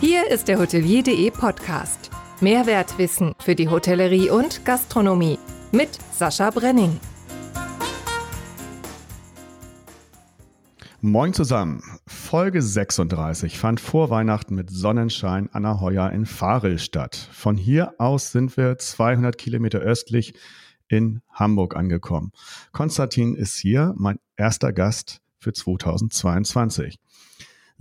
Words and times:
Hier 0.00 0.30
ist 0.30 0.48
der 0.48 0.58
Hotelier.de 0.58 1.30
Podcast. 1.30 2.10
Mehrwertwissen 2.40 3.34
für 3.38 3.54
die 3.54 3.68
Hotellerie 3.68 4.30
und 4.30 4.64
Gastronomie 4.64 5.38
mit 5.72 5.90
Sascha 6.10 6.48
Brenning. 6.48 6.98
Moin 11.02 11.34
zusammen. 11.34 11.82
Folge 12.06 12.62
36 12.62 13.58
fand 13.58 13.78
vor 13.78 14.08
Weihnachten 14.08 14.54
mit 14.54 14.70
Sonnenschein 14.70 15.50
an 15.52 15.64
der 15.64 15.82
Heuer 15.82 16.10
in 16.12 16.24
Farel 16.24 16.78
statt. 16.78 17.28
Von 17.30 17.58
hier 17.58 17.92
aus 17.98 18.32
sind 18.32 18.56
wir 18.56 18.78
200 18.78 19.36
Kilometer 19.36 19.80
östlich 19.80 20.32
in 20.88 21.20
Hamburg 21.30 21.76
angekommen. 21.76 22.32
Konstantin 22.72 23.34
ist 23.34 23.58
hier 23.58 23.92
mein 23.98 24.18
erster 24.38 24.72
Gast 24.72 25.20
für 25.38 25.52
2022. 25.52 26.98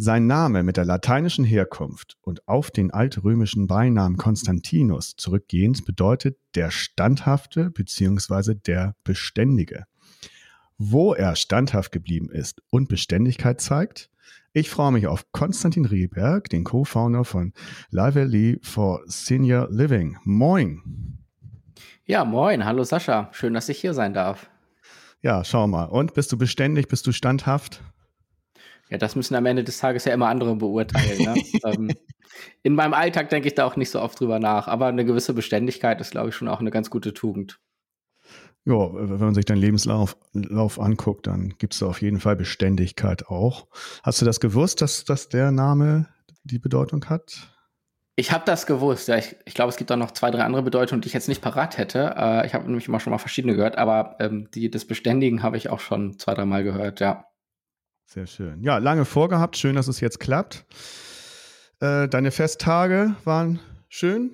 Sein 0.02 0.28
Name 0.28 0.64
mit 0.64 0.78
der 0.78 0.86
lateinischen 0.86 1.44
Herkunft 1.44 2.16
und 2.21 2.48
auf 2.48 2.71
den 2.71 2.90
altrömischen 2.90 3.68
Beinamen 3.68 4.16
Konstantinus 4.16 5.18
zurückgehend 5.18 5.84
bedeutet 5.84 6.38
der 6.56 6.71
Standhafte 6.71 7.70
bzw. 7.70 8.56
der 8.56 8.96
Beständige. 9.04 9.84
Wo 10.78 11.14
er 11.14 11.36
standhaft 11.36 11.92
geblieben 11.92 12.30
ist 12.30 12.62
und 12.70 12.88
Beständigkeit 12.88 13.60
zeigt, 13.60 14.10
ich 14.54 14.70
freue 14.70 14.93
mich 14.93 15.06
auf 15.06 15.34
Konstantin 15.34 15.84
Rieberg, 15.84 16.50
den 16.50 16.64
Co-Founder 16.64 17.26
von 17.26 17.52
Lively 17.90 18.57
for 18.62 19.02
Senior 19.06 19.68
Living. 19.70 20.16
Moin. 20.24 21.18
Ja, 22.06 22.24
moin. 22.24 22.64
Hallo 22.64 22.86
Sascha. 22.86 23.28
Schön, 23.34 23.54
dass 23.54 23.68
ich 23.68 23.82
hier 23.82 23.93
sein 23.93 24.14
darf. 24.14 24.50
Ja, 25.21 25.43
schau 25.43 25.68
mal. 25.68 25.88
Und 25.88 26.14
bist 26.14 26.32
du 26.32 26.38
beständig? 26.38 26.88
Bist 26.88 27.06
du 27.06 27.12
standhaft? 27.12 27.84
Ja, 28.89 28.98
das 28.98 29.16
müssen 29.16 29.36
am 29.36 29.46
Ende 29.46 29.64
des 29.64 29.78
Tages 29.78 30.06
ja 30.06 30.14
immer 30.14 30.29
andere 30.29 30.56
beurteilen. 30.56 31.24
Ne? 31.24 31.36
ähm, 31.66 31.92
in 32.64 32.73
meinem 32.73 32.94
Alltag 32.94 33.30
denke 33.30 33.48
ich 33.48 33.56
da 33.56 33.66
auch 33.66 33.76
nicht 33.76 33.90
so 33.90 34.02
oft 34.02 34.20
drüber 34.20 34.40
nach, 34.40 34.68
aber 34.68 34.88
eine 34.88 35.06
gewisse 35.06 35.34
Beständigkeit 35.34 36.02
ist, 36.02 36.12
glaube 36.12 36.30
ich, 36.30 36.36
schon 36.36 36.48
auch 36.48 36.59
eine 36.59 36.72
ganz 36.72 36.90
gute 36.90 37.14
Tugend. 37.14 37.60
Ja, 38.66 38.94
wenn 38.94 39.20
man 39.20 39.36
sich 39.36 39.45
deinen 39.45 39.62
Lebenslauf 39.62 40.17
Lauf 40.34 40.80
anguckt, 40.80 41.28
dann 41.28 41.56
gibt 41.58 41.73
es 41.73 41.80
da 41.80 41.88
auf 41.88 42.02
jeden 42.02 42.20
Fall 42.20 42.36
Beständigkeit 42.36 43.28
auch. 43.28 43.67
Hast 44.04 44.22
du 44.22 44.26
das 44.26 44.40
gewusst, 44.40 44.82
dass, 44.82 45.06
dass 45.06 45.30
der 45.30 45.52
Name 45.52 46.08
die 46.44 46.60
Bedeutung 46.60 47.06
hat? 47.06 47.50
Ich 48.16 48.34
habe 48.34 48.44
das 48.45 48.66
gewusst, 48.66 49.08
ja. 49.08 49.16
Ich, 49.16 49.38
ich 49.45 49.54
glaube, 49.54 49.70
es 49.70 49.78
gibt 49.78 49.92
auch 49.94 49.98
noch 49.98 50.12
zwei, 50.12 50.30
drei 50.30 50.44
andere 50.44 50.62
Bedeutungen, 50.62 51.02
die 51.02 51.08
ich 51.08 51.14
jetzt 51.14 51.30
nicht 51.30 51.42
parat 51.42 51.78
hätte. 51.78 52.16
Äh, 52.17 52.45
ich 52.45 52.54
habe 52.54 52.66
nämlich 52.66 52.88
immer 52.88 53.00
schon 53.00 53.12
mal 53.12 53.17
verschiedene 53.17 53.56
gehört, 53.56 53.78
aber 53.78 54.17
ähm, 54.20 54.50
die 54.54 54.70
des 54.70 54.86
Beständigen 54.86 55.42
habe 55.42 55.56
ich 55.56 55.70
auch 55.70 55.80
schon 55.80 56.20
zwei, 56.20 56.34
drei 56.34 56.45
Mal 56.45 56.64
gehört, 56.64 57.00
ja. 57.00 57.29
Sehr 58.12 58.26
schön. 58.26 58.64
Ja, 58.64 58.80
lange 58.80 59.06
vorgehabt. 59.06 59.56
Schön, 59.56 59.76
dass 59.76 59.88
es 59.88 60.00
jetzt 60.00 60.20
klappt. 60.20 60.66
Äh, 61.80 62.08
deine 62.08 62.32
Festtage 62.32 63.14
waren 63.24 63.60
schön? 63.88 64.32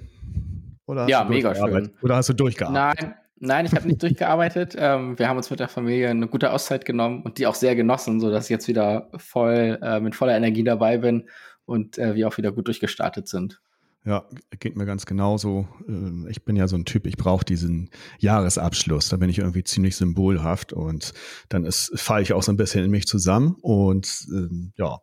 ja, 1.08 1.26
mega 1.26 1.54
schön. 1.54 1.92
Oder 2.02 2.16
hast 2.16 2.30
du 2.30 2.34
durchgearbeitet? 2.34 3.02
Nein, 3.02 3.16
nein, 3.36 3.66
ich 3.66 3.74
habe 3.74 3.86
nicht 3.86 4.02
durchgearbeitet. 4.02 4.76
Ähm, 4.80 5.20
wir 5.20 5.28
haben 5.28 5.36
uns 5.36 5.50
mit 5.50 5.60
der 5.60 5.68
Familie 5.68 6.10
eine 6.10 6.30
gute 6.30 6.54
Auszeit 6.54 6.86
genommen 6.86 7.24
und 7.24 7.38
die 7.38 7.48
auch 7.48 7.56
sehr 7.56 7.76
genossen, 7.76 8.22
sodass 8.22 8.46
ich 8.46 8.50
jetzt 8.50 8.70
wieder 8.70 9.10
voll 9.18 9.78
äh, 9.82 10.00
mit 10.00 10.16
voller 10.16 10.38
Energie 10.38 10.64
dabei 10.64 10.98
bin 10.98 11.28
und 11.66 11.98
äh, 11.98 12.16
wir 12.16 12.30
auch 12.30 12.38
wieder 12.38 12.54
gut 12.54 12.68
durchgestartet 12.68 13.28
sind. 13.28 13.60
Ja, 14.06 14.24
geht 14.60 14.76
mir 14.76 14.86
ganz 14.86 15.08
genauso. 15.08 15.68
Ähm, 15.88 16.28
ich 16.30 16.46
bin 16.46 16.56
ja 16.56 16.68
so 16.68 16.76
ein 16.76 16.86
Typ, 16.86 17.08
ich 17.08 17.18
brauche 17.18 17.44
diesen 17.44 17.90
Jahresabschluss. 18.20 19.10
Da 19.10 19.18
bin 19.18 19.30
ich 19.30 19.40
irgendwie 19.40 19.64
ziemlich 19.64 19.96
symbolhaft 19.96 20.74
und 20.74 21.14
dann 21.50 21.68
falle 21.72 22.22
ich 22.22 22.34
auch 22.34 22.44
so 22.44 22.52
ein 22.52 22.58
bisschen 22.58 22.86
in 22.86 22.92
mich 22.92 23.08
zusammen 23.08 23.56
und 23.62 24.28
ähm, 24.32 24.74
ja, 24.78 25.00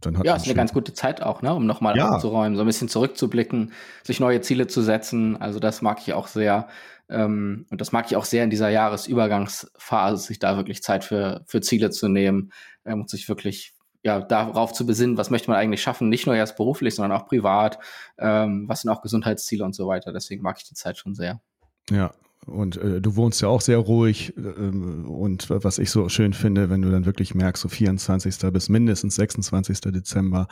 dann 0.00 0.18
hat 0.18 0.26
ja, 0.26 0.36
ist 0.36 0.44
eine 0.44 0.54
ganz 0.54 0.74
gute 0.74 0.92
Zeit 0.92 1.22
auch, 1.22 1.40
ne, 1.40 1.54
um 1.54 1.64
nochmal 1.64 1.96
ja. 1.96 2.10
aufzuräumen, 2.10 2.56
so 2.56 2.62
ein 2.62 2.66
bisschen 2.66 2.88
zurückzublicken, 2.88 3.72
sich 4.02 4.20
neue 4.20 4.42
Ziele 4.42 4.66
zu 4.66 4.82
setzen. 4.82 5.40
Also 5.40 5.58
das 5.58 5.80
mag 5.80 5.98
ich 6.02 6.12
auch 6.12 6.26
sehr. 6.26 6.68
Ähm, 7.08 7.66
und 7.70 7.80
das 7.80 7.92
mag 7.92 8.06
ich 8.06 8.16
auch 8.16 8.26
sehr 8.26 8.44
in 8.44 8.50
dieser 8.50 8.68
Jahresübergangsphase, 8.68 10.26
sich 10.26 10.38
da 10.38 10.56
wirklich 10.56 10.82
Zeit 10.82 11.04
für, 11.04 11.42
für 11.46 11.62
Ziele 11.62 11.90
zu 11.90 12.08
nehmen 12.08 12.52
ähm, 12.84 13.00
und 13.00 13.10
sich 13.10 13.28
wirklich 13.28 13.75
ja, 14.06 14.20
darauf 14.20 14.72
zu 14.72 14.86
besinnen, 14.86 15.16
was 15.16 15.30
möchte 15.30 15.50
man 15.50 15.58
eigentlich 15.58 15.82
schaffen, 15.82 16.08
nicht 16.08 16.26
nur 16.26 16.36
erst 16.36 16.56
beruflich, 16.56 16.94
sondern 16.94 17.18
auch 17.18 17.26
privat, 17.26 17.80
ähm, 18.18 18.68
was 18.68 18.82
sind 18.82 18.90
auch 18.90 19.02
Gesundheitsziele 19.02 19.64
und 19.64 19.74
so 19.74 19.88
weiter. 19.88 20.12
Deswegen 20.12 20.42
mag 20.42 20.58
ich 20.58 20.64
die 20.64 20.74
Zeit 20.74 20.96
schon 20.96 21.16
sehr. 21.16 21.40
Ja, 21.90 22.12
und 22.46 22.76
äh, 22.76 23.00
du 23.00 23.16
wohnst 23.16 23.42
ja 23.42 23.48
auch 23.48 23.60
sehr 23.60 23.78
ruhig. 23.78 24.32
Äh, 24.36 24.40
und 24.40 25.50
was 25.50 25.78
ich 25.78 25.90
so 25.90 26.08
schön 26.08 26.34
finde, 26.34 26.70
wenn 26.70 26.82
du 26.82 26.90
dann 26.92 27.04
wirklich 27.04 27.34
merkst, 27.34 27.60
so 27.60 27.68
24. 27.68 28.38
bis 28.52 28.68
mindestens 28.68 29.16
26. 29.16 29.80
Dezember, 29.80 30.46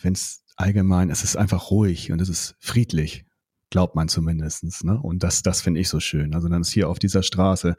wenn 0.00 0.14
es 0.14 0.42
allgemein, 0.56 1.10
es 1.10 1.22
ist 1.22 1.36
einfach 1.36 1.70
ruhig 1.70 2.10
und 2.12 2.22
es 2.22 2.30
ist 2.30 2.56
friedlich, 2.60 3.26
glaubt 3.68 3.94
man 3.94 4.08
zumindestens. 4.08 4.84
Ne? 4.84 4.98
Und 4.98 5.22
das, 5.22 5.42
das 5.42 5.60
finde 5.60 5.80
ich 5.80 5.90
so 5.90 6.00
schön. 6.00 6.34
Also 6.34 6.48
dann 6.48 6.62
ist 6.62 6.72
hier 6.72 6.88
auf 6.88 6.98
dieser 6.98 7.22
Straße, 7.22 7.76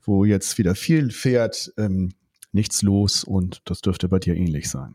wo 0.00 0.24
jetzt 0.24 0.56
wieder 0.56 0.74
viel 0.74 1.10
fährt, 1.10 1.70
ähm, 1.76 2.14
nichts 2.54 2.82
los 2.82 3.24
und 3.24 3.62
das 3.64 3.80
dürfte 3.80 4.08
bei 4.08 4.18
dir 4.18 4.34
ähnlich 4.34 4.70
sein. 4.70 4.94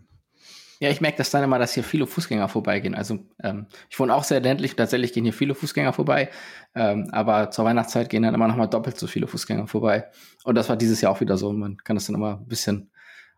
Ja, 0.81 0.89
ich 0.89 1.01
merke 1.01 1.17
das 1.17 1.29
dann 1.29 1.43
immer, 1.43 1.59
dass 1.59 1.73
hier 1.73 1.83
viele 1.83 2.07
Fußgänger 2.07 2.47
vorbeigehen. 2.47 2.95
Also 2.95 3.19
ähm, 3.43 3.67
ich 3.89 3.99
wohne 3.99 4.15
auch 4.15 4.23
sehr 4.23 4.39
ländlich, 4.39 4.77
tatsächlich 4.77 5.11
gehen 5.11 5.25
hier 5.25 5.33
viele 5.33 5.53
Fußgänger 5.53 5.91
vorbei, 5.91 6.29
ähm, 6.73 7.09
aber 7.11 7.51
zur 7.51 7.65
Weihnachtszeit 7.65 8.09
gehen 8.09 8.23
dann 8.23 8.33
immer 8.33 8.47
noch 8.47 8.55
mal 8.55 8.67
doppelt 8.67 8.97
so 8.97 9.05
viele 9.05 9.27
Fußgänger 9.27 9.67
vorbei. 9.67 10.05
Und 10.45 10.55
das 10.55 10.69
war 10.69 10.77
dieses 10.77 11.01
Jahr 11.01 11.11
auch 11.11 11.19
wieder 11.19 11.37
so. 11.37 11.51
Man 11.51 11.77
kann 11.77 11.97
das 11.97 12.05
dann 12.05 12.15
immer 12.15 12.37
ein 12.37 12.47
bisschen 12.47 12.91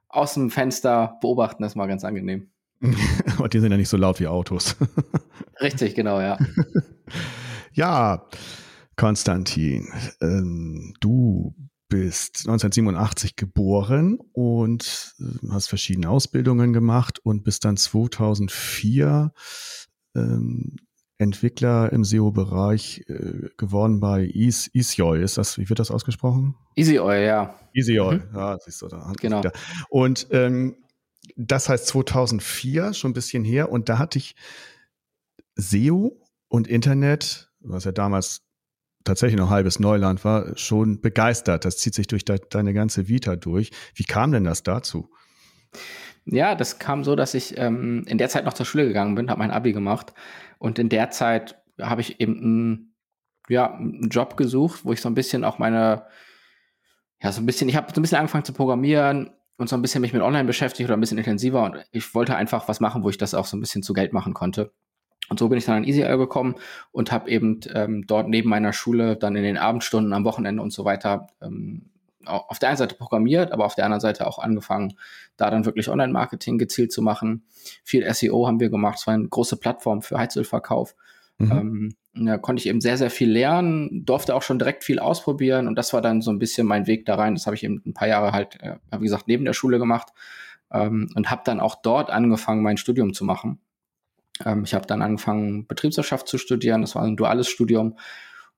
aus 0.07 0.35
dem 0.35 0.51
Fenster 0.51 1.17
beobachten, 1.19 1.63
das 1.63 1.71
ist 1.71 1.75
mal 1.75 1.87
ganz 1.87 2.03
angenehm. 2.03 2.51
Und 3.39 3.53
die 3.53 3.59
sind 3.59 3.71
ja 3.71 3.77
nicht 3.77 3.89
so 3.89 3.97
laut 3.97 4.19
wie 4.19 4.27
Autos. 4.27 4.75
Richtig, 5.61 5.95
genau, 5.95 6.19
ja. 6.19 6.37
ja, 7.73 8.27
Konstantin, 8.95 9.87
ähm, 10.21 10.93
du 10.99 11.55
bist 11.91 12.47
1987 12.47 13.35
geboren 13.35 14.18
und 14.31 15.13
äh, 15.19 15.50
hast 15.50 15.68
verschiedene 15.68 16.09
Ausbildungen 16.09 16.72
gemacht 16.72 17.19
und 17.22 17.44
bist 17.44 17.66
dann 17.66 17.75
2004 17.75 19.34
ähm, 20.16 20.78
Entwickler 21.18 21.91
im 21.91 22.06
SEO-Bereich 22.06 23.03
äh, 23.09 23.50
geworden 23.57 24.00
bei 24.00 24.25
Easyoy. 24.25 25.22
Ist 25.22 25.38
das, 25.38 25.57
wie 25.57 25.68
wird 25.68 25.79
das 25.79 25.91
ausgesprochen? 25.91 26.56
Easyoy, 26.78 27.25
ja. 27.25 27.59
Easyoy, 27.74 28.19
mhm. 28.19 28.35
ja, 28.35 28.58
siehst 28.59 28.81
du 28.81 28.88
da. 28.88 29.12
Genau. 29.19 29.44
Und 29.90 30.28
ähm, 30.31 30.78
das 31.35 31.68
heißt 31.68 31.88
2004, 31.88 32.94
schon 32.94 33.12
ein 33.12 33.13
bisschen 33.13 33.44
her, 33.44 33.69
und 33.69 33.90
da 33.90 34.00
hatte 34.00 34.18
ich 34.18 34.35
SEO 35.56 36.18
und 36.47 36.68
Internet, 36.68 37.52
was 37.59 37.84
ja 37.84 37.91
damals 37.91 38.44
tatsächlich 39.03 39.39
noch 39.39 39.50
halbes 39.50 39.79
Neuland 39.79 40.23
war, 40.23 40.57
schon 40.57 41.01
begeistert. 41.01 41.66
Das 41.66 41.78
zieht 41.78 41.94
sich 41.94 42.07
durch 42.07 42.25
de 42.25 42.39
deine 42.50 42.73
ganze 42.73 43.07
Vita 43.07 43.35
durch. 43.35 43.72
Wie 43.95 44.03
kam 44.03 44.31
denn 44.31 44.44
das 44.44 44.63
dazu? 44.63 45.09
Ja, 46.25 46.56
das 46.56 46.79
kam 46.79 47.03
so, 47.03 47.16
dass 47.16 47.34
ich 47.34 47.57
ähm, 47.57 48.03
in 48.07 48.17
der 48.17 48.29
Zeit 48.29 48.45
noch 48.45 48.53
zur 48.53 48.66
Schule 48.66 48.88
gegangen 48.88 49.16
bin, 49.16 49.29
habe 49.29 49.40
mein 49.40 49.51
Abi 49.51 49.73
gemacht 49.73 50.13
und 50.59 50.78
in 50.78 50.90
der 50.90 51.09
Zeit 51.09 51.59
habe 51.79 52.01
ich 52.01 52.19
eben 52.19 52.38
einen, 52.38 52.95
ja, 53.50 53.73
einen 53.73 54.09
Job 54.09 54.38
gesucht, 54.38 54.85
wo 54.85 54.94
ich 54.94 55.01
so 55.01 55.09
ein 55.09 55.16
bisschen 55.16 55.44
auch 55.44 55.57
meine, 55.57 56.06
ja, 57.22 57.31
so 57.31 57.41
ein 57.41 57.45
bisschen, 57.45 57.69
ich 57.69 57.75
habe 57.75 57.91
so 57.94 58.00
ein 58.00 58.03
bisschen 58.03 58.19
angefangen 58.19 58.45
zu 58.45 58.53
programmieren 58.53 59.31
und 59.57 59.67
so 59.67 59.75
ein 59.75 59.81
bisschen 59.81 60.01
mich 60.01 60.13
mit 60.13 60.22
Online 60.22 60.45
beschäftigt 60.45 60.88
oder 60.88 60.95
ein 60.95 61.00
bisschen 61.00 61.17
intensiver 61.17 61.63
und 61.63 61.78
ich 61.91 62.13
wollte 62.13 62.35
einfach 62.35 62.67
was 62.67 62.79
machen, 62.79 63.03
wo 63.03 63.09
ich 63.09 63.17
das 63.17 63.34
auch 63.34 63.45
so 63.45 63.57
ein 63.57 63.59
bisschen 63.59 63.81
zu 63.81 63.94
Geld 63.94 64.13
machen 64.13 64.34
konnte. 64.34 64.72
Und 65.29 65.39
so 65.39 65.47
bin 65.47 65.57
ich 65.57 65.65
dann 65.65 65.77
an 65.77 65.83
EasyL 65.83 66.17
gekommen 66.17 66.55
und 66.91 67.11
habe 67.11 67.29
eben 67.29 67.61
ähm, 67.73 68.05
dort 68.05 68.27
neben 68.27 68.49
meiner 68.49 68.73
Schule 68.73 69.15
dann 69.15 69.35
in 69.35 69.43
den 69.43 69.57
Abendstunden, 69.57 70.13
am 70.13 70.25
Wochenende 70.25 70.61
und 70.61 70.73
so 70.73 70.83
weiter 70.83 71.27
ähm, 71.41 71.91
auf 72.25 72.59
der 72.59 72.69
einen 72.69 72.77
Seite 72.77 72.95
programmiert, 72.95 73.51
aber 73.51 73.65
auf 73.65 73.75
der 73.75 73.85
anderen 73.85 74.01
Seite 74.01 74.27
auch 74.27 74.39
angefangen, 74.39 74.93
da 75.37 75.49
dann 75.49 75.65
wirklich 75.65 75.89
Online-Marketing 75.89 76.57
gezielt 76.57 76.91
zu 76.91 77.01
machen. 77.01 77.43
Viel 77.84 78.11
SEO 78.13 78.47
haben 78.47 78.59
wir 78.59 78.69
gemacht. 78.69 78.99
Es 78.99 79.07
war 79.07 79.13
eine 79.13 79.28
große 79.28 79.57
Plattform 79.57 80.01
für 80.01 80.17
Heizölverkauf. 80.19 80.96
Mhm. 81.37 81.51
Ähm, 81.51 81.96
da 82.13 82.37
konnte 82.37 82.59
ich 82.59 82.67
eben 82.67 82.81
sehr, 82.81 82.97
sehr 82.97 83.09
viel 83.09 83.31
lernen, 83.31 84.05
durfte 84.05 84.35
auch 84.35 84.41
schon 84.41 84.59
direkt 84.59 84.84
viel 84.84 84.99
ausprobieren 84.99 85.67
und 85.67 85.75
das 85.75 85.93
war 85.93 86.01
dann 86.01 86.22
so 86.22 86.29
ein 86.29 86.40
bisschen 86.40 86.67
mein 86.67 86.85
Weg 86.85 87.05
da 87.05 87.16
rein. 87.16 87.35
Das 87.35 87.46
habe 87.46 87.55
ich 87.55 87.63
eben 87.63 87.81
ein 87.85 87.93
paar 87.93 88.07
Jahre 88.07 88.34
halt, 88.34 88.61
äh, 88.61 88.75
wie 88.97 89.03
gesagt, 89.03 89.28
neben 89.28 89.46
der 89.46 89.53
Schule 89.53 89.79
gemacht 89.79 90.09
ähm, 90.72 91.09
und 91.16 91.31
habe 91.31 91.41
dann 91.46 91.59
auch 91.59 91.75
dort 91.81 92.09
angefangen, 92.09 92.63
mein 92.63 92.78
Studium 92.78 93.13
zu 93.13 93.23
machen. 93.23 93.59
Ähm, 94.46 94.64
ich 94.64 94.73
habe 94.73 94.88
dann 94.88 95.02
angefangen, 95.02 95.67
Betriebswirtschaft 95.67 96.28
zu 96.28 96.38
studieren. 96.38 96.82
Das 96.82 96.96
war 96.96 97.03
ein 97.03 97.17
duales 97.17 97.47
Studium. 97.47 97.97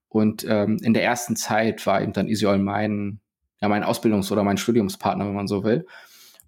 Und 0.10 0.46
ähm, 0.48 0.78
in 0.82 0.94
der 0.94 1.04
ersten 1.04 1.36
Zeit 1.36 1.86
war 1.86 2.02
eben 2.02 2.14
dann 2.14 2.28
Isiol 2.28 2.60
mein, 2.60 3.20
ja, 3.62 3.68
mein 3.68 3.84
Ausbildungs- 3.84 4.32
oder 4.32 4.44
mein 4.44 4.58
Studiumspartner, 4.58 5.26
wenn 5.26 5.34
man 5.34 5.48
so 5.48 5.64
will. 5.64 5.88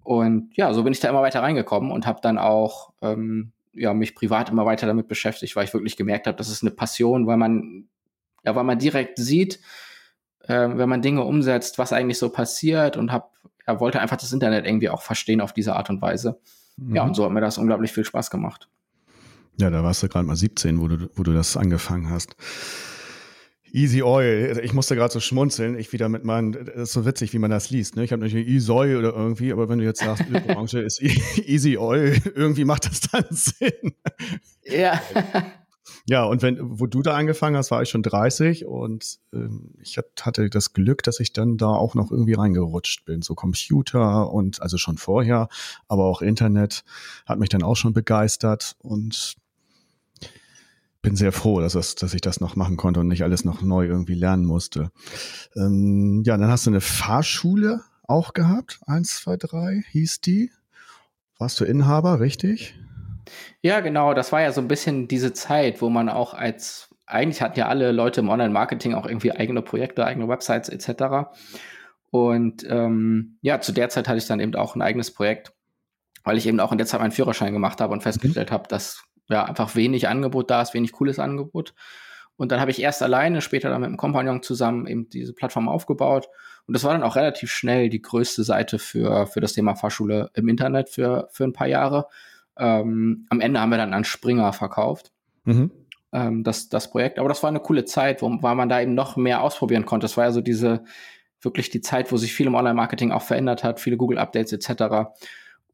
Und 0.03 0.55
ja, 0.55 0.71
so 0.73 0.83
bin 0.83 0.93
ich 0.93 0.99
da 0.99 1.09
immer 1.09 1.23
weiter 1.23 1.41
reingekommen 1.41 1.91
und 1.91 2.05
habe 2.05 2.19
dann 2.21 2.37
auch 2.37 2.93
ähm, 3.01 3.53
ja, 3.73 3.93
mich 3.93 4.15
privat 4.15 4.49
immer 4.49 4.65
weiter 4.65 4.87
damit 4.87 5.07
beschäftigt, 5.07 5.55
weil 5.55 5.65
ich 5.65 5.73
wirklich 5.73 5.97
gemerkt 5.97 6.27
habe, 6.27 6.37
das 6.37 6.49
ist 6.49 6.63
eine 6.63 6.71
Passion, 6.71 7.27
weil 7.27 7.37
man, 7.37 7.87
ja, 8.43 8.55
weil 8.55 8.63
man 8.63 8.79
direkt 8.79 9.17
sieht, 9.17 9.59
äh, 10.43 10.69
wenn 10.73 10.89
man 10.89 11.01
Dinge 11.01 11.23
umsetzt, 11.23 11.77
was 11.77 11.91
eigentlich 11.91 12.17
so 12.17 12.29
passiert 12.29 12.97
und 12.97 13.11
hab, 13.11 13.33
ja, 13.67 13.79
wollte 13.79 13.99
einfach 13.99 14.17
das 14.17 14.31
Internet 14.31 14.65
irgendwie 14.65 14.89
auch 14.89 15.01
verstehen 15.01 15.41
auf 15.41 15.53
diese 15.53 15.75
Art 15.75 15.89
und 15.89 16.01
Weise. 16.01 16.39
Mhm. 16.77 16.95
Ja, 16.95 17.03
und 17.03 17.15
so 17.15 17.25
hat 17.25 17.31
mir 17.31 17.41
das 17.41 17.57
unglaublich 17.57 17.91
viel 17.91 18.05
Spaß 18.05 18.29
gemacht. 18.29 18.69
Ja, 19.57 19.69
da 19.69 19.83
warst 19.83 20.03
du 20.03 20.09
gerade 20.09 20.25
mal 20.25 20.35
17, 20.35 20.79
wo 20.79 20.87
du, 20.87 21.09
wo 21.15 21.23
du 21.23 21.33
das 21.33 21.55
angefangen 21.55 22.09
hast. 22.09 22.35
Easy 23.75 24.01
Oil. 24.03 24.57
Ich 24.63 24.73
musste 24.73 24.95
gerade 24.95 25.11
so 25.11 25.19
schmunzeln. 25.19 25.77
Ich 25.77 25.91
wieder 25.91 26.07
mit 26.07 26.23
meinen, 26.23 26.53
das 26.53 26.75
ist 26.75 26.93
so 26.93 27.05
witzig, 27.05 27.33
wie 27.33 27.39
man 27.39 27.51
das 27.51 27.69
liest. 27.69 27.97
Ne? 27.97 28.05
Ich 28.05 28.13
habe 28.13 28.21
natürlich 28.21 28.47
Easy 28.47 28.71
Oil 28.71 28.95
oder 28.95 29.13
irgendwie, 29.13 29.51
aber 29.51 29.67
wenn 29.67 29.79
du 29.79 29.83
jetzt 29.83 29.99
sagst, 29.99 30.23
Branche 30.47 30.79
ist 30.79 31.01
Easy 31.01 31.77
Oil, 31.77 32.17
irgendwie 32.35 32.63
macht 32.63 32.85
das 32.85 33.01
dann 33.01 33.25
Sinn. 33.31 33.93
Ja. 34.63 35.01
Ja, 36.07 36.23
und 36.23 36.41
wenn, 36.41 36.57
wo 36.79 36.85
du 36.85 37.01
da 37.01 37.15
angefangen 37.15 37.57
hast, 37.57 37.71
war 37.71 37.81
ich 37.81 37.89
schon 37.89 38.03
30 38.03 38.65
und 38.65 39.17
ähm, 39.33 39.73
ich 39.81 39.97
hatte 39.97 40.49
das 40.49 40.73
Glück, 40.73 41.03
dass 41.03 41.19
ich 41.19 41.33
dann 41.33 41.57
da 41.57 41.67
auch 41.67 41.95
noch 41.95 42.11
irgendwie 42.11 42.33
reingerutscht 42.33 43.05
bin. 43.05 43.23
So 43.23 43.35
Computer 43.35 44.31
und 44.31 44.61
also 44.61 44.77
schon 44.77 44.97
vorher, 44.97 45.49
aber 45.87 46.05
auch 46.05 46.21
Internet 46.21 46.83
hat 47.25 47.39
mich 47.39 47.49
dann 47.49 47.63
auch 47.63 47.75
schon 47.75 47.93
begeistert 47.93 48.75
und 48.79 49.35
bin 51.05 51.15
sehr 51.15 51.31
froh, 51.31 51.61
dass, 51.61 51.73
das, 51.73 51.93
dass 51.93 52.15
ich 52.15 52.21
das 52.21 52.41
noch 52.41 52.55
machen 52.55 52.77
konnte 52.77 52.99
und 52.99 53.07
nicht 53.07 53.23
alles 53.23 53.45
noch 53.45 53.61
neu 53.61 53.85
irgendwie 53.85 54.15
lernen 54.15 54.43
musste. 54.43 54.89
Ähm, 55.55 56.23
ja, 56.25 56.35
dann 56.35 56.49
hast 56.49 56.65
du 56.65 56.71
eine 56.71 56.81
Fahrschule 56.81 57.81
auch 58.07 58.33
gehabt. 58.33 58.79
Eins, 58.87 59.21
zwei, 59.21 59.37
drei 59.37 59.83
hieß 59.91 60.21
die. 60.21 60.51
Warst 61.37 61.59
du 61.59 61.65
Inhaber, 61.65 62.19
richtig? 62.19 62.73
Ja, 63.61 63.81
genau. 63.81 64.15
Das 64.15 64.31
war 64.31 64.41
ja 64.41 64.51
so 64.51 64.61
ein 64.61 64.67
bisschen 64.67 65.07
diese 65.07 65.31
Zeit, 65.31 65.79
wo 65.79 65.89
man 65.89 66.09
auch 66.09 66.33
als, 66.33 66.89
eigentlich 67.05 67.43
hatten 67.43 67.59
ja 67.59 67.67
alle 67.67 67.91
Leute 67.91 68.21
im 68.21 68.29
Online-Marketing 68.29 68.95
auch 68.95 69.05
irgendwie 69.05 69.31
eigene 69.31 69.61
Projekte, 69.61 70.07
eigene 70.07 70.27
Websites 70.27 70.69
etc. 70.69 71.29
Und 72.09 72.65
ähm, 72.67 73.37
ja, 73.41 73.61
zu 73.61 73.73
der 73.73 73.89
Zeit 73.89 74.07
hatte 74.07 74.17
ich 74.17 74.25
dann 74.25 74.39
eben 74.39 74.55
auch 74.55 74.75
ein 74.75 74.81
eigenes 74.81 75.11
Projekt, 75.11 75.53
weil 76.23 76.39
ich 76.39 76.47
eben 76.47 76.59
auch 76.59 76.71
in 76.71 76.79
der 76.79 76.87
Zeit 76.87 76.99
meinen 76.99 77.11
Führerschein 77.11 77.53
gemacht 77.53 77.79
habe 77.79 77.93
und 77.93 78.01
festgestellt 78.01 78.51
habe, 78.51 78.67
dass 78.67 79.03
ja 79.29 79.45
einfach 79.45 79.75
wenig 79.75 80.07
Angebot 80.07 80.49
da 80.49 80.61
ist, 80.61 80.73
wenig 80.73 80.91
cooles 80.91 81.19
Angebot. 81.19 81.73
Und 82.37 82.51
dann 82.51 82.59
habe 82.59 82.71
ich 82.71 82.81
erst 82.81 83.01
alleine, 83.01 83.41
später 83.41 83.69
dann 83.69 83.81
mit 83.81 83.87
einem 83.87 83.97
Kompagnon 83.97 84.43
zusammen 84.43 84.87
eben 84.87 85.09
diese 85.09 85.33
Plattform 85.33 85.69
aufgebaut. 85.69 86.27
Und 86.67 86.73
das 86.73 86.83
war 86.83 86.93
dann 86.93 87.03
auch 87.03 87.15
relativ 87.15 87.51
schnell 87.51 87.89
die 87.89 88.01
größte 88.01 88.43
Seite 88.43 88.79
für, 88.79 89.27
für 89.27 89.39
das 89.39 89.53
Thema 89.53 89.75
Fahrschule 89.75 90.31
im 90.33 90.49
Internet 90.49 90.89
für, 90.89 91.29
für 91.31 91.45
ein 91.45 91.53
paar 91.53 91.67
Jahre. 91.67 92.07
Ähm, 92.57 93.25
am 93.29 93.39
Ende 93.39 93.59
haben 93.59 93.69
wir 93.69 93.77
dann 93.77 93.93
an 93.93 94.03
Springer 94.03 94.51
verkauft. 94.51 95.11
Mhm. 95.45 95.71
Ähm, 96.11 96.43
das, 96.43 96.67
das 96.69 96.89
Projekt. 96.89 97.19
Aber 97.19 97.29
das 97.29 97.41
war 97.43 97.49
eine 97.49 97.59
coole 97.59 97.85
Zeit, 97.85 98.21
wo, 98.21 98.29
weil 98.41 98.55
man 98.55 98.69
da 98.69 98.81
eben 98.81 98.95
noch 98.95 99.15
mehr 99.15 99.41
ausprobieren 99.41 99.85
konnte. 99.85 100.05
Das 100.05 100.17
war 100.17 100.25
ja 100.25 100.31
so 100.31 100.41
diese, 100.41 100.83
wirklich 101.41 101.69
die 101.69 101.81
Zeit, 101.81 102.11
wo 102.11 102.17
sich 102.17 102.33
viel 102.33 102.47
im 102.47 102.55
Online-Marketing 102.55 103.11
auch 103.11 103.21
verändert 103.21 103.63
hat, 103.63 103.79
viele 103.79 103.97
Google-Updates 103.97 104.51
etc. 104.51 105.15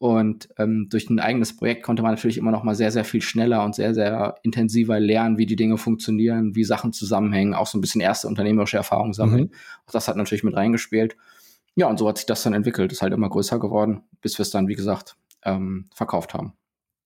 Und 0.01 0.49
ähm, 0.57 0.87
durch 0.89 1.11
ein 1.11 1.19
eigenes 1.19 1.55
Projekt 1.55 1.83
konnte 1.83 2.01
man 2.01 2.13
natürlich 2.13 2.39
immer 2.39 2.49
noch 2.49 2.63
mal 2.63 2.73
sehr, 2.73 2.89
sehr 2.89 3.05
viel 3.05 3.21
schneller 3.21 3.63
und 3.63 3.75
sehr, 3.75 3.93
sehr 3.93 4.33
intensiver 4.41 4.99
lernen, 4.99 5.37
wie 5.37 5.45
die 5.45 5.55
Dinge 5.55 5.77
funktionieren, 5.77 6.55
wie 6.55 6.63
Sachen 6.63 6.91
zusammenhängen, 6.91 7.53
auch 7.53 7.67
so 7.67 7.77
ein 7.77 7.81
bisschen 7.81 8.01
erste 8.01 8.27
unternehmerische 8.27 8.77
Erfahrungen 8.77 9.13
sammeln. 9.13 9.43
Mhm. 9.43 9.51
Auch 9.85 9.91
das 9.91 10.07
hat 10.07 10.17
natürlich 10.17 10.43
mit 10.43 10.55
reingespielt. 10.55 11.17
Ja, 11.75 11.85
und 11.85 11.99
so 11.99 12.09
hat 12.09 12.17
sich 12.17 12.25
das 12.25 12.41
dann 12.41 12.53
entwickelt, 12.53 12.91
ist 12.91 13.03
halt 13.03 13.13
immer 13.13 13.29
größer 13.29 13.59
geworden, 13.59 14.01
bis 14.21 14.39
wir 14.39 14.41
es 14.41 14.49
dann, 14.49 14.67
wie 14.67 14.73
gesagt, 14.73 15.17
ähm, 15.43 15.85
verkauft 15.93 16.33
haben. 16.33 16.53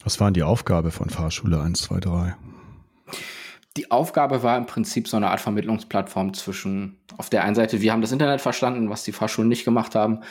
Was 0.02 0.22
waren 0.22 0.34
die 0.34 0.44
Aufgabe 0.44 0.90
von 0.90 1.10
Fahrschule 1.10 1.60
1, 1.60 1.82
2, 1.82 2.00
3? 2.00 2.36
Die 3.78 3.92
Aufgabe 3.92 4.42
war 4.42 4.58
im 4.58 4.66
Prinzip 4.66 5.08
so 5.08 5.18
eine 5.18 5.30
Art 5.30 5.42
Vermittlungsplattform 5.42 6.34
zwischen, 6.34 6.98
auf 7.18 7.30
der 7.30 7.44
einen 7.44 7.56
Seite, 7.56 7.82
wir 7.82 7.92
haben 7.92 8.02
das 8.02 8.14
Internet 8.14 8.40
verstanden, 8.40 8.90
was 8.90 9.04
die 9.04 9.12
Fahrschulen 9.12 9.50
nicht 9.50 9.66
gemacht 9.66 9.96
haben, 9.96 10.14
mhm. 10.14 10.22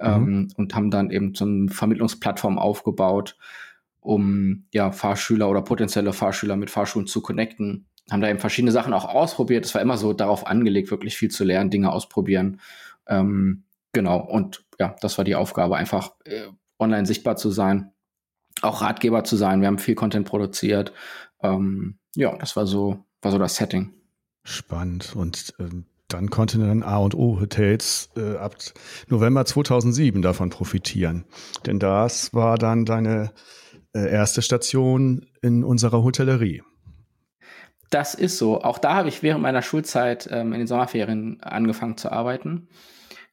ähm, 0.00 0.48
und 0.56 0.74
haben 0.74 0.90
dann 0.90 1.10
eben 1.10 1.34
so 1.34 1.44
eine 1.46 1.70
Vermittlungsplattform 1.70 2.58
aufgebaut, 2.58 3.36
um 4.00 4.66
ja 4.72 4.92
Fahrschüler 4.92 5.48
oder 5.48 5.62
potenzielle 5.62 6.12
Fahrschüler 6.12 6.56
mit 6.56 6.70
Fahrschulen 6.70 7.06
zu 7.06 7.22
connecten. 7.22 7.86
Haben 8.10 8.20
da 8.20 8.28
eben 8.28 8.38
verschiedene 8.38 8.72
Sachen 8.72 8.92
auch 8.92 9.06
ausprobiert. 9.06 9.64
Es 9.64 9.74
war 9.74 9.82
immer 9.82 9.96
so 9.96 10.12
darauf 10.12 10.46
angelegt, 10.46 10.90
wirklich 10.90 11.16
viel 11.16 11.30
zu 11.30 11.44
lernen, 11.44 11.70
Dinge 11.70 11.92
ausprobieren. 11.92 12.60
Ähm, 13.06 13.64
genau, 13.92 14.18
und 14.18 14.64
ja, 14.78 14.94
das 15.00 15.16
war 15.16 15.24
die 15.24 15.36
Aufgabe, 15.36 15.76
einfach 15.76 16.12
äh, 16.24 16.48
online 16.78 17.06
sichtbar 17.06 17.36
zu 17.36 17.50
sein 17.50 17.92
auch 18.62 18.82
Ratgeber 18.82 19.24
zu 19.24 19.36
sein. 19.36 19.60
Wir 19.60 19.68
haben 19.68 19.78
viel 19.78 19.94
Content 19.94 20.26
produziert. 20.26 20.92
Ähm, 21.42 21.98
ja, 22.16 22.36
das 22.36 22.56
war 22.56 22.66
so, 22.66 23.04
war 23.22 23.32
so 23.32 23.38
das 23.38 23.56
Setting. 23.56 23.92
Spannend. 24.44 25.14
Und 25.14 25.54
ähm, 25.58 25.84
dann 26.08 26.30
konnten 26.30 26.60
dann 26.60 26.82
A 26.82 26.98
und 26.98 27.14
O 27.14 27.40
Hotels 27.40 28.10
äh, 28.16 28.36
ab 28.36 28.56
November 29.08 29.44
2007 29.44 30.22
davon 30.22 30.50
profitieren. 30.50 31.24
Denn 31.66 31.78
das 31.78 32.34
war 32.34 32.58
dann 32.58 32.84
deine 32.84 33.32
äh, 33.94 34.10
erste 34.10 34.42
Station 34.42 35.26
in 35.42 35.64
unserer 35.64 36.02
Hotellerie. 36.02 36.62
Das 37.90 38.14
ist 38.14 38.38
so. 38.38 38.62
Auch 38.62 38.78
da 38.78 38.94
habe 38.94 39.08
ich 39.08 39.22
während 39.22 39.42
meiner 39.42 39.62
Schulzeit 39.62 40.28
ähm, 40.30 40.52
in 40.52 40.60
den 40.60 40.66
Sommerferien 40.66 41.42
angefangen 41.42 41.96
zu 41.96 42.10
arbeiten. 42.10 42.68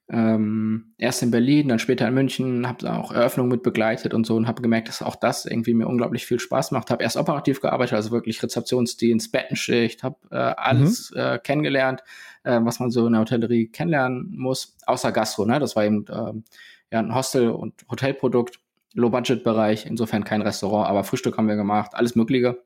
Ähm, 0.10 0.94
erst 0.98 1.22
in 1.22 1.32
Berlin, 1.32 1.68
dann 1.68 1.80
später 1.80 2.08
in 2.08 2.14
München, 2.14 2.66
habe 2.66 2.94
auch 2.94 3.12
Eröffnungen 3.12 3.52
mit 3.52 3.62
begleitet 3.62 4.14
und 4.14 4.26
so 4.26 4.38
und 4.38 4.48
habe 4.48 4.62
gemerkt, 4.62 4.88
dass 4.88 5.02
auch 5.02 5.18
das 5.18 5.46
irgendwie 5.46 5.74
mir 5.74 5.88
unglaublich 5.88 6.26
viel 6.26 6.40
Spaß 6.40 6.72
macht. 6.72 6.90
Habe 6.92 7.04
erst 7.04 7.18
operativ 7.18 7.60
gearbeitet, 7.60 7.96
also 7.96 8.12
wirklich 8.12 8.42
Rezeptionsdienst, 8.42 9.32
Bettenschicht, 9.34 10.04
habe 10.04 10.16
äh, 10.32 10.36
alles 10.36 11.12
mhm. 11.12 11.20
äh, 11.20 11.40
kennengelernt, 11.40 12.04
äh, 12.44 12.60
was 12.62 12.80
man 12.80 12.90
so 12.90 13.06
in 13.06 13.14
der 13.14 13.22
Hotellerie 13.22 13.68
kennenlernen 13.68 14.34
muss, 14.38 14.78
außer 14.86 15.12
Gastro. 15.12 15.46
Ne? 15.46 15.60
Das 15.60 15.76
war 15.76 15.84
eben 15.84 16.06
ähm, 16.10 16.46
ja, 16.92 17.00
ein 17.00 17.14
Hostel- 17.14 17.52
und 17.52 17.86
Hotelprodukt, 17.92 18.62
Low-Budget-Bereich, 18.94 19.86
insofern 19.86 20.24
kein 20.24 20.42
Restaurant, 20.42 20.90
aber 20.90 21.04
Frühstück 21.04 21.38
haben 21.38 21.50
wir 21.50 21.58
gemacht, 21.58 21.92
alles 21.94 22.16
Mögliche. 22.16 22.64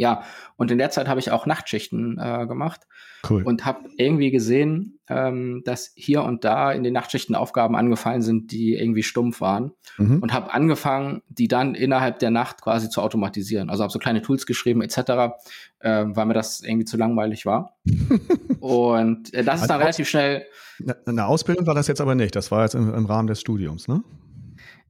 Ja, 0.00 0.22
und 0.56 0.70
in 0.70 0.78
der 0.78 0.88
Zeit 0.88 1.08
habe 1.08 1.20
ich 1.20 1.30
auch 1.30 1.44
Nachtschichten 1.44 2.18
äh, 2.18 2.46
gemacht 2.46 2.86
cool. 3.28 3.42
und 3.42 3.66
habe 3.66 3.80
irgendwie 3.98 4.30
gesehen, 4.30 4.98
ähm, 5.10 5.60
dass 5.66 5.92
hier 5.94 6.22
und 6.22 6.42
da 6.42 6.72
in 6.72 6.82
den 6.82 6.94
Nachtschichten 6.94 7.34
Aufgaben 7.34 7.76
angefallen 7.76 8.22
sind, 8.22 8.50
die 8.50 8.76
irgendwie 8.76 9.02
stumpf 9.02 9.42
waren 9.42 9.72
mhm. 9.98 10.20
und 10.20 10.32
habe 10.32 10.54
angefangen, 10.54 11.20
die 11.28 11.48
dann 11.48 11.74
innerhalb 11.74 12.18
der 12.18 12.30
Nacht 12.30 12.62
quasi 12.62 12.88
zu 12.88 13.02
automatisieren. 13.02 13.68
Also 13.68 13.82
habe 13.82 13.92
so 13.92 13.98
kleine 13.98 14.22
Tools 14.22 14.46
geschrieben 14.46 14.80
etc., 14.80 14.96
äh, 15.80 16.06
weil 16.06 16.24
mir 16.24 16.32
das 16.32 16.62
irgendwie 16.62 16.86
zu 16.86 16.96
langweilig 16.96 17.44
war. 17.44 17.76
und 18.60 19.34
äh, 19.34 19.44
das 19.44 19.56
ist 19.56 19.62
also 19.62 19.66
dann 19.66 19.80
relativ 19.80 20.08
schnell. 20.08 20.46
Eine 21.04 21.26
Ausbildung 21.26 21.66
war 21.66 21.74
das 21.74 21.88
jetzt 21.88 22.00
aber 22.00 22.14
nicht. 22.14 22.34
Das 22.34 22.50
war 22.50 22.62
jetzt 22.62 22.74
im, 22.74 22.94
im 22.94 23.04
Rahmen 23.04 23.28
des 23.28 23.38
Studiums, 23.38 23.86
ne? 23.86 24.02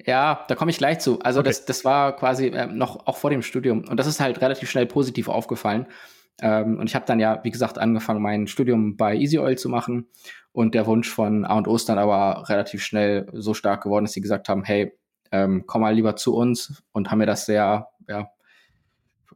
Ja, 0.07 0.45
da 0.49 0.55
komme 0.55 0.71
ich 0.71 0.79
gleich 0.79 1.01
zu. 1.01 1.19
Also 1.21 1.41
okay. 1.41 1.49
das, 1.49 1.65
das 1.65 1.85
war 1.85 2.17
quasi 2.17 2.47
äh, 2.47 2.67
noch 2.67 3.07
auch 3.07 3.17
vor 3.17 3.31
dem 3.31 3.43
Studium. 3.43 3.85
Und 3.89 3.99
das 3.99 4.07
ist 4.07 4.21
halt 4.21 4.41
relativ 4.41 4.71
schnell 4.71 4.87
positiv 4.87 5.29
aufgefallen. 5.29 5.87
Ähm, 6.41 6.79
und 6.79 6.87
ich 6.87 6.95
habe 6.95 7.05
dann 7.07 7.21
ja, 7.21 7.41
wie 7.43 7.51
gesagt, 7.51 7.79
angefangen, 7.79 8.23
mein 8.23 8.47
Studium 8.47 8.97
bei 8.97 9.15
Easy 9.15 9.39
Oil 9.39 9.59
zu 9.59 9.69
machen. 9.69 10.09
Und 10.53 10.75
der 10.75 10.87
Wunsch 10.87 11.09
von 11.09 11.45
A 11.45 11.57
und 11.57 11.69
O 11.69 11.77
ist 11.77 11.89
dann 11.89 11.99
aber 11.99 12.49
relativ 12.49 12.83
schnell 12.83 13.29
so 13.33 13.55
stark 13.55 13.83
geworden, 13.83 14.05
dass 14.05 14.13
sie 14.13 14.21
gesagt 14.21 14.49
haben, 14.49 14.65
hey, 14.65 14.93
ähm, 15.33 15.65
komm 15.67 15.83
mal 15.83 15.95
lieber 15.95 16.17
zu 16.17 16.35
uns 16.35 16.83
und 16.93 17.11
haben 17.11 17.19
mir 17.19 17.27
das 17.27 17.47
sehr, 17.47 17.89
ja, 18.09 18.31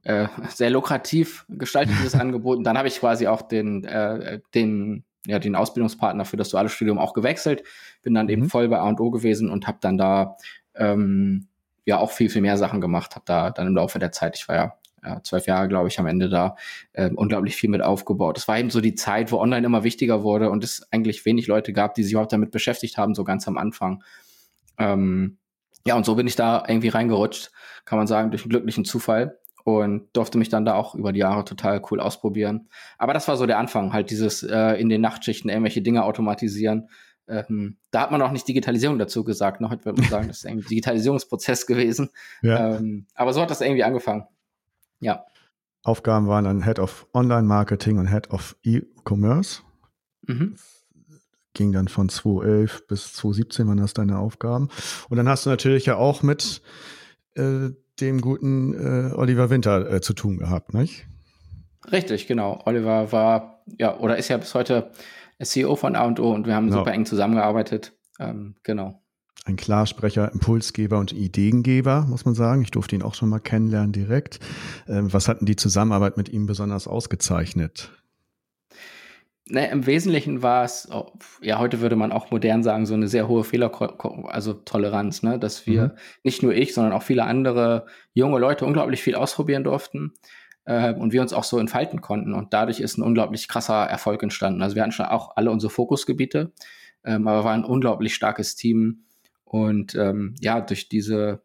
äh, 0.03 0.27
sehr 0.49 0.71
lukrativ 0.71 1.47
gestaltet, 1.49 1.95
dieses 1.99 2.15
Angebot. 2.21 2.59
Und 2.59 2.65
dann 2.65 2.79
habe 2.79 2.89
ich 2.89 2.99
quasi 2.99 3.27
auch 3.27 3.43
den, 3.43 3.85
äh, 3.85 4.41
den 4.55 5.05
ja, 5.27 5.39
den 5.39 5.57
Ausbildungspartner 5.57 6.25
für 6.25 6.37
das 6.37 6.51
duale 6.51 6.69
Studium 6.69 6.99
auch 6.99 7.15
gewechselt, 7.15 7.63
bin 8.03 8.15
dann 8.15 8.27
mhm. 8.27 8.33
eben 8.33 8.49
voll 8.51 8.69
bei 8.69 8.79
A&O 8.79 9.11
gewesen 9.11 9.51
und 9.51 9.67
habe 9.67 9.79
dann 9.81 9.97
da 9.97 10.37
ähm, 10.75 11.49
ja 11.87 11.99
auch 11.99 12.11
viel, 12.11 12.31
viel 12.31 12.43
mehr 12.43 12.57
Sachen 12.57 12.81
gemacht, 12.81 13.15
habe 13.15 13.25
da 13.27 13.51
dann 13.51 13.67
im 13.67 13.75
Laufe 13.75 13.99
der 13.99 14.13
Zeit, 14.13 14.37
ich 14.37 14.49
war 14.49 14.57
ja 14.57 14.75
ja, 15.05 15.23
zwölf 15.23 15.47
Jahre, 15.47 15.69
glaube 15.69 15.89
ich, 15.89 15.99
am 15.99 16.07
Ende 16.07 16.29
da 16.29 16.57
äh, 16.93 17.11
unglaublich 17.11 17.57
viel 17.57 17.71
mit 17.71 17.83
aufgebaut. 17.83 18.37
Das 18.37 18.49
war 18.49 18.59
eben 18.59 18.71
so 18.71 18.81
die 18.81 18.95
Zeit, 18.95 19.33
wo 19.33 19.39
Online 19.39 19.67
immer 19.67 19.85
wichtiger 19.85 20.23
wurde 20.23 20.51
und 20.51 20.65
es 20.65 20.87
eigentlich 20.91 21.25
wenig 21.25 21.47
Leute 21.47 21.73
gab, 21.73 21.95
die 21.95 22.03
sich 22.03 22.13
überhaupt 22.13 22.33
damit 22.33 22.51
beschäftigt 22.51 22.97
haben, 22.97 23.15
so 23.15 23.25
ganz 23.25 23.47
am 23.47 23.59
Anfang. 23.59 24.03
Ähm, 24.79 25.37
ja, 25.87 25.95
und 25.97 26.07
so 26.07 26.15
bin 26.15 26.27
ich 26.27 26.37
da 26.37 26.65
irgendwie 26.67 26.89
reingerutscht, 26.89 27.51
kann 27.85 27.99
man 27.99 28.07
sagen, 28.07 28.31
durch 28.31 28.45
einen 28.45 28.51
glücklichen 28.51 28.87
Zufall 28.87 29.39
und 29.65 30.09
durfte 30.13 30.39
mich 30.39 30.51
dann 30.51 30.65
da 30.65 30.75
auch 30.75 30.95
über 30.95 31.13
die 31.13 31.21
Jahre 31.21 31.45
total 31.45 31.83
cool 31.91 31.99
ausprobieren. 31.99 32.69
Aber 32.99 33.15
das 33.15 33.27
war 33.29 33.37
so 33.37 33.47
der 33.47 33.59
Anfang, 33.59 33.93
halt 33.93 34.11
dieses 34.11 34.43
äh, 34.43 34.75
in 34.75 34.89
den 34.89 35.01
Nachtschichten 35.01 35.51
irgendwelche 35.51 35.83
Dinge 35.83 36.05
automatisieren. 36.05 36.89
Ähm, 37.27 37.79
da 37.91 38.03
hat 38.03 38.11
man 38.11 38.21
auch 38.21 38.31
nicht 38.31 38.47
Digitalisierung 38.47 38.99
dazu 38.99 39.25
gesagt. 39.25 39.63
Noch 39.63 39.71
heute 39.71 39.87
würde 39.87 40.03
man 40.03 40.11
sagen, 40.11 40.29
das 40.29 40.39
ist 40.39 40.47
ein 40.47 40.61
Digitalisierungsprozess 40.71 41.67
gewesen. 41.67 42.11
Ja. 42.43 42.77
Ähm, 42.77 43.07
aber 43.15 43.33
so 43.33 43.41
hat 43.41 43.51
das 43.51 43.63
irgendwie 43.63 43.85
angefangen. 43.85 44.27
Ja. 45.01 45.25
Aufgaben 45.83 46.29
waren 46.29 46.45
dann 46.45 46.65
Head 46.65 46.79
of 46.79 47.07
Online 47.15 47.43
Marketing 47.43 47.99
und 47.99 48.09
Head 48.09 48.31
of 48.31 48.57
E-Commerce. 48.63 49.63
Mhm. 50.27 50.57
Ging 51.55 51.73
dann 51.73 51.89
von 51.89 52.09
2011 52.09 52.87
bis 52.87 53.15
2017 53.15 53.69
waren 53.69 53.79
das 53.79 53.95
deine 53.95 54.19
Aufgaben. 54.19 54.69
Und 55.09 55.17
dann 55.17 55.29
hast 55.29 55.47
du 55.47 55.51
natürlich 55.51 55.87
ja 55.87 55.97
auch 55.97 56.23
mit 56.23 56.61
äh, 57.35 57.71
dem 58.01 58.21
guten 58.21 58.75
äh, 58.75 59.15
Oliver 59.15 59.51
Winter 59.51 59.91
äh, 59.91 60.01
zu 60.01 60.15
tun 60.15 60.39
gehabt, 60.39 60.75
nicht? 60.75 61.07
Richtig, 61.91 62.27
genau. 62.27 62.63
Oliver 62.65 63.13
war, 63.13 63.63
ja, 63.79 63.99
oder 63.99 64.17
ist 64.17 64.29
ja 64.29 64.37
bis 64.37 64.55
heute 64.55 64.91
CEO 65.43 65.77
von 65.77 65.97
A&O 65.97 66.33
und 66.33 66.47
wir 66.47 66.55
haben 66.55 66.67
genau. 66.67 66.79
super 66.79 66.93
eng 66.93 67.07
zusammengearbeitet. 67.07 67.93
Ähm, 68.19 68.55
genau. 68.63 69.03
ein 69.45 69.57
Klarsprecher, 69.57 70.33
Impulsgeber 70.33 70.99
und 70.99 71.13
Ideengeber, 71.13 72.07
muss 72.09 72.25
man 72.25 72.35
sagen. 72.35 72.63
Ich 72.63 72.71
durfte 72.71 72.95
ihn 72.95 73.03
auch 73.03 73.15
schon 73.15 73.29
mal 73.29 73.41
kennenlernen 73.41 73.93
direkt. 73.93 74.39
Ähm, 74.89 75.13
was 75.13 75.29
hat 75.29 75.41
denn 75.41 75.47
die 75.47 75.57
Zusammenarbeit 75.57 76.17
mit 76.17 76.29
ihm 76.29 76.47
besonders 76.47 76.87
ausgezeichnet? 76.87 77.91
Ne, 79.47 79.71
Im 79.71 79.85
Wesentlichen 79.85 80.43
war 80.43 80.65
es, 80.65 80.89
oh, 80.91 81.13
ja, 81.43 81.59
heute 81.59 81.81
würde 81.81 81.97
man 81.97 82.13
auch 82.13 82.31
modern 82.31 82.63
sagen, 82.63 82.87
so 82.87 82.95
eine 82.95 83.09
sehr 83.09 83.29
hohe 83.29 83.45
Fehler, 83.45 83.71
also 84.29 84.55
Toleranz, 84.55 85.23
ne? 85.23 85.39
dass 85.39 85.67
wir, 85.67 85.83
mhm. 85.83 85.93
nicht 86.23 86.43
nur 86.43 86.55
ich, 86.55 86.73
sondern 86.73 86.95
auch 86.95 87.03
viele 87.03 87.25
andere 87.25 87.85
junge 88.15 88.39
Leute 88.39 88.65
unglaublich 88.65 89.03
viel 89.03 89.15
ausprobieren 89.15 89.63
durften 89.63 90.15
äh, 90.65 90.95
und 90.95 91.13
wir 91.13 91.21
uns 91.21 91.35
auch 91.35 91.45
so 91.45 91.59
entfalten 91.59 92.01
konnten. 92.01 92.33
Und 92.33 92.55
dadurch 92.55 92.81
ist 92.81 92.97
ein 92.97 93.03
unglaublich 93.03 93.47
krasser 93.47 93.85
Erfolg 93.85 94.23
entstanden. 94.23 94.63
Also 94.63 94.77
wir 94.77 94.83
hatten 94.83 94.93
schon 94.93 95.07
auch 95.07 95.37
alle 95.37 95.51
unsere 95.51 95.71
Fokusgebiete, 95.71 96.53
ähm, 97.05 97.29
aber 97.29 97.45
war 97.45 97.53
ein 97.53 97.65
unglaublich 97.65 98.15
starkes 98.15 98.57
Team. 98.57 99.05
Und 99.45 99.95
ähm, 99.95 100.37
ja, 100.41 100.63
durch 100.63 100.89
diese, 100.89 101.43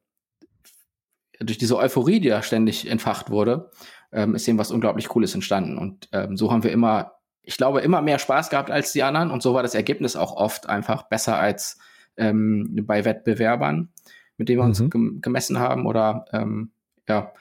durch 1.42 1.58
diese 1.58 1.76
Euphorie, 1.76 2.22
die 2.22 2.30
da 2.30 2.42
ständig 2.44 2.90
entfacht 2.90 3.30
wurde, 3.30 3.72
ähm, 4.14 4.36
ist 4.36 4.48
eben 4.48 4.58
was 4.58 4.72
unglaublich 4.72 5.10
Cooles 5.10 5.36
entstanden. 5.36 5.78
Und 5.78 6.08
ähm, 6.14 6.38
so 6.38 6.50
haben 6.50 6.64
wir 6.64 6.72
immer 6.72 7.19
ich 7.44 7.58
glaube, 7.58 7.82
immer 7.82 8.02
mehr 8.02 8.20
Spaß 8.20 8.50
gehabt 8.50 8.72
als 8.72 8.92
die 8.92 9.04
anderen 9.04 9.32
und 9.32 9.42
so 9.42 9.54
war 9.54 9.64
das 9.64 9.76
Ergebnis 9.76 10.16
auch 10.16 10.36
oft 10.36 10.70
einfach 10.70 11.04
besser 11.04 11.38
als 11.38 11.78
ähm, 12.18 12.78
bei 12.84 13.06
Wettbewerbern, 13.06 13.90
mit 14.38 14.50
denen 14.50 14.60
wir 14.60 14.66
uns 14.66 14.80
mhm. 14.80 15.22
gemessen 15.22 15.60
haben 15.60 15.86
oder 15.86 16.26
ähm, 16.32 16.72
ja. 17.08 17.34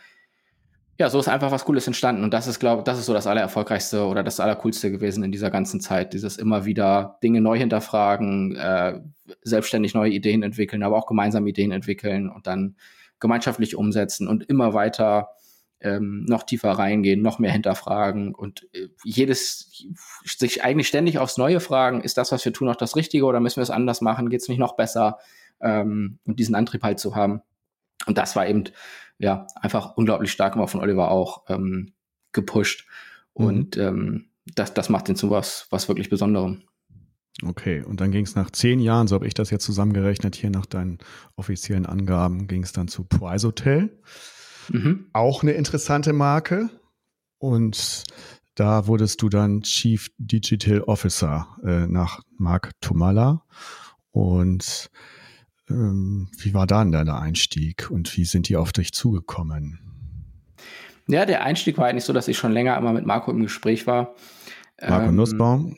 Ja, 1.01 1.11
so 1.11 1.21
ist 1.21 1.29
einfach 1.29 1.53
was 1.53 1.65
Cooles 1.65 1.87
entstanden 1.87 2.25
und 2.25 2.35
das 2.35 2.49
ist, 2.49 2.59
glaube 2.59 2.83
das 2.83 2.99
ist 2.99 3.07
so 3.07 3.13
das 3.13 3.29
allererfolgreichste 3.29 4.05
oder 4.05 4.25
das 4.25 4.41
allercoolste 4.41 4.91
gewesen 4.91 5.23
in 5.23 5.31
dieser 5.31 5.51
ganzen 5.51 5.81
Zeit. 5.81 6.13
Dieses 6.13 6.37
immer 6.37 6.65
wieder 6.65 7.19
Dinge 7.23 7.41
neu 7.41 7.57
hinterfragen, 7.57 8.57
äh, 8.57 9.01
selbstständig 9.43 9.95
neue 9.95 10.11
Ideen 10.11 10.43
entwickeln, 10.43 10.83
aber 10.83 10.97
auch 10.97 11.07
gemeinsam 11.07 11.47
Ideen 11.47 11.71
entwickeln 11.71 12.29
und 12.29 12.49
dann 12.49 12.75
gemeinschaftlich 13.21 13.77
umsetzen 13.77 14.27
und 14.27 14.43
immer 14.45 14.75
weiter 14.75 15.29
ähm, 15.81 16.25
noch 16.25 16.43
tiefer 16.43 16.73
reingehen, 16.73 17.23
noch 17.23 17.39
mehr 17.39 17.53
hinterfragen 17.53 18.35
und 18.35 18.67
äh, 18.75 18.89
jedes 19.05 19.87
sich 20.25 20.65
eigentlich 20.65 20.89
ständig 20.89 21.19
aufs 21.19 21.39
Neue 21.39 21.61
fragen, 21.61 22.01
ist 22.01 22.19
das, 22.19 22.33
was 22.33 22.45
wir 22.45 22.53
tun, 22.53 22.69
auch 22.69 22.77
das 22.77 22.97
Richtige 22.97 23.25
oder 23.25 23.41
müssen 23.41 23.57
wir 23.57 23.63
es 23.63 23.71
anders 23.71 24.01
machen? 24.01 24.29
Geht 24.29 24.41
es 24.41 24.49
nicht 24.49 24.59
noch 24.59 24.77
besser? 24.77 25.19
Ähm, 25.61 26.19
und 26.25 26.39
diesen 26.39 26.55
Antrieb 26.55 26.83
halt 26.83 26.99
zu 26.99 27.15
haben. 27.15 27.43
Und 28.07 28.19
das 28.19 28.37
war 28.37 28.47
eben 28.47 28.65
ja 29.19 29.47
einfach 29.55 29.97
unglaublich 29.97 30.33
stark 30.33 30.57
immer 30.57 30.69
von 30.69 30.81
Oliver 30.81 31.11
auch 31.11 31.45
ähm, 31.49 31.93
gepusht. 32.33 32.87
Mhm. 33.37 33.45
Und 33.45 33.77
ähm, 33.77 34.31
das, 34.55 34.75
das 34.75 34.89
macht 34.89 35.09
ihn 35.09 35.17
zu 35.17 35.31
was, 35.31 35.67
was 35.71 35.89
wirklich 35.89 36.09
Besonderem. 36.09 36.63
Okay, 37.45 37.83
und 37.83 38.01
dann 38.01 38.11
ging 38.11 38.25
es 38.25 38.35
nach 38.35 38.51
zehn 38.51 38.81
Jahren, 38.81 39.07
so 39.07 39.15
habe 39.15 39.27
ich 39.27 39.35
das 39.35 39.51
jetzt 39.51 39.65
zusammengerechnet, 39.65 40.35
hier 40.35 40.51
nach 40.51 40.67
deinen 40.67 40.99
offiziellen 41.37 41.87
Angaben, 41.87 42.49
ging 42.49 42.65
es 42.65 42.73
dann 42.73 42.89
zu 42.89 43.05
Price 43.05 43.45
Hotel. 43.45 43.97
Mhm. 44.71 45.07
Auch 45.13 45.43
eine 45.43 45.53
interessante 45.53 46.13
Marke. 46.13 46.71
Und 47.39 48.05
da 48.55 48.87
wurdest 48.87 49.23
du 49.23 49.29
dann 49.29 49.63
Chief 49.63 50.11
Digital 50.19 50.83
Officer 50.83 51.47
äh, 51.65 51.87
nach 51.87 52.21
Mark 52.37 52.73
Tomala. 52.81 53.45
Und 54.11 54.91
ähm, 55.71 56.29
wie 56.39 56.55
war 56.55 56.67
dann 56.67 56.93
dein 56.93 57.09
Einstieg 57.09 57.91
und 57.91 58.17
wie 58.17 58.25
sind 58.25 58.49
die 58.49 58.57
auf 58.57 58.73
dich 58.73 58.93
zugekommen? 58.93 59.79
Ja, 61.07 61.25
der 61.25 61.43
Einstieg 61.43 61.79
war 61.79 61.87
eigentlich 61.87 62.05
so, 62.05 62.13
dass 62.13 62.29
ich 62.29 62.37
schon 62.37 62.53
länger 62.53 62.77
immer 62.77 62.93
mit 62.93 63.07
Marco 63.07 63.31
im 63.31 63.43
Gespräch 63.43 63.87
war. 63.87 64.15
Marco 64.81 65.09
ähm, 65.09 65.17
Nussbaum? 65.17 65.77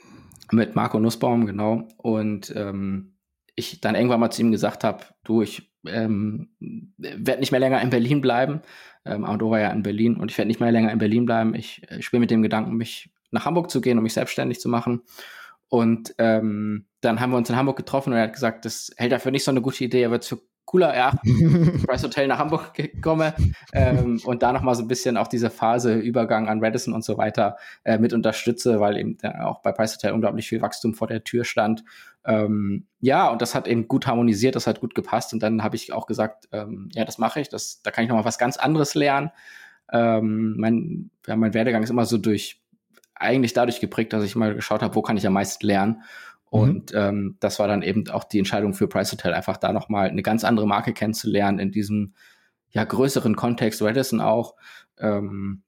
Mit 0.50 0.74
Marco 0.74 0.98
Nussbaum, 0.98 1.46
genau. 1.46 1.86
Und 1.98 2.52
ähm, 2.56 3.16
ich 3.54 3.80
dann 3.80 3.94
irgendwann 3.94 4.20
mal 4.20 4.30
zu 4.30 4.42
ihm 4.42 4.50
gesagt 4.50 4.84
habe, 4.84 5.04
du, 5.22 5.42
ich 5.42 5.69
ähm, 5.86 6.50
werde 6.98 7.40
nicht 7.40 7.52
mehr 7.52 7.60
länger 7.60 7.80
in 7.80 7.90
Berlin 7.90 8.20
bleiben. 8.20 8.62
Ähm, 9.04 9.24
Ando 9.24 9.50
war 9.50 9.60
ja 9.60 9.70
in 9.70 9.82
Berlin 9.82 10.16
und 10.16 10.30
ich 10.30 10.38
werde 10.38 10.48
nicht 10.48 10.60
mehr 10.60 10.72
länger 10.72 10.92
in 10.92 10.98
Berlin 10.98 11.26
bleiben. 11.26 11.54
Ich, 11.54 11.82
ich 11.96 12.04
spiele 12.04 12.20
mit 12.20 12.30
dem 12.30 12.42
Gedanken, 12.42 12.76
mich 12.76 13.10
nach 13.30 13.44
Hamburg 13.44 13.70
zu 13.70 13.80
gehen, 13.80 13.98
um 13.98 14.04
mich 14.04 14.14
selbstständig 14.14 14.60
zu 14.60 14.68
machen. 14.68 15.02
Und 15.68 16.14
ähm, 16.18 16.86
dann 17.00 17.20
haben 17.20 17.30
wir 17.30 17.36
uns 17.36 17.48
in 17.48 17.56
Hamburg 17.56 17.76
getroffen 17.76 18.12
und 18.12 18.18
er 18.18 18.24
hat 18.24 18.32
gesagt, 18.32 18.64
das 18.64 18.90
hält 18.96 19.12
er 19.12 19.20
für 19.20 19.30
nicht 19.30 19.44
so 19.44 19.52
eine 19.52 19.62
gute 19.62 19.84
Idee. 19.84 20.02
Er 20.02 20.10
wird 20.10 20.24
für 20.24 20.40
cooler 20.70 20.94
erachten, 20.94 21.82
Price 21.86 22.04
Hotel 22.04 22.28
nach 22.28 22.38
Hamburg 22.38 22.72
komme. 23.02 23.34
Ähm, 23.72 24.20
und 24.24 24.44
da 24.44 24.52
nochmal 24.52 24.76
so 24.76 24.82
ein 24.82 24.88
bisschen 24.88 25.16
auch 25.16 25.26
diese 25.26 25.50
Phase 25.50 25.94
Übergang 25.94 26.48
an 26.48 26.64
Radisson 26.64 26.94
und 26.94 27.02
so 27.02 27.18
weiter 27.18 27.56
äh, 27.82 27.98
mit 27.98 28.12
unterstütze, 28.12 28.78
weil 28.78 28.96
eben 28.96 29.18
auch 29.40 29.62
bei 29.62 29.72
Price 29.72 29.96
Hotel 29.96 30.12
unglaublich 30.12 30.48
viel 30.48 30.62
Wachstum 30.62 30.94
vor 30.94 31.08
der 31.08 31.24
Tür 31.24 31.44
stand. 31.44 31.82
Ähm, 32.24 32.86
ja, 33.00 33.28
und 33.30 33.42
das 33.42 33.56
hat 33.56 33.66
eben 33.66 33.88
gut 33.88 34.06
harmonisiert, 34.06 34.54
das 34.54 34.68
hat 34.68 34.80
gut 34.80 34.94
gepasst. 34.94 35.32
Und 35.32 35.42
dann 35.42 35.64
habe 35.64 35.74
ich 35.74 35.92
auch 35.92 36.06
gesagt, 36.06 36.48
ähm, 36.52 36.88
ja, 36.92 37.04
das 37.04 37.18
mache 37.18 37.40
ich, 37.40 37.48
das, 37.48 37.82
da 37.82 37.90
kann 37.90 38.04
ich 38.04 38.08
nochmal 38.08 38.24
was 38.24 38.38
ganz 38.38 38.56
anderes 38.56 38.94
lernen. 38.94 39.32
Ähm, 39.92 40.54
mein, 40.56 41.10
ja, 41.26 41.34
mein 41.34 41.52
Werdegang 41.52 41.82
ist 41.82 41.90
immer 41.90 42.06
so 42.06 42.16
durch, 42.16 42.62
eigentlich 43.16 43.54
dadurch 43.54 43.80
geprägt, 43.80 44.12
dass 44.12 44.22
ich 44.22 44.36
mal 44.36 44.54
geschaut 44.54 44.82
habe, 44.82 44.94
wo 44.94 45.02
kann 45.02 45.16
ich 45.16 45.26
am 45.26 45.32
meisten 45.32 45.66
lernen 45.66 46.04
Mhm. 46.50 46.58
Und 46.58 46.92
ähm, 46.94 47.36
das 47.40 47.58
war 47.58 47.68
dann 47.68 47.82
eben 47.82 48.08
auch 48.08 48.24
die 48.24 48.38
Entscheidung 48.38 48.74
für 48.74 48.88
Price 48.88 49.12
Hotel, 49.12 49.34
einfach 49.34 49.56
da 49.56 49.72
nochmal 49.72 50.08
eine 50.08 50.22
ganz 50.22 50.44
andere 50.44 50.66
Marke 50.66 50.92
kennenzulernen 50.92 51.58
in 51.58 51.70
diesem 51.70 52.14
ja 52.70 52.84
größeren 52.84 53.36
Kontext, 53.36 53.82
Redison 53.82 54.20
auch. 54.20 54.54
Ähm, 54.98 55.62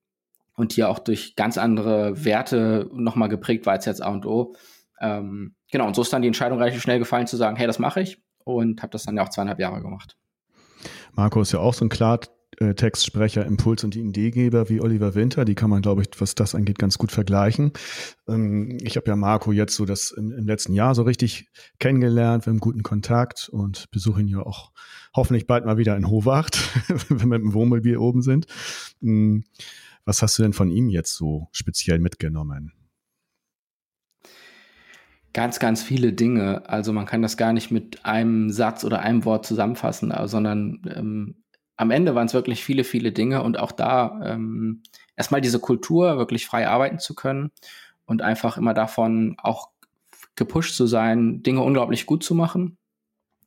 und 0.54 0.72
hier 0.72 0.90
auch 0.90 0.98
durch 0.98 1.34
ganz 1.34 1.56
andere 1.56 2.24
Werte 2.24 2.88
nochmal 2.92 3.28
geprägt 3.28 3.66
war 3.66 3.72
als 3.72 3.86
jetzt 3.86 4.02
A 4.02 4.10
und 4.10 4.26
O. 4.26 4.54
Ähm, 5.00 5.54
genau, 5.70 5.86
und 5.86 5.96
so 5.96 6.02
ist 6.02 6.12
dann 6.12 6.22
die 6.22 6.28
Entscheidung 6.28 6.58
relativ 6.58 6.82
schnell 6.82 6.98
gefallen 6.98 7.26
zu 7.26 7.36
sagen, 7.36 7.56
hey, 7.56 7.66
das 7.66 7.78
mache 7.78 8.02
ich 8.02 8.22
und 8.44 8.82
habe 8.82 8.90
das 8.90 9.04
dann 9.04 9.16
ja 9.16 9.22
auch 9.22 9.30
zweieinhalb 9.30 9.58
Jahre 9.58 9.80
gemacht. 9.80 10.16
Marco 11.14 11.40
ist 11.40 11.52
ja 11.52 11.58
auch 11.58 11.74
so 11.74 11.84
ein 11.84 11.88
klar 11.88 12.20
äh, 12.58 12.74
Textsprecher, 12.74 13.46
Impuls 13.46 13.82
und 13.82 13.96
Ideengeber 13.96 14.68
wie 14.68 14.80
Oliver 14.80 15.14
Winter. 15.14 15.44
Die 15.44 15.54
kann 15.54 15.70
man, 15.70 15.80
glaube 15.80 16.02
ich, 16.02 16.08
was 16.20 16.34
das 16.34 16.54
angeht, 16.54 16.78
ganz 16.78 16.98
gut 16.98 17.10
vergleichen. 17.10 17.72
Ähm, 18.28 18.78
ich 18.82 18.96
habe 18.96 19.08
ja 19.08 19.16
Marco 19.16 19.52
jetzt 19.52 19.74
so 19.74 19.84
das 19.84 20.10
im, 20.10 20.32
im, 20.32 20.46
letzten 20.46 20.74
Jahr 20.74 20.94
so 20.94 21.02
richtig 21.02 21.48
kennengelernt. 21.78 22.46
Wir 22.46 22.52
haben 22.52 22.60
guten 22.60 22.82
Kontakt 22.82 23.48
und 23.48 23.90
besuchen 23.90 24.28
ihn 24.28 24.36
ja 24.36 24.40
auch 24.40 24.72
hoffentlich 25.14 25.46
bald 25.46 25.64
mal 25.64 25.78
wieder 25.78 25.96
in 25.96 26.10
Howacht, 26.10 26.58
wenn 27.08 27.20
wir 27.20 27.26
mit 27.26 27.42
dem 27.42 27.54
Wohnmobil 27.54 27.96
oben 27.96 28.22
sind. 28.22 28.46
Ähm, 29.02 29.44
was 30.04 30.20
hast 30.20 30.38
du 30.38 30.42
denn 30.42 30.52
von 30.52 30.70
ihm 30.70 30.88
jetzt 30.88 31.14
so 31.14 31.48
speziell 31.52 32.00
mitgenommen? 32.00 32.72
Ganz, 35.32 35.58
ganz 35.58 35.82
viele 35.82 36.12
Dinge. 36.12 36.68
Also 36.68 36.92
man 36.92 37.06
kann 37.06 37.22
das 37.22 37.38
gar 37.38 37.54
nicht 37.54 37.70
mit 37.70 38.04
einem 38.04 38.50
Satz 38.50 38.84
oder 38.84 38.98
einem 38.98 39.24
Wort 39.24 39.46
zusammenfassen, 39.46 40.12
sondern 40.26 40.82
ähm, 40.94 41.41
am 41.82 41.90
Ende 41.90 42.14
waren 42.14 42.26
es 42.26 42.34
wirklich 42.34 42.64
viele, 42.64 42.84
viele 42.84 43.10
Dinge 43.10 43.42
und 43.42 43.58
auch 43.58 43.72
da 43.72 44.20
ähm, 44.24 44.82
erstmal 45.16 45.40
diese 45.40 45.58
Kultur, 45.58 46.16
wirklich 46.16 46.46
frei 46.46 46.68
arbeiten 46.68 47.00
zu 47.00 47.14
können 47.14 47.50
und 48.06 48.22
einfach 48.22 48.56
immer 48.56 48.72
davon 48.72 49.34
auch 49.38 49.70
gepusht 50.36 50.76
zu 50.76 50.86
sein, 50.86 51.42
Dinge 51.42 51.60
unglaublich 51.62 52.06
gut 52.06 52.22
zu 52.22 52.36
machen 52.36 52.78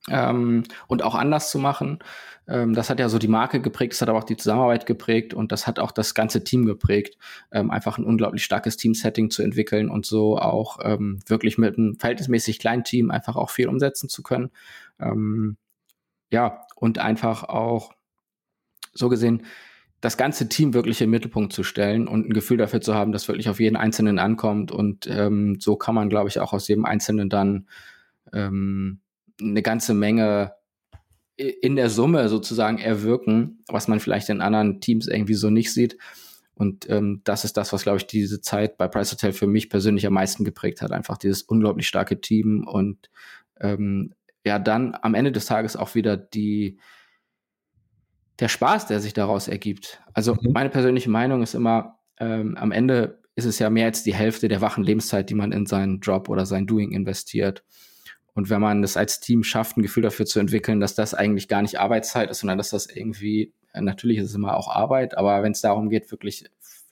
ähm, 0.10 0.64
und 0.88 1.02
auch 1.02 1.16
anders 1.16 1.50
zu 1.50 1.60
machen. 1.60 2.00
Ähm, 2.48 2.74
das 2.74 2.90
hat 2.90 3.00
ja 3.00 3.08
so 3.08 3.20
die 3.20 3.30
Marke 3.30 3.62
geprägt, 3.62 3.94
das 3.94 4.02
hat 4.02 4.10
aber 4.10 4.20
auch 4.20 4.26
die 4.26 4.36
Zusammenarbeit 4.36 4.86
geprägt 4.86 5.34
und 5.34 5.54
das 5.54 5.66
hat 5.66 5.80
auch 5.80 5.92
das 5.92 6.14
ganze 6.14 6.44
Team 6.44 6.66
geprägt, 6.66 7.18
ähm, 7.54 7.72
einfach 7.72 7.98
ein 7.98 8.04
unglaublich 8.04 8.44
starkes 8.44 8.76
Teamsetting 8.76 9.32
zu 9.32 9.44
entwickeln 9.44 9.90
und 9.90 10.06
so 10.06 10.38
auch 10.38 10.80
ähm, 10.84 11.20
wirklich 11.26 11.58
mit 11.58 11.78
einem 11.78 11.98
verhältnismäßig 11.98 12.60
kleinen 12.60 12.84
Team 12.84 13.12
einfach 13.12 13.38
auch 13.38 13.50
viel 13.50 13.70
umsetzen 13.70 14.10
zu 14.10 14.24
können. 14.24 14.52
Ähm, 15.00 15.56
ja, 16.32 16.66
und 16.76 17.00
einfach 17.00 17.44
auch 17.46 17.95
so 18.96 19.10
gesehen 19.10 19.44
das 20.06 20.18
ganze 20.18 20.48
Team 20.48 20.76
wirklich 20.76 21.02
im 21.02 21.10
Mittelpunkt 21.10 21.52
zu 21.52 21.64
stellen 21.64 22.08
und 22.08 22.28
ein 22.30 22.34
Gefühl 22.34 22.58
dafür 22.58 22.80
zu 22.80 22.94
haben, 22.94 23.12
dass 23.12 23.28
wirklich 23.28 23.50
auf 23.50 23.60
jeden 23.60 23.76
Einzelnen 23.76 24.20
ankommt. 24.20 24.72
Und 24.72 25.08
ähm, 25.08 25.58
so 25.60 25.78
kann 25.78 25.96
man, 25.96 26.10
glaube 26.10 26.30
ich, 26.30 26.40
auch 26.40 26.54
aus 26.54 26.68
jedem 26.68 26.86
Einzelnen 26.86 27.28
dann 27.28 27.68
ähm, 28.32 29.00
eine 29.42 29.64
ganze 29.64 29.96
Menge 29.96 30.54
in 31.38 31.76
der 31.76 31.90
Summe 31.90 32.30
sozusagen 32.30 32.78
erwirken, 32.78 33.64
was 33.68 33.88
man 33.88 34.00
vielleicht 34.00 34.30
in 34.30 34.42
anderen 34.42 34.80
Teams 34.80 35.08
irgendwie 35.08 35.34
so 35.34 35.50
nicht 35.50 35.74
sieht. 35.74 35.98
Und 36.54 36.90
ähm, 36.90 37.22
das 37.24 37.44
ist 37.44 37.58
das, 37.58 37.74
was, 37.74 37.84
glaube 37.84 37.98
ich, 37.98 38.08
diese 38.08 38.40
Zeit 38.42 38.78
bei 38.78 38.88
Price 38.88 39.12
Hotel 39.12 39.34
für 39.34 39.48
mich 39.48 39.70
persönlich 39.70 40.06
am 40.06 40.14
meisten 40.14 40.46
geprägt 40.46 40.82
hat. 40.82 40.92
Einfach 40.92 41.18
dieses 41.18 41.42
unglaublich 41.42 41.88
starke 41.88 42.22
Team 42.22 42.66
und 42.68 43.10
ähm, 43.60 44.14
ja, 44.46 44.60
dann 44.60 44.96
am 45.02 45.16
Ende 45.16 45.32
des 45.32 45.48
Tages 45.48 45.76
auch 45.76 45.96
wieder 45.96 46.16
die, 46.16 46.78
der 48.40 48.48
Spaß, 48.48 48.88
der 48.88 49.00
sich 49.00 49.14
daraus 49.14 49.48
ergibt. 49.48 50.02
Also 50.14 50.34
mhm. 50.34 50.52
meine 50.54 50.70
persönliche 50.70 51.10
Meinung 51.10 51.42
ist 51.42 51.56
immer, 51.56 52.00
ähm, 52.20 52.56
am 52.58 52.72
Ende 52.72 53.22
ist 53.36 53.46
es 53.46 53.60
ja 53.60 53.70
mehr 53.70 53.88
als 53.88 54.04
die 54.04 54.14
Hälfte 54.14 54.48
der 54.48 54.62
wachen 54.62 54.84
Lebenszeit, 54.84 55.30
die 55.30 55.36
man 55.36 55.52
in 55.52 55.66
seinen 55.66 56.00
Job 56.00 56.30
oder 56.30 56.46
sein 56.46 56.68
Doing 56.68 56.92
investiert. 56.92 57.64
Und 58.34 58.50
wenn 58.50 58.62
man 58.62 58.82
das 58.82 58.98
als 58.98 59.20
Team 59.20 59.44
schafft, 59.44 59.78
ein 59.78 59.82
Gefühl 59.82 60.04
dafür 60.04 60.26
zu 60.26 60.40
entwickeln, 60.40 60.80
dass 60.80 60.96
das 60.96 61.14
eigentlich 61.14 61.48
gar 61.48 61.62
nicht 61.62 61.80
Arbeitszeit 61.80 62.30
ist, 62.30 62.40
sondern 62.40 62.58
dass 62.58 62.70
das 62.70 62.86
irgendwie, 62.86 63.54
natürlich 63.74 64.18
ist 64.18 64.30
es 64.30 64.36
immer 64.36 64.58
auch 64.58 64.70
Arbeit, 64.70 65.18
aber 65.18 65.42
wenn 65.44 65.54
es 65.54 65.62
darum 65.62 65.90
geht, 65.90 66.12
wirklich 66.12 66.46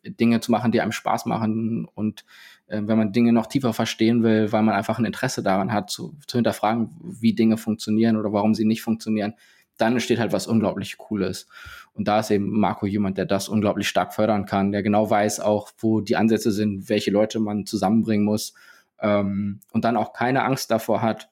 Dinge 0.05 0.39
zu 0.39 0.51
machen, 0.51 0.71
die 0.71 0.81
einem 0.81 0.91
Spaß 0.91 1.25
machen 1.25 1.87
und 1.95 2.25
äh, 2.67 2.81
wenn 2.83 2.97
man 2.97 3.13
Dinge 3.13 3.33
noch 3.33 3.47
tiefer 3.47 3.73
verstehen 3.73 4.23
will, 4.23 4.51
weil 4.51 4.63
man 4.63 4.75
einfach 4.75 4.99
ein 4.99 5.05
Interesse 5.05 5.43
daran 5.43 5.71
hat, 5.71 5.89
zu, 5.89 6.17
zu 6.27 6.37
hinterfragen, 6.37 6.89
wie 7.01 7.33
Dinge 7.33 7.57
funktionieren 7.57 8.17
oder 8.17 8.33
warum 8.33 8.53
sie 8.53 8.65
nicht 8.65 8.81
funktionieren, 8.81 9.35
dann 9.77 9.93
entsteht 9.93 10.19
halt 10.19 10.33
was 10.33 10.47
unglaublich 10.47 10.97
Cooles. 10.97 11.47
Und 11.93 12.07
da 12.07 12.19
ist 12.19 12.31
eben 12.31 12.59
Marco 12.59 12.85
jemand, 12.85 13.17
der 13.17 13.25
das 13.25 13.47
unglaublich 13.47 13.87
stark 13.87 14.13
fördern 14.13 14.45
kann, 14.45 14.71
der 14.71 14.83
genau 14.83 15.09
weiß 15.09 15.39
auch, 15.39 15.71
wo 15.77 16.01
die 16.01 16.15
Ansätze 16.15 16.51
sind, 16.51 16.89
welche 16.89 17.11
Leute 17.11 17.39
man 17.39 17.65
zusammenbringen 17.65 18.25
muss 18.25 18.53
ähm, 18.99 19.59
und 19.71 19.85
dann 19.85 19.97
auch 19.97 20.13
keine 20.13 20.43
Angst 20.43 20.71
davor 20.71 21.01
hat, 21.01 21.29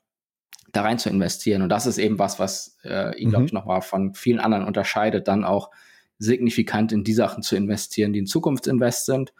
da 0.72 0.84
rein 0.84 1.00
zu 1.00 1.10
investieren. 1.10 1.62
Und 1.62 1.70
das 1.70 1.86
ist 1.86 1.98
eben 1.98 2.20
was, 2.20 2.40
was 2.40 2.78
äh, 2.84 3.18
ihn, 3.18 3.28
mhm. 3.28 3.32
glaube 3.32 3.46
ich, 3.46 3.54
nochmal 3.54 3.82
von 3.82 4.14
vielen 4.14 4.40
anderen 4.40 4.66
unterscheidet, 4.66 5.28
dann 5.28 5.44
auch 5.44 5.72
signifikant 6.18 6.92
in 6.92 7.04
die 7.04 7.14
Sachen 7.14 7.44
zu 7.44 7.56
investieren, 7.56 8.14
die 8.14 8.20
in 8.20 8.28
Zukunftsinvest 8.28 9.06
sind, 9.06 9.34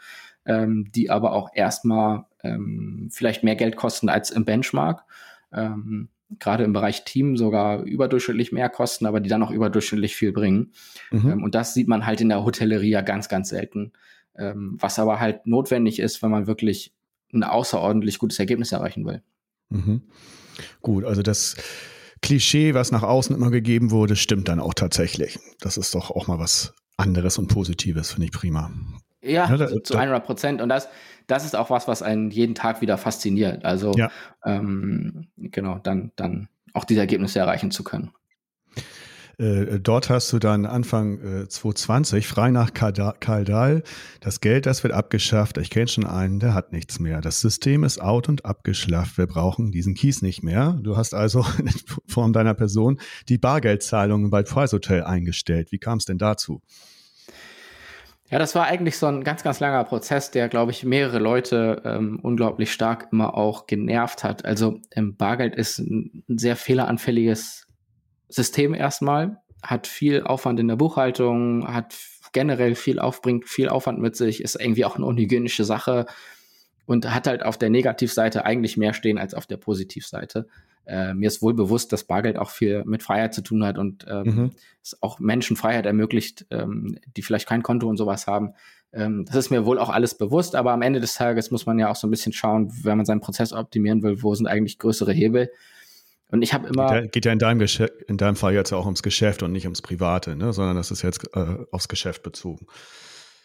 ähm, 0.46 0.92
die 0.94 1.10
aber 1.10 1.34
auch 1.34 1.50
erstmal 1.54 2.26
ähm, 2.44 3.10
vielleicht 3.12 3.44
mehr 3.44 3.56
Geld 3.56 3.76
kosten 3.76 4.10
als 4.10 4.32
im 4.32 4.46
Benchmark. 4.46 5.04
Ähm, 5.54 6.10
gerade 6.40 6.64
im 6.64 6.74
Bereich 6.74 7.04
Team 7.04 7.38
sogar 7.38 7.84
überdurchschnittlich 7.84 8.52
mehr 8.52 8.70
kosten, 8.70 9.06
aber 9.06 9.20
die 9.20 9.30
dann 9.30 9.44
auch 9.44 9.52
überdurchschnittlich 9.52 10.16
viel 10.16 10.32
bringen. 10.32 10.72
Mhm. 11.12 11.32
Ähm, 11.32 11.44
und 11.44 11.56
das 11.56 11.74
sieht 11.74 11.88
man 11.88 12.06
halt 12.06 12.22
in 12.22 12.30
der 12.30 12.44
Hotellerie 12.44 12.90
ja 12.90 13.02
ganz, 13.02 13.30
ganz 13.30 13.50
selten. 13.50 13.92
Ähm, 14.38 14.78
was 14.80 14.98
aber 14.98 15.20
halt 15.20 15.46
notwendig 15.46 16.00
ist, 16.00 16.24
wenn 16.24 16.32
man 16.32 16.48
wirklich 16.48 16.94
ein 17.34 17.44
außerordentlich 17.44 18.18
gutes 18.18 18.40
Ergebnis 18.40 18.72
erreichen 18.72 19.06
will. 19.06 19.22
Mhm. 19.70 20.02
Gut, 20.82 21.06
also 21.06 21.22
das 21.22 21.56
Klischee, 22.22 22.74
was 22.74 22.92
nach 22.92 23.04
außen 23.04 23.36
immer 23.36 23.52
gegeben 23.52 23.92
wurde, 23.92 24.16
stimmt 24.16 24.48
dann 24.48 24.60
auch 24.60 24.74
tatsächlich. 24.74 25.40
Das 25.60 25.78
ist 25.78 25.96
doch 25.96 26.12
auch 26.12 26.28
mal 26.28 26.40
was 26.40 26.74
anderes 26.98 27.38
und 27.38 27.48
Positives, 27.48 28.12
finde 28.12 28.26
ich 28.26 28.32
prima. 28.32 28.72
Ja, 29.22 29.50
ja 29.50 29.58
da, 29.58 29.84
zu 29.84 29.98
100 29.98 30.26
Prozent. 30.26 30.62
Und 30.62 30.70
das, 30.70 30.90
das 31.28 31.46
ist 31.46 31.56
auch 31.56 31.70
was, 31.70 31.88
was 31.88 32.02
einen 32.02 32.32
jeden 32.32 32.56
Tag 32.56 32.82
wieder 32.82 32.98
fasziniert. 32.98 33.66
Also, 33.66 33.94
ja. 33.96 34.10
ähm, 34.46 35.28
genau, 35.38 35.80
dann, 35.80 36.12
dann 36.16 36.48
auch 36.74 36.86
diese 36.86 37.02
Ergebnisse 37.02 37.40
erreichen 37.40 37.72
zu 37.72 37.84
können. 37.84 38.12
Äh, 39.42 39.80
dort 39.80 40.10
hast 40.10 40.32
du 40.34 40.38
dann 40.38 40.68
Anfang 40.68 41.20
äh, 41.20 41.48
2020 41.48 42.28
frei 42.28 42.52
nach 42.52 42.74
Kaldal. 42.74 43.82
Das 44.20 44.40
Geld, 44.40 44.68
das 44.68 44.84
wird 44.84 44.94
abgeschafft. 44.94 45.58
Ich 45.58 45.72
kenne 45.72 45.88
schon 45.88 46.06
einen, 46.06 46.40
der 46.40 46.54
hat 46.54 46.72
nichts 46.72 47.00
mehr. 47.00 47.22
Das 47.22 47.42
System 47.42 47.84
ist 47.84 48.00
out 48.00 48.30
und 48.30 48.46
abgeschlafft. 48.46 49.18
Wir 49.18 49.26
brauchen 49.26 49.72
diesen 49.72 49.96
Kies 49.96 50.22
nicht 50.22 50.44
mehr. 50.44 50.78
Du 50.84 50.96
hast 50.96 51.16
also 51.16 51.44
in 51.58 51.72
Form 52.08 52.34
deiner 52.34 52.54
Person 52.54 53.00
die 53.30 53.40
Bargeldzahlungen 53.40 54.30
bei 54.30 54.44
Price 54.44 54.74
Hotel 54.74 55.04
eingestellt. 55.04 55.72
Wie 55.72 55.80
kam 55.80 55.98
es 55.98 56.06
denn 56.06 56.20
dazu? 56.20 56.62
Ja, 58.32 58.40
das 58.40 58.56
war 58.56 58.66
eigentlich 58.66 58.98
so 58.98 59.08
ein 59.08 59.26
ganz, 59.26 59.44
ganz 59.44 59.60
langer 59.60 59.84
Prozess, 59.84 60.32
der, 60.32 60.48
glaube 60.48 60.72
ich, 60.72 60.86
mehrere 60.86 61.20
Leute 61.20 61.82
ähm, 61.84 62.18
unglaublich 62.24 62.72
stark 62.72 63.10
immer 63.12 63.36
auch 63.36 63.68
genervt 63.68 64.24
hat. 64.24 64.46
Also 64.46 64.80
ähm, 64.92 65.18
Bargeld 65.18 65.54
ist 65.54 65.80
ein 65.80 66.24
sehr 66.30 66.56
fehleranfälliges 66.56 67.68
System 68.30 68.74
erstmal, 68.74 69.42
hat 69.62 69.86
viel 69.86 70.24
Aufwand 70.24 70.62
in 70.62 70.70
der 70.70 70.78
Buchhaltung, 70.78 71.68
hat 71.68 71.94
generell 72.32 72.76
viel 72.76 73.00
aufbringt, 73.00 73.50
viel 73.50 73.68
Aufwand 73.68 74.00
mit 74.00 74.16
sich, 74.16 74.42
ist 74.42 74.56
irgendwie 74.56 74.86
auch 74.86 74.96
eine 74.96 75.06
unhygienische 75.06 75.66
Sache 75.66 76.06
und 76.86 77.14
hat 77.14 77.28
halt 77.28 77.44
auf 77.44 77.58
der 77.58 77.70
Negativseite 77.70 78.46
eigentlich 78.46 78.78
mehr 78.78 78.94
stehen 78.94 79.18
als 79.18 79.34
auf 79.34 79.46
der 79.46 79.58
Positivseite. 79.58 80.48
Äh, 80.86 81.14
mir 81.14 81.28
ist 81.28 81.42
wohl 81.42 81.54
bewusst, 81.54 81.94
dass 81.94 82.04
Bargeld 82.04 82.38
auch 82.38 82.50
viel 82.50 82.84
mit 82.86 83.04
Freiheit 83.04 83.34
zu 83.34 83.42
tun 83.42 83.64
hat 83.64 83.78
und 83.78 84.06
ähm, 84.10 84.24
mhm. 84.24 84.52
es 84.82 85.02
auch 85.02 85.20
Menschen 85.20 85.56
Freiheit 85.56 85.86
ermöglicht, 85.86 86.46
ähm, 86.50 86.98
die 87.16 87.22
vielleicht 87.22 87.48
kein 87.48 87.64
Konto 87.64 87.88
und 87.88 87.98
sowas 87.98 88.28
haben. 88.28 88.54
Ähm, 88.94 89.26
das 89.26 89.36
ist 89.36 89.50
mir 89.52 89.66
wohl 89.66 89.80
auch 89.80 89.90
alles 89.90 90.18
bewusst, 90.18 90.56
aber 90.56 90.72
am 90.72 90.82
Ende 90.82 91.00
des 91.00 91.14
Tages 91.14 91.52
muss 91.52 91.66
man 91.66 91.80
ja 91.80 91.90
auch 91.90 91.96
so 91.96 92.08
ein 92.08 92.12
bisschen 92.12 92.34
schauen, 92.34 92.72
wenn 92.84 92.98
man 92.98 93.06
seinen 93.06 93.22
Prozess 93.22 93.54
optimieren 93.54 94.04
will, 94.04 94.22
wo 94.24 94.34
sind 94.36 94.48
eigentlich 94.48 94.80
größere 94.80 95.14
Hebel. 95.14 95.52
Und 96.30 96.42
ich 96.42 96.54
habe 96.54 96.68
immer. 96.68 96.88
Geht 96.88 97.02
ja, 97.04 97.08
geht 97.08 97.26
ja 97.26 97.32
in, 97.34 97.40
deinem 97.40 97.68
in 98.08 98.18
deinem 98.18 98.36
Fall 98.36 98.54
jetzt 98.54 98.72
auch 98.74 98.86
ums 98.86 99.04
Geschäft 99.04 99.44
und 99.44 99.52
nicht 99.52 99.66
ums 99.66 99.82
Private, 99.82 100.36
ne? 100.36 100.54
sondern 100.54 100.78
das 100.78 100.90
ist 100.90 101.02
jetzt 101.02 101.30
äh, 101.36 101.58
aufs 101.72 101.90
Geschäft 101.90 102.24
bezogen. 102.24 102.66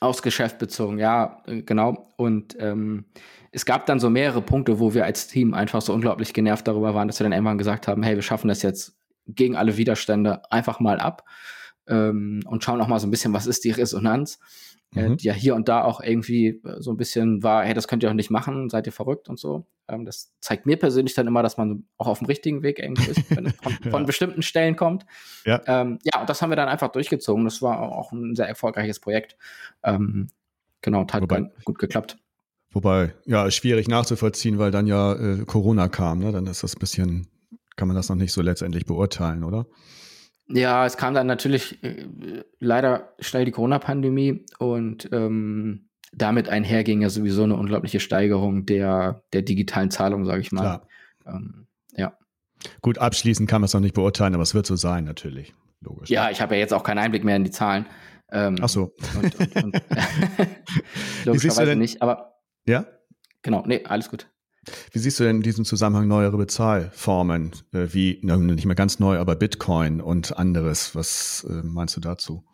Aufs 0.06 0.22
Geschäft 0.22 0.58
bezogen, 0.58 0.98
ja, 0.98 1.42
äh, 1.46 1.62
genau. 1.62 2.12
Und 2.16 2.56
ähm, 2.58 3.04
es 3.52 3.64
gab 3.64 3.86
dann 3.86 4.00
so 4.00 4.10
mehrere 4.10 4.42
Punkte, 4.42 4.78
wo 4.80 4.94
wir 4.94 5.04
als 5.04 5.28
Team 5.28 5.54
einfach 5.54 5.80
so 5.80 5.92
unglaublich 5.92 6.32
genervt 6.32 6.68
darüber 6.68 6.94
waren, 6.94 7.08
dass 7.08 7.20
wir 7.20 7.24
dann 7.24 7.32
irgendwann 7.32 7.58
gesagt 7.58 7.88
haben, 7.88 8.02
hey, 8.02 8.14
wir 8.14 8.22
schaffen 8.22 8.48
das 8.48 8.62
jetzt 8.62 8.96
gegen 9.26 9.56
alle 9.56 9.76
Widerstände 9.76 10.42
einfach 10.50 10.80
mal 10.80 11.00
ab 11.00 11.24
ähm, 11.88 12.42
und 12.46 12.64
schauen 12.64 12.80
auch 12.80 12.88
mal 12.88 13.00
so 13.00 13.06
ein 13.06 13.10
bisschen, 13.10 13.32
was 13.32 13.46
ist 13.46 13.64
die 13.64 13.70
Resonanz. 13.70 14.38
Äh, 14.94 15.10
mhm. 15.10 15.16
die 15.16 15.26
ja 15.26 15.34
hier 15.34 15.54
und 15.56 15.68
da 15.68 15.82
auch 15.82 16.00
irgendwie 16.00 16.60
äh, 16.64 16.80
so 16.80 16.92
ein 16.92 16.96
bisschen 16.96 17.42
war, 17.42 17.64
hey, 17.64 17.74
das 17.74 17.88
könnt 17.88 18.02
ihr 18.02 18.08
auch 18.08 18.14
nicht 18.14 18.30
machen, 18.30 18.70
seid 18.70 18.86
ihr 18.86 18.92
verrückt 18.92 19.28
und 19.28 19.38
so. 19.38 19.66
Ähm, 19.88 20.04
das 20.04 20.32
zeigt 20.40 20.64
mir 20.64 20.78
persönlich 20.78 21.14
dann 21.14 21.26
immer, 21.26 21.42
dass 21.42 21.58
man 21.58 21.84
auch 21.98 22.06
auf 22.06 22.20
dem 22.20 22.26
richtigen 22.26 22.62
Weg 22.62 22.78
irgendwie 22.78 23.10
ist, 23.10 23.36
wenn 23.36 23.46
es 23.46 23.54
von, 23.56 23.72
ja. 23.84 23.90
von 23.90 24.06
bestimmten 24.06 24.42
Stellen 24.42 24.76
kommt. 24.76 25.04
Ja. 25.44 25.60
Ähm, 25.66 25.98
ja, 26.04 26.20
und 26.20 26.30
das 26.30 26.40
haben 26.40 26.50
wir 26.50 26.56
dann 26.56 26.68
einfach 26.68 26.92
durchgezogen. 26.92 27.44
Das 27.44 27.60
war 27.62 27.80
auch 27.80 28.12
ein 28.12 28.36
sehr 28.36 28.48
erfolgreiches 28.48 29.00
Projekt. 29.00 29.36
Ähm, 29.82 30.28
genau, 30.82 31.04
hat 31.10 31.22
Wobei, 31.22 31.50
gut 31.64 31.78
geklappt. 31.78 32.16
Wobei, 32.70 33.12
ja, 33.26 33.50
schwierig 33.50 33.88
nachzuvollziehen, 33.88 34.58
weil 34.58 34.70
dann 34.70 34.86
ja 34.86 35.14
äh, 35.14 35.44
Corona 35.44 35.88
kam, 35.88 36.20
ne? 36.20 36.30
Dann 36.30 36.46
ist 36.46 36.62
das 36.62 36.76
ein 36.76 36.80
bisschen, 36.80 37.26
kann 37.74 37.88
man 37.88 37.96
das 37.96 38.08
noch 38.08 38.16
nicht 38.16 38.32
so 38.32 38.40
letztendlich 38.40 38.86
beurteilen, 38.86 39.44
oder? 39.44 39.66
Ja, 40.48 40.86
es 40.86 40.96
kam 40.96 41.14
dann 41.14 41.26
natürlich 41.26 41.82
äh, 41.82 42.06
leider 42.60 43.14
schnell 43.18 43.44
die 43.44 43.50
Corona-Pandemie 43.50 44.44
und 44.58 45.08
ähm, 45.12 45.88
damit 46.12 46.48
einher 46.48 46.84
ging 46.84 47.02
ja 47.02 47.10
sowieso 47.10 47.42
eine 47.42 47.56
unglaubliche 47.56 48.00
Steigerung 48.00 48.64
der, 48.64 49.24
der 49.32 49.42
digitalen 49.42 49.90
Zahlung, 49.90 50.24
sage 50.24 50.40
ich 50.40 50.52
mal. 50.52 50.82
Ähm, 51.26 51.66
ja. 51.96 52.16
Gut, 52.80 52.98
abschließend 52.98 53.48
kann 53.48 53.60
man 53.60 53.66
es 53.66 53.74
noch 53.74 53.80
nicht 53.80 53.94
beurteilen, 53.94 54.34
aber 54.34 54.42
es 54.42 54.54
wird 54.54 54.66
so 54.66 54.76
sein, 54.76 55.04
natürlich. 55.04 55.52
Logisch. 55.80 56.08
Ja, 56.10 56.30
ich 56.30 56.40
habe 56.40 56.54
ja 56.54 56.60
jetzt 56.60 56.72
auch 56.72 56.84
keinen 56.84 56.98
Einblick 56.98 57.24
mehr 57.24 57.36
in 57.36 57.44
die 57.44 57.50
Zahlen. 57.50 57.86
Ähm, 58.30 58.56
Ach 58.60 58.68
so. 58.68 58.94
Und, 59.20 59.34
und, 59.34 59.56
und 59.64 59.82
logischerweise 61.24 61.76
nicht, 61.76 62.02
aber. 62.02 62.40
Ja? 62.66 62.86
Genau, 63.42 63.64
nee, 63.66 63.84
alles 63.84 64.10
gut. 64.10 64.28
Wie 64.92 64.98
siehst 64.98 65.20
du 65.20 65.24
denn 65.24 65.36
in 65.36 65.42
diesem 65.42 65.64
Zusammenhang 65.64 66.08
neuere 66.08 66.36
Bezahlformen, 66.36 67.52
äh, 67.72 67.88
wie, 67.92 68.18
na, 68.22 68.36
nicht 68.36 68.66
mehr 68.66 68.74
ganz 68.74 68.98
neu, 68.98 69.18
aber 69.18 69.36
Bitcoin 69.36 70.00
und 70.00 70.36
anderes? 70.36 70.94
Was 70.94 71.46
äh, 71.48 71.62
meinst 71.62 71.96
du 71.96 72.00
dazu? 72.00 72.44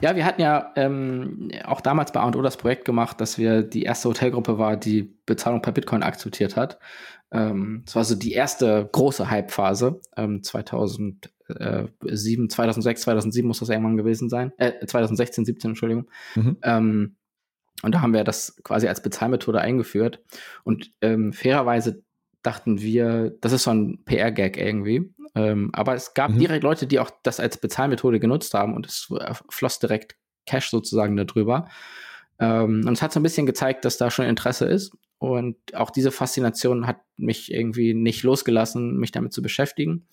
Ja, 0.00 0.16
wir 0.16 0.24
hatten 0.24 0.40
ja 0.40 0.72
ähm, 0.74 1.50
auch 1.64 1.80
damals 1.80 2.10
bei 2.10 2.20
A&O 2.20 2.42
das 2.42 2.56
Projekt 2.56 2.84
gemacht, 2.84 3.20
dass 3.20 3.38
wir 3.38 3.62
die 3.62 3.84
erste 3.84 4.08
Hotelgruppe 4.08 4.58
war, 4.58 4.76
die 4.76 5.16
Bezahlung 5.24 5.62
per 5.62 5.72
Bitcoin 5.72 6.02
akzeptiert 6.02 6.56
hat. 6.56 6.80
Ähm, 7.30 7.82
das 7.84 7.94
war 7.94 8.04
so 8.04 8.16
die 8.16 8.32
erste 8.32 8.88
große 8.90 9.30
Hype-Phase. 9.30 10.00
Ähm, 10.16 10.42
2007, 10.42 12.50
2006, 12.50 13.02
2007 13.02 13.46
muss 13.46 13.60
das 13.60 13.68
irgendwann 13.68 13.96
gewesen 13.96 14.28
sein. 14.28 14.52
Äh, 14.58 14.84
2016, 14.84 15.44
17, 15.44 15.70
Entschuldigung. 15.70 16.10
Mhm. 16.34 16.56
Ähm, 16.62 17.16
und 17.82 17.94
da 17.94 18.00
haben 18.00 18.12
wir 18.12 18.24
das 18.24 18.56
quasi 18.62 18.88
als 18.88 19.02
Bezahlmethode 19.02 19.60
eingeführt. 19.60 20.20
Und 20.64 20.90
ähm, 21.00 21.32
fairerweise 21.32 22.02
dachten 22.42 22.80
wir, 22.80 23.36
das 23.40 23.52
ist 23.52 23.64
so 23.64 23.70
ein 23.70 24.04
PR-Gag 24.04 24.56
irgendwie. 24.56 25.12
Ähm, 25.34 25.70
aber 25.72 25.94
es 25.94 26.14
gab 26.14 26.30
mhm. 26.30 26.38
direkt 26.38 26.64
Leute, 26.64 26.86
die 26.86 27.00
auch 27.00 27.10
das 27.22 27.40
als 27.40 27.58
Bezahlmethode 27.58 28.20
genutzt 28.20 28.54
haben 28.54 28.74
und 28.74 28.86
es 28.86 29.08
floss 29.48 29.78
direkt 29.78 30.16
Cash 30.46 30.70
sozusagen 30.70 31.16
darüber. 31.16 31.68
Ähm, 32.38 32.84
und 32.86 32.92
es 32.92 33.02
hat 33.02 33.12
so 33.12 33.20
ein 33.20 33.22
bisschen 33.22 33.46
gezeigt, 33.46 33.84
dass 33.84 33.96
da 33.96 34.10
schon 34.10 34.26
Interesse 34.26 34.66
ist. 34.66 34.92
Und 35.18 35.56
auch 35.74 35.90
diese 35.90 36.10
Faszination 36.10 36.86
hat 36.86 36.98
mich 37.16 37.52
irgendwie 37.52 37.94
nicht 37.94 38.24
losgelassen, 38.24 38.98
mich 38.98 39.12
damit 39.12 39.32
zu 39.32 39.40
beschäftigen. 39.40 40.06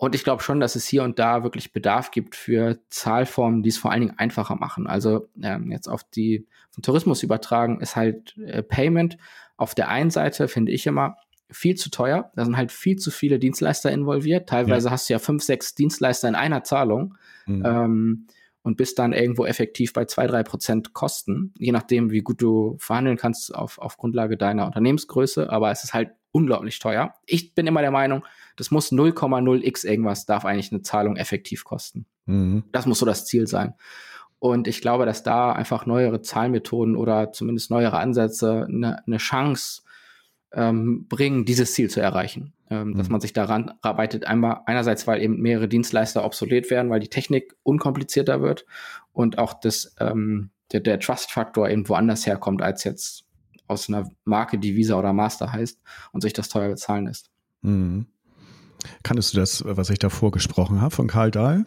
Und 0.00 0.14
ich 0.14 0.24
glaube 0.24 0.42
schon, 0.42 0.60
dass 0.60 0.76
es 0.76 0.86
hier 0.86 1.02
und 1.02 1.18
da 1.18 1.42
wirklich 1.42 1.74
Bedarf 1.74 2.10
gibt 2.10 2.34
für 2.34 2.78
Zahlformen, 2.88 3.62
die 3.62 3.68
es 3.68 3.76
vor 3.76 3.92
allen 3.92 4.00
Dingen 4.00 4.18
einfacher 4.18 4.56
machen. 4.56 4.86
Also 4.86 5.28
ähm, 5.42 5.70
jetzt 5.70 5.88
auf 5.88 6.04
die 6.04 6.46
vom 6.70 6.82
Tourismus 6.82 7.22
übertragen 7.22 7.82
ist 7.82 7.96
halt 7.96 8.34
äh, 8.38 8.62
Payment 8.62 9.18
auf 9.58 9.74
der 9.74 9.90
einen 9.90 10.08
Seite 10.08 10.48
finde 10.48 10.72
ich 10.72 10.86
immer 10.86 11.16
viel 11.50 11.74
zu 11.74 11.90
teuer. 11.90 12.32
Da 12.34 12.46
sind 12.46 12.56
halt 12.56 12.72
viel 12.72 12.96
zu 12.96 13.10
viele 13.10 13.38
Dienstleister 13.38 13.92
involviert. 13.92 14.48
Teilweise 14.48 14.86
ja. 14.86 14.92
hast 14.92 15.10
du 15.10 15.12
ja 15.12 15.18
fünf, 15.18 15.42
sechs 15.42 15.74
Dienstleister 15.74 16.28
in 16.28 16.34
einer 16.34 16.64
Zahlung. 16.64 17.14
Mhm. 17.44 17.62
Ähm, 17.66 18.26
und 18.62 18.76
bist 18.76 18.98
dann 18.98 19.12
irgendwo 19.12 19.44
effektiv 19.44 19.92
bei 19.92 20.04
zwei, 20.06 20.26
drei 20.26 20.42
Prozent 20.42 20.92
Kosten, 20.92 21.54
je 21.58 21.72
nachdem, 21.72 22.10
wie 22.10 22.20
gut 22.20 22.42
du 22.42 22.76
verhandeln 22.78 23.16
kannst 23.16 23.54
auf, 23.54 23.78
auf 23.78 23.96
Grundlage 23.96 24.36
deiner 24.36 24.66
Unternehmensgröße. 24.66 25.50
Aber 25.50 25.70
es 25.70 25.84
ist 25.84 25.94
halt 25.94 26.10
unglaublich 26.32 26.78
teuer. 26.78 27.14
Ich 27.26 27.54
bin 27.54 27.66
immer 27.66 27.80
der 27.80 27.90
Meinung, 27.90 28.24
das 28.60 28.70
muss 28.70 28.92
0,0x 28.92 29.86
irgendwas 29.86 30.26
darf 30.26 30.44
eigentlich 30.44 30.70
eine 30.70 30.82
Zahlung 30.82 31.16
effektiv 31.16 31.64
kosten. 31.64 32.04
Mhm. 32.26 32.64
Das 32.72 32.84
muss 32.84 32.98
so 32.98 33.06
das 33.06 33.24
Ziel 33.24 33.46
sein. 33.46 33.72
Und 34.38 34.68
ich 34.68 34.82
glaube, 34.82 35.06
dass 35.06 35.22
da 35.22 35.50
einfach 35.52 35.86
neuere 35.86 36.20
Zahlmethoden 36.20 36.94
oder 36.94 37.32
zumindest 37.32 37.70
neuere 37.70 37.96
Ansätze 37.96 38.66
eine, 38.68 39.06
eine 39.06 39.16
Chance 39.16 39.80
ähm, 40.52 41.06
bringen, 41.08 41.46
dieses 41.46 41.72
Ziel 41.72 41.88
zu 41.88 42.02
erreichen. 42.02 42.52
Ähm, 42.68 42.88
mhm. 42.88 42.98
Dass 42.98 43.08
man 43.08 43.22
sich 43.22 43.32
daran 43.32 43.72
arbeitet, 43.80 44.26
einmal 44.26 44.60
einerseits, 44.66 45.06
weil 45.06 45.22
eben 45.22 45.40
mehrere 45.40 45.66
Dienstleister 45.66 46.22
obsolet 46.22 46.70
werden, 46.70 46.90
weil 46.90 47.00
die 47.00 47.08
Technik 47.08 47.56
unkomplizierter 47.62 48.42
wird 48.42 48.66
und 49.14 49.38
auch 49.38 49.54
das, 49.54 49.96
ähm, 50.00 50.50
der, 50.72 50.80
der 50.80 51.00
Trust-Faktor 51.00 51.70
eben 51.70 51.88
woanders 51.88 52.26
herkommt, 52.26 52.60
als 52.60 52.84
jetzt 52.84 53.24
aus 53.68 53.88
einer 53.88 54.06
Marke, 54.26 54.58
die 54.58 54.76
Visa 54.76 54.98
oder 54.98 55.14
Master 55.14 55.50
heißt 55.50 55.80
und 56.12 56.20
sich 56.20 56.34
das 56.34 56.50
teuer 56.50 56.68
bezahlen 56.68 57.06
lässt. 57.06 57.30
Mhm. 57.62 58.06
Kanntest 59.02 59.34
du 59.34 59.40
das, 59.40 59.64
was 59.66 59.90
ich 59.90 59.98
davor 59.98 60.30
gesprochen 60.30 60.80
habe, 60.80 60.94
von 60.94 61.06
Karl 61.06 61.30
Dahl? 61.30 61.64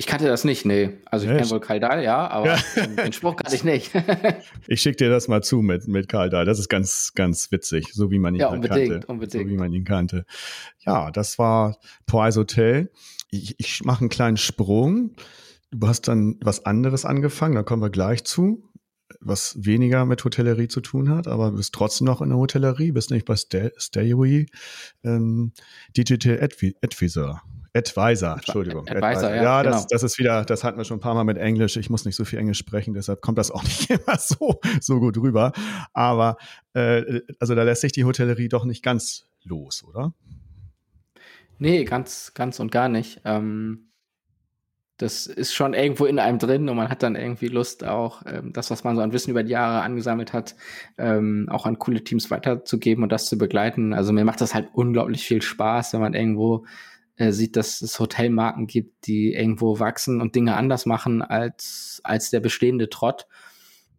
Ich 0.00 0.06
kannte 0.06 0.26
das 0.26 0.44
nicht, 0.44 0.64
nee. 0.64 0.92
Also 1.04 1.26
ich 1.26 1.36
kenne 1.36 1.50
wohl 1.50 1.60
Karl 1.60 1.78
Dahl, 1.78 2.02
ja, 2.02 2.26
aber 2.28 2.46
ja. 2.46 2.86
den 3.04 3.12
Spruch 3.12 3.36
kannte 3.36 3.54
ich 3.54 3.64
nicht. 3.64 3.90
ich 4.66 4.80
schicke 4.80 4.96
dir 4.96 5.10
das 5.10 5.28
mal 5.28 5.42
zu 5.42 5.60
mit, 5.60 5.88
mit 5.88 6.08
Karl 6.08 6.30
Dahl. 6.30 6.46
Das 6.46 6.58
ist 6.58 6.70
ganz, 6.70 7.12
ganz 7.14 7.52
witzig, 7.52 7.92
so 7.92 8.10
wie 8.10 8.18
man 8.18 8.34
ihn 8.34 8.40
ja, 8.40 8.50
halt 8.50 8.64
unbedingt, 8.64 8.92
kannte. 8.92 9.06
Unbedingt. 9.08 9.44
So 9.44 9.50
wie 9.50 9.58
man 9.58 9.72
ihn 9.74 9.84
kannte. 9.84 10.24
Ja, 10.86 11.10
das 11.10 11.38
war 11.38 11.76
Poise 12.06 12.40
Hotel. 12.40 12.90
Ich, 13.30 13.56
ich 13.58 13.84
mache 13.84 14.00
einen 14.00 14.08
kleinen 14.08 14.38
Sprung. 14.38 15.16
Du 15.70 15.86
hast 15.86 16.08
dann 16.08 16.38
was 16.40 16.64
anderes 16.64 17.04
angefangen, 17.04 17.54
da 17.54 17.62
kommen 17.62 17.82
wir 17.82 17.90
gleich 17.90 18.24
zu 18.24 18.69
was 19.20 19.54
weniger 19.64 20.06
mit 20.06 20.24
Hotellerie 20.24 20.68
zu 20.68 20.80
tun 20.80 21.10
hat, 21.10 21.28
aber 21.28 21.52
bist 21.52 21.74
trotzdem 21.74 22.06
noch 22.06 22.22
in 22.22 22.30
der 22.30 22.38
Hotellerie, 22.38 22.92
bist 22.92 23.10
nicht 23.10 23.26
bei 23.26 23.36
Stayaway, 23.36 24.46
ähm, 25.04 25.52
Digital 25.96 26.42
Advisor. 26.42 27.42
Advisor, 27.72 28.34
Entschuldigung. 28.34 28.88
Advisor, 28.88 29.30
ja. 29.30 29.42
Ja, 29.42 29.62
genau. 29.62 29.76
das, 29.76 29.86
das 29.86 30.02
ist 30.02 30.18
wieder, 30.18 30.44
das 30.44 30.64
hatten 30.64 30.78
wir 30.78 30.84
schon 30.84 30.96
ein 30.96 31.00
paar 31.00 31.14
Mal 31.14 31.24
mit 31.24 31.38
Englisch. 31.38 31.76
Ich 31.76 31.88
muss 31.88 32.04
nicht 32.04 32.16
so 32.16 32.24
viel 32.24 32.38
Englisch 32.38 32.58
sprechen, 32.58 32.94
deshalb 32.94 33.20
kommt 33.20 33.38
das 33.38 33.50
auch 33.50 33.62
nicht 33.64 33.90
immer 33.90 34.18
so, 34.18 34.60
so 34.80 34.98
gut 34.98 35.16
rüber. 35.18 35.52
Aber 35.92 36.36
äh, 36.72 37.20
also 37.38 37.54
da 37.54 37.62
lässt 37.62 37.82
sich 37.82 37.92
die 37.92 38.04
Hotellerie 38.04 38.48
doch 38.48 38.64
nicht 38.64 38.82
ganz 38.82 39.26
los, 39.44 39.84
oder? 39.84 40.14
Nee, 41.58 41.84
ganz, 41.84 42.32
ganz 42.34 42.58
und 42.58 42.72
gar 42.72 42.88
nicht. 42.88 43.20
Ähm, 43.24 43.89
das 45.00 45.26
ist 45.26 45.54
schon 45.54 45.72
irgendwo 45.72 46.04
in 46.04 46.18
einem 46.18 46.38
drin 46.38 46.68
und 46.68 46.76
man 46.76 46.90
hat 46.90 47.02
dann 47.02 47.16
irgendwie 47.16 47.48
Lust, 47.48 47.84
auch 47.84 48.22
ähm, 48.26 48.52
das, 48.52 48.70
was 48.70 48.84
man 48.84 48.96
so 48.96 49.02
an 49.02 49.12
Wissen 49.14 49.30
über 49.30 49.42
die 49.42 49.52
Jahre 49.52 49.80
angesammelt 49.80 50.34
hat, 50.34 50.54
ähm, 50.98 51.48
auch 51.50 51.64
an 51.64 51.78
coole 51.78 52.04
Teams 52.04 52.30
weiterzugeben 52.30 53.02
und 53.02 53.10
das 53.10 53.26
zu 53.26 53.38
begleiten. 53.38 53.94
Also 53.94 54.12
mir 54.12 54.26
macht 54.26 54.42
das 54.42 54.54
halt 54.54 54.68
unglaublich 54.74 55.24
viel 55.24 55.40
Spaß, 55.40 55.94
wenn 55.94 56.00
man 56.02 56.12
irgendwo 56.12 56.66
äh, 57.16 57.32
sieht, 57.32 57.56
dass 57.56 57.80
es 57.80 57.98
Hotelmarken 57.98 58.66
gibt, 58.66 59.06
die 59.06 59.32
irgendwo 59.32 59.78
wachsen 59.80 60.20
und 60.20 60.34
Dinge 60.34 60.56
anders 60.56 60.84
machen 60.84 61.22
als, 61.22 62.02
als 62.04 62.28
der 62.28 62.40
bestehende 62.40 62.90
Trott. 62.90 63.26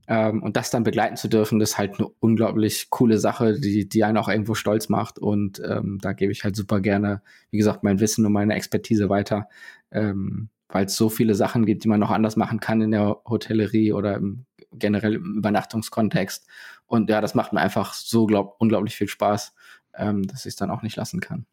Ähm, 0.07 0.43
und 0.43 0.55
das 0.55 0.69
dann 0.69 0.83
begleiten 0.83 1.15
zu 1.15 1.29
dürfen, 1.29 1.57
das 1.57 1.71
ist 1.71 1.77
halt 1.79 1.97
eine 1.97 2.09
unglaublich 2.19 2.91
coole 2.91 3.17
Sache, 3.17 3.59
die, 3.59 3.89
die 3.89 4.03
einen 4.03 4.17
auch 4.17 4.29
irgendwo 4.29 4.53
stolz 4.53 4.87
macht. 4.87 5.17
Und 5.17 5.61
ähm, 5.67 5.97
da 5.99 6.13
gebe 6.13 6.31
ich 6.31 6.43
halt 6.43 6.55
super 6.55 6.79
gerne, 6.79 7.23
wie 7.49 7.57
gesagt, 7.57 7.83
mein 7.83 7.99
Wissen 7.99 8.23
und 8.23 8.33
meine 8.33 8.53
Expertise 8.53 9.09
weiter. 9.09 9.47
Ähm, 9.91 10.49
weil 10.71 10.86
es 10.86 10.95
so 10.95 11.10
viele 11.10 11.36
Sachen 11.36 11.65
gibt, 11.65 11.84
die 11.84 11.88
man 11.88 11.99
noch 11.99 12.12
anders 12.12 12.36
machen 12.36 12.60
kann 12.60 12.81
in 12.81 12.91
der 12.91 13.17
Hotellerie 13.25 13.93
oder 13.93 14.15
im, 14.15 14.45
generell 14.71 15.15
im 15.15 15.38
Übernachtungskontext. 15.38 16.47
Und 16.86 17.10
ja, 17.10 17.21
das 17.21 17.36
macht 17.36 17.53
mir 17.53 17.62
einfach 17.62 17.93
so 17.93 18.25
glaub, 18.25 18.55
unglaublich 18.60 18.95
viel 18.95 19.07
Spaß, 19.07 19.53
ähm, 19.95 20.27
dass 20.27 20.45
ich 20.45 20.51
es 20.51 20.55
dann 20.55 20.71
auch 20.71 20.81
nicht 20.81 20.95
lassen 20.95 21.19
kann. 21.19 21.45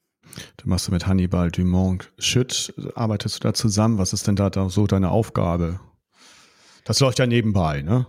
Du 0.56 0.68
machst 0.68 0.88
du 0.88 0.92
mit 0.92 1.06
Hannibal 1.06 1.50
Dumont 1.50 2.12
Schütt, 2.18 2.74
arbeitest 2.94 3.36
du 3.36 3.48
da 3.48 3.54
zusammen? 3.54 3.98
Was 3.98 4.12
ist 4.12 4.26
denn 4.26 4.36
da 4.36 4.50
so 4.68 4.86
deine 4.86 5.10
Aufgabe? 5.10 5.80
Das 6.84 7.00
läuft 7.00 7.18
ja 7.18 7.26
nebenbei, 7.26 7.82
ne? 7.82 8.06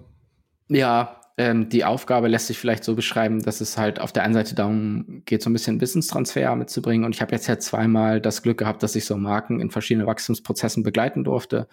Ja, 0.68 1.19
ähm, 1.40 1.70
die 1.70 1.86
Aufgabe 1.86 2.28
lässt 2.28 2.48
sich 2.48 2.60
vielleicht 2.60 2.84
so 2.84 2.96
beschreiben, 2.96 3.42
dass 3.42 3.62
es 3.62 3.78
halt 3.78 4.02
auf 4.02 4.12
der 4.12 4.24
einen 4.24 4.34
Seite 4.34 4.56
darum 4.56 5.22
geht, 5.24 5.42
so 5.42 5.50
ein 5.50 5.54
bisschen 5.54 5.80
Wissenstransfer 5.80 6.54
mitzubringen. 6.58 7.06
Und 7.06 7.16
ich 7.16 7.22
habe 7.22 7.32
jetzt 7.32 7.48
ja 7.48 7.58
zweimal 7.58 8.20
das 8.20 8.44
Glück 8.44 8.58
gehabt, 8.58 8.84
dass 8.84 8.94
ich 8.98 9.06
so 9.06 9.16
Marken 9.16 9.62
in 9.62 9.72
verschiedenen 9.72 10.06
Wachstumsprozessen 10.06 10.84
begleiten 10.84 11.24
durfte. 11.24 11.70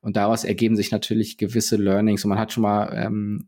Und 0.00 0.16
daraus 0.16 0.44
ergeben 0.44 0.74
sich 0.74 0.90
natürlich 0.90 1.36
gewisse 1.36 1.76
Learnings. 1.76 2.24
Und 2.24 2.30
man 2.30 2.38
hat 2.38 2.50
schon 2.50 2.62
mal 2.62 2.94
ähm, 2.94 3.46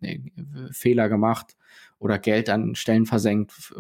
Fehler 0.72 1.08
gemacht 1.08 1.56
oder 1.98 2.18
Geld 2.18 2.50
an 2.50 2.74
Stellen 2.74 3.06
versenkt, 3.06 3.72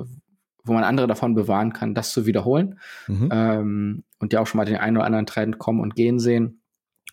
wo 0.64 0.72
man 0.72 0.84
andere 0.84 1.06
davon 1.06 1.34
bewahren 1.34 1.74
kann, 1.74 1.94
das 1.94 2.12
zu 2.12 2.24
wiederholen. 2.24 2.78
Mhm. 3.06 3.28
Ähm, 3.30 4.04
und 4.18 4.32
ja 4.32 4.40
auch 4.40 4.46
schon 4.46 4.56
mal 4.56 4.64
den 4.64 4.78
einen 4.78 4.96
oder 4.96 5.04
anderen 5.04 5.26
Trend 5.26 5.58
kommen 5.58 5.80
und 5.80 5.94
gehen 5.94 6.18
sehen. 6.18 6.61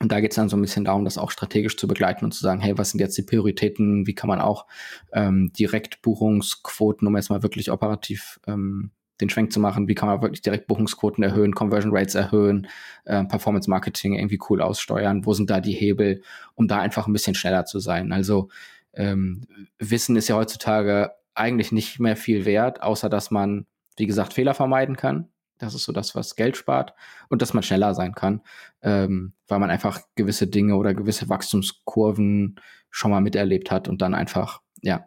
Und 0.01 0.11
da 0.11 0.21
geht 0.21 0.31
es 0.31 0.35
dann 0.37 0.47
so 0.47 0.55
ein 0.55 0.61
bisschen 0.61 0.85
darum, 0.85 1.03
das 1.03 1.17
auch 1.17 1.29
strategisch 1.29 1.75
zu 1.75 1.87
begleiten 1.87 2.23
und 2.23 2.31
zu 2.31 2.41
sagen, 2.41 2.61
hey, 2.61 2.77
was 2.77 2.91
sind 2.91 3.01
jetzt 3.01 3.17
die 3.17 3.23
Prioritäten? 3.23 4.07
Wie 4.07 4.15
kann 4.15 4.29
man 4.29 4.39
auch 4.39 4.65
ähm, 5.11 5.51
Direktbuchungsquoten, 5.53 7.05
um 7.07 7.15
jetzt 7.17 7.29
mal 7.29 7.43
wirklich 7.43 7.69
operativ 7.69 8.39
ähm, 8.47 8.91
den 9.19 9.29
Schwenk 9.29 9.51
zu 9.51 9.59
machen, 9.59 9.87
wie 9.87 9.95
kann 9.95 10.07
man 10.07 10.21
wirklich 10.21 10.41
Direktbuchungsquoten 10.41 11.23
erhöhen, 11.23 11.53
Conversion 11.53 11.95
Rates 11.95 12.15
erhöhen, 12.15 12.67
äh, 13.05 13.25
Performance 13.25 13.69
Marketing 13.69 14.13
irgendwie 14.13 14.39
cool 14.49 14.61
aussteuern, 14.61 15.25
wo 15.25 15.33
sind 15.33 15.49
da 15.49 15.59
die 15.59 15.73
Hebel, 15.73 16.21
um 16.55 16.67
da 16.67 16.79
einfach 16.79 17.07
ein 17.07 17.13
bisschen 17.13 17.35
schneller 17.35 17.65
zu 17.65 17.79
sein. 17.79 18.11
Also 18.11 18.49
ähm, 18.93 19.41
Wissen 19.77 20.15
ist 20.15 20.29
ja 20.29 20.35
heutzutage 20.35 21.11
eigentlich 21.33 21.71
nicht 21.71 21.99
mehr 21.99 22.15
viel 22.15 22.45
wert, 22.45 22.81
außer 22.81 23.09
dass 23.09 23.31
man, 23.31 23.65
wie 23.97 24.07
gesagt, 24.07 24.33
Fehler 24.33 24.53
vermeiden 24.53 24.95
kann. 24.95 25.27
Das 25.59 25.75
ist 25.75 25.83
so 25.83 25.91
das, 25.91 26.15
was 26.15 26.35
Geld 26.35 26.57
spart 26.57 26.93
und 27.29 27.41
dass 27.41 27.53
man 27.53 27.63
schneller 27.63 27.93
sein 27.93 28.15
kann, 28.15 28.41
ähm, 28.81 29.33
weil 29.47 29.59
man 29.59 29.69
einfach 29.69 30.01
gewisse 30.15 30.47
Dinge 30.47 30.75
oder 30.75 30.93
gewisse 30.93 31.29
Wachstumskurven 31.29 32.59
schon 32.89 33.11
mal 33.11 33.21
miterlebt 33.21 33.69
hat 33.69 33.87
und 33.87 34.01
dann 34.01 34.15
einfach, 34.15 34.61
ja, 34.81 35.05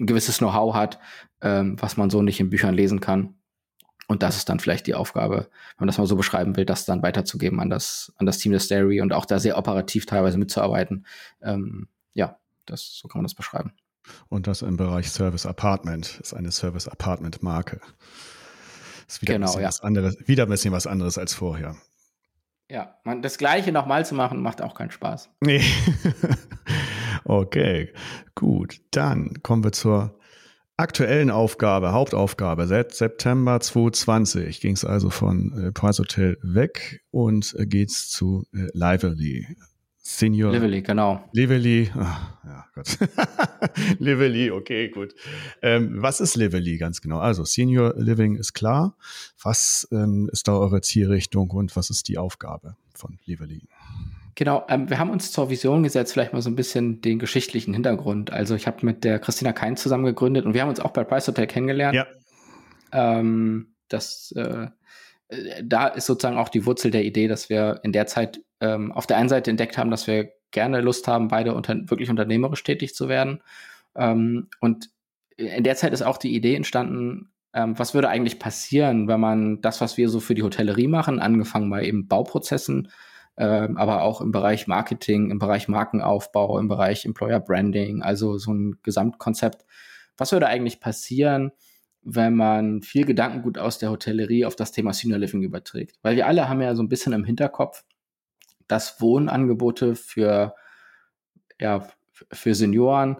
ein 0.00 0.06
gewisses 0.06 0.38
Know-how 0.38 0.74
hat, 0.74 0.98
ähm, 1.42 1.76
was 1.80 1.96
man 1.96 2.10
so 2.10 2.22
nicht 2.22 2.40
in 2.40 2.50
Büchern 2.50 2.74
lesen 2.74 3.00
kann. 3.00 3.34
Und 4.08 4.24
das 4.24 4.36
ist 4.36 4.48
dann 4.48 4.58
vielleicht 4.58 4.88
die 4.88 4.94
Aufgabe, 4.94 5.36
wenn 5.36 5.80
man 5.80 5.86
das 5.86 5.98
mal 5.98 6.06
so 6.06 6.16
beschreiben 6.16 6.56
will, 6.56 6.64
das 6.64 6.84
dann 6.84 7.02
weiterzugeben 7.02 7.60
an 7.60 7.70
das, 7.70 8.12
an 8.16 8.26
das 8.26 8.38
Team 8.38 8.50
der 8.50 8.58
Stary 8.58 9.00
und 9.00 9.12
auch 9.12 9.24
da 9.24 9.38
sehr 9.38 9.56
operativ 9.56 10.04
teilweise 10.06 10.36
mitzuarbeiten. 10.36 11.06
Ähm, 11.42 11.86
ja, 12.12 12.38
das, 12.66 12.98
so 12.98 13.06
kann 13.06 13.20
man 13.20 13.26
das 13.26 13.34
beschreiben. 13.34 13.72
Und 14.28 14.46
das 14.46 14.62
im 14.62 14.76
Bereich 14.76 15.10
Service 15.10 15.46
Apartment 15.46 16.18
ist 16.20 16.34
eine 16.34 16.50
Service 16.50 16.88
Apartment 16.88 17.42
Marke. 17.42 17.80
Ist 19.10 19.22
wieder, 19.22 19.34
genau, 19.34 19.52
ein 19.54 19.62
ja. 19.62 19.66
was 19.66 19.80
anderes, 19.80 20.16
wieder 20.26 20.44
ein 20.44 20.48
bisschen 20.48 20.72
was 20.72 20.86
anderes 20.86 21.18
als 21.18 21.34
vorher. 21.34 21.74
Ja, 22.70 22.94
man, 23.02 23.22
das 23.22 23.38
Gleiche 23.38 23.72
nochmal 23.72 24.06
zu 24.06 24.14
machen, 24.14 24.40
macht 24.40 24.62
auch 24.62 24.74
keinen 24.74 24.92
Spaß. 24.92 25.30
Nee. 25.40 25.64
okay, 27.24 27.92
gut. 28.36 28.80
Dann 28.92 29.42
kommen 29.42 29.64
wir 29.64 29.72
zur 29.72 30.16
aktuellen 30.76 31.32
Aufgabe, 31.32 31.90
Hauptaufgabe. 31.92 32.68
Seit 32.68 32.94
September 32.94 33.58
2020 33.58 34.60
ging 34.60 34.74
es 34.74 34.84
also 34.84 35.10
von 35.10 35.60
äh, 35.60 35.72
Price 35.72 35.98
Hotel 35.98 36.38
weg 36.42 37.02
und 37.10 37.56
äh, 37.58 37.66
geht's 37.66 38.10
zu 38.10 38.44
äh, 38.54 38.68
Lively. 38.74 39.56
Senior. 40.02 40.52
Lively, 40.52 40.80
genau. 40.80 41.22
Lively, 41.32 41.90
ach, 41.94 42.32
ja 42.44 42.64
Gott. 42.74 42.98
Lively, 43.98 44.50
okay, 44.50 44.88
gut. 44.88 45.14
Ähm, 45.60 46.00
was 46.00 46.20
ist 46.20 46.36
Lively 46.36 46.78
ganz 46.78 47.02
genau? 47.02 47.18
Also 47.18 47.44
Senior 47.44 47.94
Living 47.96 48.36
ist 48.36 48.54
klar. 48.54 48.96
Was 49.42 49.86
ähm, 49.92 50.30
ist 50.32 50.48
da 50.48 50.56
eure 50.56 50.80
Zielrichtung 50.80 51.50
und 51.50 51.76
was 51.76 51.90
ist 51.90 52.08
die 52.08 52.16
Aufgabe 52.16 52.76
von 52.94 53.18
Lively? 53.26 53.68
Genau, 54.36 54.64
ähm, 54.68 54.88
wir 54.88 54.98
haben 54.98 55.10
uns 55.10 55.32
zur 55.32 55.50
Vision 55.50 55.82
gesetzt, 55.82 56.14
vielleicht 56.14 56.32
mal 56.32 56.40
so 56.40 56.48
ein 56.48 56.56
bisschen 56.56 57.02
den 57.02 57.18
geschichtlichen 57.18 57.74
Hintergrund. 57.74 58.32
Also 58.32 58.54
ich 58.54 58.66
habe 58.66 58.86
mit 58.86 59.04
der 59.04 59.18
Christina 59.18 59.52
Kein 59.52 59.76
zusammen 59.76 60.04
gegründet 60.04 60.46
und 60.46 60.54
wir 60.54 60.62
haben 60.62 60.70
uns 60.70 60.80
auch 60.80 60.92
bei 60.92 61.04
Price 61.04 61.28
Hotel 61.28 61.46
kennengelernt. 61.46 61.94
Ja. 61.94 62.06
Ähm, 62.92 63.74
das 63.88 64.32
äh, 64.32 64.68
da 65.62 65.88
ist 65.88 66.06
sozusagen 66.06 66.38
auch 66.38 66.48
die 66.48 66.66
Wurzel 66.66 66.90
der 66.90 67.04
Idee, 67.04 67.28
dass 67.28 67.48
wir 67.48 67.80
in 67.82 67.92
der 67.92 68.06
Zeit 68.06 68.40
ähm, 68.60 68.92
auf 68.92 69.06
der 69.06 69.16
einen 69.16 69.28
Seite 69.28 69.50
entdeckt 69.50 69.78
haben, 69.78 69.90
dass 69.90 70.06
wir 70.06 70.30
gerne 70.50 70.80
Lust 70.80 71.06
haben, 71.08 71.28
beide 71.28 71.54
unter, 71.54 71.74
wirklich 71.88 72.10
unternehmerisch 72.10 72.62
tätig 72.62 72.94
zu 72.94 73.08
werden. 73.08 73.42
Ähm, 73.94 74.48
und 74.60 74.90
in 75.36 75.64
der 75.64 75.76
Zeit 75.76 75.92
ist 75.92 76.02
auch 76.02 76.18
die 76.18 76.34
Idee 76.34 76.54
entstanden, 76.54 77.30
ähm, 77.54 77.78
was 77.78 77.94
würde 77.94 78.08
eigentlich 78.08 78.38
passieren, 78.38 79.08
wenn 79.08 79.20
man 79.20 79.60
das, 79.60 79.80
was 79.80 79.96
wir 79.96 80.08
so 80.08 80.20
für 80.20 80.34
die 80.34 80.42
Hotellerie 80.42 80.88
machen, 80.88 81.18
angefangen 81.20 81.70
bei 81.70 81.84
eben 81.84 82.06
Bauprozessen, 82.06 82.90
ähm, 83.36 83.76
aber 83.76 84.02
auch 84.02 84.20
im 84.20 84.32
Bereich 84.32 84.66
Marketing, 84.66 85.30
im 85.30 85.38
Bereich 85.38 85.66
Markenaufbau, 85.68 86.58
im 86.58 86.68
Bereich 86.68 87.04
Employer 87.04 87.40
Branding, 87.40 88.02
also 88.02 88.38
so 88.38 88.52
ein 88.52 88.78
Gesamtkonzept, 88.82 89.64
was 90.16 90.32
würde 90.32 90.46
eigentlich 90.46 90.80
passieren, 90.80 91.52
wenn 92.02 92.34
man 92.34 92.82
viel 92.82 93.04
Gedankengut 93.04 93.58
aus 93.58 93.78
der 93.78 93.90
Hotellerie 93.90 94.44
auf 94.44 94.56
das 94.56 94.72
Thema 94.72 94.92
Senior 94.92 95.18
Living 95.18 95.42
überträgt. 95.42 95.96
Weil 96.02 96.16
wir 96.16 96.26
alle 96.26 96.48
haben 96.48 96.62
ja 96.62 96.74
so 96.74 96.82
ein 96.82 96.88
bisschen 96.88 97.12
im 97.12 97.24
Hinterkopf, 97.24 97.84
dass 98.66 99.00
Wohnangebote 99.00 99.94
für, 99.94 100.54
ja, 101.60 101.86
für 102.32 102.54
Senioren 102.54 103.16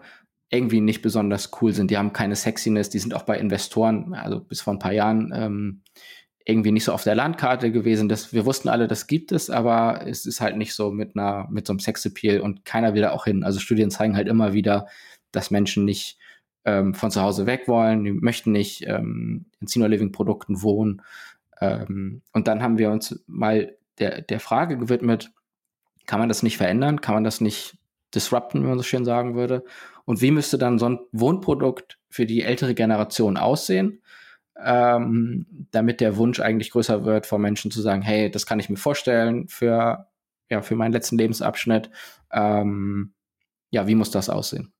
irgendwie 0.50 0.80
nicht 0.80 1.02
besonders 1.02 1.50
cool 1.60 1.72
sind. 1.72 1.90
Die 1.90 1.98
haben 1.98 2.12
keine 2.12 2.36
Sexiness, 2.36 2.90
die 2.90 2.98
sind 2.98 3.14
auch 3.14 3.22
bei 3.22 3.38
Investoren, 3.38 4.14
also 4.14 4.40
bis 4.40 4.60
vor 4.60 4.74
ein 4.74 4.78
paar 4.78 4.92
Jahren, 4.92 5.32
ähm, 5.34 5.82
irgendwie 6.44 6.72
nicht 6.72 6.84
so 6.84 6.92
auf 6.92 7.04
der 7.04 7.14
Landkarte 7.14 7.70
gewesen. 7.70 8.08
Das, 8.08 8.32
wir 8.32 8.46
wussten 8.46 8.68
alle, 8.68 8.88
das 8.88 9.06
gibt 9.06 9.30
es, 9.30 9.50
aber 9.50 10.06
es 10.06 10.26
ist 10.26 10.40
halt 10.40 10.56
nicht 10.56 10.74
so 10.74 10.90
mit 10.90 11.16
einer, 11.16 11.46
mit 11.50 11.66
so 11.66 11.72
einem 11.72 11.80
Sexappeal 11.80 12.40
und 12.40 12.64
keiner 12.64 12.94
will 12.94 13.02
da 13.02 13.12
auch 13.12 13.26
hin. 13.26 13.44
Also 13.44 13.60
Studien 13.60 13.90
zeigen 13.90 14.16
halt 14.16 14.26
immer 14.26 14.52
wieder, 14.52 14.86
dass 15.30 15.50
Menschen 15.50 15.84
nicht 15.84 16.18
ähm, 16.64 16.94
von 16.94 17.10
zu 17.10 17.22
Hause 17.22 17.46
weg 17.46 17.68
wollen, 17.68 18.04
die 18.04 18.12
möchten 18.12 18.52
nicht 18.52 18.86
ähm, 18.86 19.46
in 19.60 19.66
Senior 19.66 19.88
Living 19.88 20.12
Produkten 20.12 20.62
wohnen. 20.62 21.02
Ähm, 21.60 22.22
und 22.32 22.48
dann 22.48 22.62
haben 22.62 22.78
wir 22.78 22.90
uns 22.90 23.22
mal 23.26 23.76
der, 23.98 24.22
der 24.22 24.40
Frage 24.40 24.78
gewidmet, 24.78 25.30
kann 26.06 26.18
man 26.18 26.28
das 26.28 26.42
nicht 26.42 26.56
verändern? 26.56 27.00
Kann 27.00 27.14
man 27.14 27.24
das 27.24 27.40
nicht 27.40 27.78
disrupten, 28.14 28.62
wie 28.62 28.66
man 28.66 28.78
so 28.78 28.82
schön 28.82 29.04
sagen 29.04 29.34
würde. 29.34 29.64
Und 30.04 30.20
wie 30.20 30.30
müsste 30.30 30.58
dann 30.58 30.78
so 30.78 30.88
ein 30.88 30.98
Wohnprodukt 31.12 31.98
für 32.08 32.26
die 32.26 32.42
ältere 32.42 32.74
Generation 32.74 33.36
aussehen, 33.36 34.02
ähm, 34.62 35.46
damit 35.70 36.00
der 36.00 36.16
Wunsch 36.16 36.40
eigentlich 36.40 36.70
größer 36.70 37.04
wird 37.04 37.26
von 37.26 37.40
Menschen 37.40 37.70
zu 37.70 37.80
sagen, 37.80 38.02
hey, 38.02 38.30
das 38.30 38.46
kann 38.46 38.58
ich 38.58 38.68
mir 38.68 38.76
vorstellen 38.76 39.48
für, 39.48 40.08
ja, 40.48 40.62
für 40.62 40.74
meinen 40.74 40.92
letzten 40.92 41.16
Lebensabschnitt. 41.16 41.90
Ähm, 42.32 43.12
ja, 43.70 43.86
wie 43.86 43.94
muss 43.94 44.10
das 44.10 44.28
aussehen? 44.28 44.72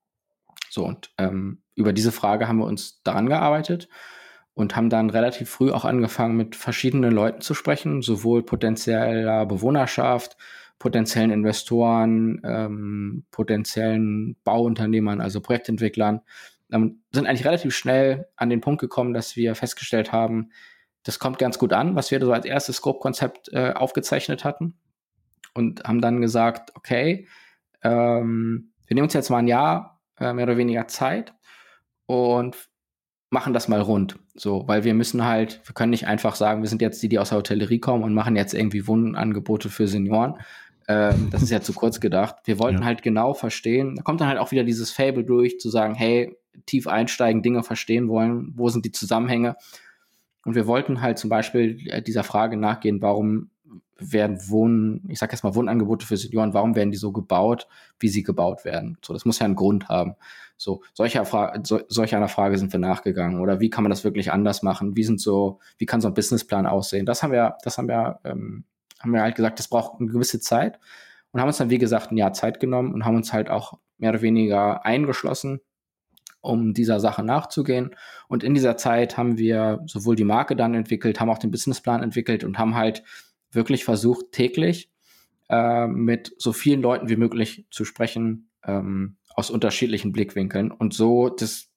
So, 0.69 0.85
und 0.85 1.13
ähm, 1.19 1.63
über 1.81 1.93
diese 1.93 2.13
Frage 2.13 2.47
haben 2.47 2.59
wir 2.59 2.67
uns 2.67 3.03
daran 3.03 3.29
gearbeitet 3.29 3.89
und 4.55 4.77
haben 4.77 4.91
dann 4.91 5.11
relativ 5.11 5.49
früh 5.49 5.71
auch 5.71 5.85
angefangen, 5.85 6.37
mit 6.37 6.55
verschiedenen 6.55 7.13
Leuten 7.13 7.41
zu 7.41 7.55
sprechen, 7.55 8.03
sowohl 8.03 8.45
potenzieller 8.45 9.47
Bewohnerschaft, 9.47 10.37
potenziellen 10.79 11.31
Investoren, 11.31 12.41
ähm, 12.45 13.25
potenziellen 13.31 14.37
Bauunternehmern, 14.45 15.21
also 15.21 15.41
Projektentwicklern, 15.41 16.21
ähm, 16.73 17.01
sind 17.13 17.27
eigentlich 17.27 17.47
relativ 17.47 17.75
schnell 17.75 18.29
an 18.37 18.51
den 18.51 18.61
Punkt 18.61 18.81
gekommen, 18.81 19.15
dass 19.15 19.37
wir 19.37 19.55
festgestellt 19.55 20.13
haben, 20.13 20.51
das 21.03 21.19
kommt 21.19 21.39
ganz 21.39 21.59
gut 21.59 21.73
an, 21.73 21.97
was 21.97 22.11
wir 22.11 22.21
so 22.21 22.33
als 22.33 22.45
erstes 22.45 22.77
Scope-Konzept 22.77 23.53
äh, 23.53 23.73
aufgezeichnet 23.73 24.45
hatten 24.45 24.75
und 25.55 25.85
haben 25.85 26.01
dann 26.01 26.21
gesagt, 26.21 26.73
okay, 26.77 27.27
ähm, 27.83 28.73
wir 28.87 28.95
nehmen 28.95 29.05
uns 29.05 29.15
jetzt 29.15 29.31
mal 29.31 29.39
ein 29.39 29.49
Jahr 29.49 30.01
äh, 30.19 30.33
mehr 30.33 30.45
oder 30.45 30.57
weniger 30.59 30.87
Zeit 30.89 31.33
und 32.11 32.57
machen 33.31 33.53
das 33.53 33.69
mal 33.69 33.81
rund. 33.81 34.19
So, 34.35 34.67
weil 34.67 34.83
wir 34.83 34.95
müssen 34.95 35.25
halt, 35.25 35.61
wir 35.65 35.75
können 35.75 35.91
nicht 35.91 36.09
einfach 36.09 36.35
sagen, 36.35 36.63
wir 36.63 36.69
sind 36.69 36.83
jetzt 36.83 37.01
die, 37.05 37.09
die 37.09 37.21
aus 37.21 37.29
der 37.29 37.39
Hotellerie 37.39 37.79
kommen 37.79 38.03
und 38.03 38.15
machen 38.15 38.35
jetzt 38.35 38.53
irgendwie 38.53 38.89
Wohnangebote 38.89 39.69
für 39.69 39.87
Senioren. 39.87 40.35
Ähm, 40.89 41.29
das 41.31 41.43
ist 41.43 41.51
ja 41.51 41.61
zu 41.61 41.73
kurz 41.73 42.01
gedacht. 42.01 42.35
Wir 42.47 42.59
wollten 42.59 42.81
ja. 42.81 42.85
halt 42.85 43.03
genau 43.03 43.33
verstehen, 43.33 43.95
da 43.95 44.03
kommt 44.03 44.21
dann 44.21 44.27
halt 44.27 44.39
auch 44.39 44.51
wieder 44.51 44.65
dieses 44.65 44.91
Fable 44.91 45.23
durch, 45.23 45.61
zu 45.61 45.71
sagen, 45.71 45.95
hey, 45.95 46.37
tief 46.67 46.89
einsteigen, 46.89 47.43
Dinge 47.43 47.63
verstehen 47.63 48.09
wollen, 48.09 48.53
wo 48.57 48.69
sind 48.71 48.85
die 48.85 48.93
Zusammenhänge? 48.93 49.55
Und 50.45 50.57
wir 50.57 50.67
wollten 50.67 51.01
halt 51.01 51.19
zum 51.19 51.31
Beispiel 51.31 51.79
äh, 51.91 52.03
dieser 52.03 52.25
Frage 52.25 52.57
nachgehen, 52.57 53.01
warum 53.01 53.51
werden 54.01 54.41
Wohn, 54.49 55.05
ich 55.07 55.21
sag 55.21 55.31
jetzt 55.31 55.45
mal 55.45 55.55
Wohnangebote 55.55 56.07
für 56.07 56.17
Senioren, 56.17 56.55
warum 56.55 56.75
werden 56.75 56.91
die 56.91 56.97
so 56.97 57.13
gebaut, 57.13 57.69
wie 58.01 58.09
sie 58.09 58.25
gebaut 58.25 58.65
werden? 58.65 58.99
So, 59.05 59.13
das 59.13 59.25
muss 59.25 59.39
ja 59.39 59.45
einen 59.45 59.55
Grund 59.55 59.89
haben. 59.89 60.17
So, 60.61 60.83
solcher 60.93 61.25
Fra 61.25 61.59
so, 61.63 61.81
solch 61.89 62.15
einer 62.15 62.29
Frage 62.29 62.59
sind 62.59 62.71
wir 62.71 62.79
nachgegangen. 62.79 63.41
Oder 63.41 63.61
wie 63.61 63.71
kann 63.71 63.83
man 63.83 63.89
das 63.89 64.05
wirklich 64.05 64.31
anders 64.31 64.63
machen? 64.63 64.95
Wie 64.95 65.05
sind 65.05 65.19
so, 65.19 65.59
wie 65.79 65.87
kann 65.87 66.03
so 66.03 66.09
ein 66.09 66.15
Businessplan 66.15 66.67
aussehen? 66.67 67.07
Das 67.07 67.23
haben 67.23 67.33
wir, 67.33 67.57
das 67.65 67.79
haben 67.79 67.89
wir, 67.89 68.21
ähm, 68.25 68.65
haben 68.99 69.13
wir 69.13 69.23
halt 69.23 69.37
gesagt, 69.37 69.59
das 69.59 69.69
braucht 69.69 69.99
eine 69.99 70.11
gewisse 70.11 70.39
Zeit. 70.39 70.79
Und 71.33 71.41
haben 71.41 71.49
uns 71.49 71.57
dann, 71.57 71.71
wie 71.71 71.79
gesagt, 71.79 72.13
ein 72.13 72.19
Jahr 72.19 72.35
Zeit 72.35 72.61
genommen 72.61 72.93
und 72.93 73.07
haben 73.07 73.17
uns 73.17 73.33
halt 73.33 73.49
auch 73.49 73.79
mehr 73.97 74.11
oder 74.11 74.21
weniger 74.21 74.85
eingeschlossen, 74.85 75.61
um 76.43 76.75
dieser 76.75 77.01
Sache 77.01 77.25
nachzugehen. 77.25 77.97
Und 78.29 78.45
in 78.45 78.53
dieser 78.53 78.77
Zeit 78.77 79.17
haben 79.17 79.39
wir 79.39 79.81
sowohl 79.87 80.15
die 80.15 80.25
Marke 80.25 80.57
dann 80.57 80.75
entwickelt, 80.75 81.21
haben 81.21 81.31
auch 81.31 81.39
den 81.39 81.51
Businessplan 81.51 82.03
entwickelt 82.03 82.45
und 82.45 82.59
haben 82.59 82.75
halt 82.75 83.03
wirklich 83.51 83.87
versucht, 83.87 84.33
täglich 84.33 84.91
äh, 85.49 85.87
mit 85.87 86.35
so 86.37 86.53
vielen 86.53 86.83
Leuten 86.83 87.09
wie 87.09 87.17
möglich 87.17 87.65
zu 87.71 87.87
sprechen, 87.87 88.51
ähm, 88.63 89.17
aus 89.35 89.51
unterschiedlichen 89.51 90.13
Blickwinkeln 90.13 90.71
und 90.71 90.95
so 90.95 91.29
das 91.29 91.69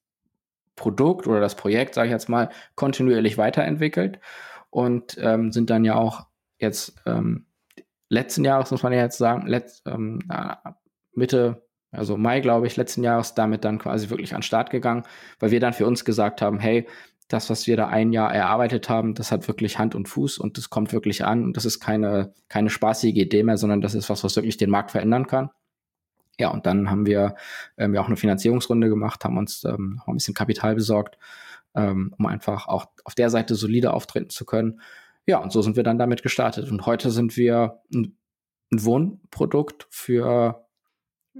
Produkt 0.75 1.27
oder 1.27 1.39
das 1.39 1.55
Projekt, 1.55 1.93
sage 1.93 2.07
ich 2.07 2.11
jetzt 2.11 2.29
mal, 2.29 2.49
kontinuierlich 2.75 3.37
weiterentwickelt 3.37 4.19
und 4.69 5.17
ähm, 5.21 5.51
sind 5.51 5.69
dann 5.69 5.85
ja 5.85 5.95
auch 5.95 6.25
jetzt 6.57 6.95
ähm, 7.05 7.45
letzten 8.09 8.43
Jahres, 8.43 8.71
muss 8.71 8.83
man 8.83 8.93
ja 8.93 9.01
jetzt 9.01 9.17
sagen, 9.17 9.47
letzt, 9.47 9.83
ähm, 9.87 10.19
Mitte, 11.13 11.67
also 11.91 12.17
Mai, 12.17 12.39
glaube 12.39 12.65
ich, 12.65 12.75
letzten 12.75 13.03
Jahres 13.03 13.35
damit 13.35 13.63
dann 13.65 13.77
quasi 13.77 14.09
wirklich 14.09 14.33
an 14.33 14.39
den 14.39 14.43
Start 14.43 14.71
gegangen, 14.71 15.03
weil 15.39 15.51
wir 15.51 15.59
dann 15.59 15.73
für 15.73 15.85
uns 15.85 16.05
gesagt 16.05 16.41
haben, 16.41 16.59
hey, 16.59 16.87
das, 17.27 17.49
was 17.49 17.67
wir 17.67 17.77
da 17.77 17.87
ein 17.87 18.11
Jahr 18.11 18.33
erarbeitet 18.33 18.89
haben, 18.89 19.13
das 19.13 19.31
hat 19.31 19.47
wirklich 19.47 19.79
Hand 19.79 19.95
und 19.95 20.07
Fuß 20.07 20.37
und 20.37 20.57
das 20.57 20.69
kommt 20.69 20.91
wirklich 20.91 21.23
an. 21.23 21.43
Und 21.43 21.57
das 21.57 21.65
ist 21.65 21.79
keine, 21.79 22.33
keine 22.49 22.69
spaßige 22.69 23.15
Idee 23.15 23.43
mehr, 23.43 23.57
sondern 23.57 23.81
das 23.81 23.95
ist 23.95 24.09
was, 24.09 24.23
was 24.23 24.35
wirklich 24.35 24.57
den 24.57 24.69
Markt 24.69 24.91
verändern 24.91 25.27
kann. 25.27 25.49
Ja, 26.39 26.49
und 26.49 26.65
dann 26.65 26.89
haben 26.89 27.05
wir 27.05 27.35
ähm, 27.77 27.93
ja 27.93 28.01
auch 28.01 28.07
eine 28.07 28.17
Finanzierungsrunde 28.17 28.89
gemacht, 28.89 29.23
haben 29.23 29.37
uns 29.37 29.63
ähm, 29.63 30.01
auch 30.03 30.07
ein 30.07 30.15
bisschen 30.15 30.33
Kapital 30.33 30.75
besorgt, 30.75 31.17
ähm, 31.75 32.13
um 32.17 32.25
einfach 32.25 32.67
auch 32.67 32.87
auf 33.03 33.15
der 33.15 33.29
Seite 33.29 33.55
solide 33.55 33.93
auftreten 33.93 34.29
zu 34.29 34.45
können. 34.45 34.81
Ja, 35.25 35.37
und 35.37 35.51
so 35.51 35.61
sind 35.61 35.75
wir 35.75 35.83
dann 35.83 35.99
damit 35.99 36.23
gestartet. 36.23 36.69
Und 36.69 36.85
heute 36.85 37.11
sind 37.11 37.37
wir 37.37 37.81
ein, 37.93 38.17
Wohnprodukt 38.75 39.85
für, 39.91 40.67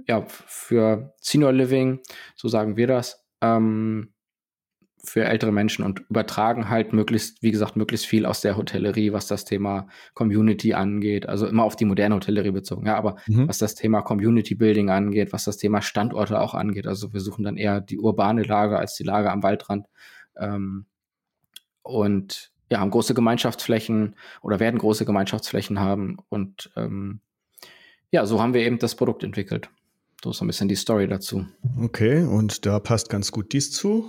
ja, 0.06 0.24
für 0.28 1.14
Senior 1.20 1.52
Living, 1.52 1.98
so 2.36 2.46
sagen 2.46 2.76
wir 2.76 2.86
das. 2.86 3.26
Ähm, 3.40 4.13
für 5.04 5.24
ältere 5.24 5.52
Menschen 5.52 5.84
und 5.84 6.00
übertragen 6.08 6.68
halt 6.68 6.92
möglichst, 6.92 7.42
wie 7.42 7.50
gesagt, 7.50 7.76
möglichst 7.76 8.06
viel 8.06 8.26
aus 8.26 8.40
der 8.40 8.56
Hotellerie, 8.56 9.12
was 9.12 9.26
das 9.26 9.44
Thema 9.44 9.88
Community 10.14 10.74
angeht, 10.74 11.28
also 11.28 11.46
immer 11.46 11.64
auf 11.64 11.76
die 11.76 11.84
moderne 11.84 12.14
Hotellerie 12.16 12.50
bezogen, 12.50 12.86
ja, 12.86 12.96
aber 12.96 13.16
mhm. 13.26 13.48
was 13.48 13.58
das 13.58 13.74
Thema 13.74 14.02
Community 14.02 14.54
Building 14.54 14.90
angeht, 14.90 15.32
was 15.32 15.44
das 15.44 15.56
Thema 15.56 15.82
Standorte 15.82 16.40
auch 16.40 16.54
angeht, 16.54 16.86
also 16.86 17.12
wir 17.12 17.20
suchen 17.20 17.44
dann 17.44 17.56
eher 17.56 17.80
die 17.80 17.98
urbane 17.98 18.42
Lage 18.42 18.78
als 18.78 18.94
die 18.94 19.04
Lage 19.04 19.30
am 19.30 19.42
Waldrand 19.42 19.86
ähm, 20.36 20.86
und 21.82 22.52
ja, 22.70 22.80
haben 22.80 22.90
große 22.90 23.14
Gemeinschaftsflächen 23.14 24.16
oder 24.42 24.58
werden 24.58 24.78
große 24.78 25.04
Gemeinschaftsflächen 25.04 25.80
haben 25.80 26.18
und 26.28 26.70
ähm, 26.76 27.20
ja, 28.10 28.26
so 28.26 28.40
haben 28.40 28.54
wir 28.54 28.62
eben 28.62 28.78
das 28.78 28.94
Produkt 28.94 29.24
entwickelt. 29.24 29.70
So 30.22 30.30
ist 30.30 30.40
ein 30.40 30.46
bisschen 30.46 30.68
die 30.68 30.74
Story 30.74 31.06
dazu. 31.06 31.44
Okay, 31.82 32.22
und 32.22 32.64
da 32.64 32.78
passt 32.78 33.10
ganz 33.10 33.30
gut 33.30 33.52
dies 33.52 33.72
zu. 33.72 34.08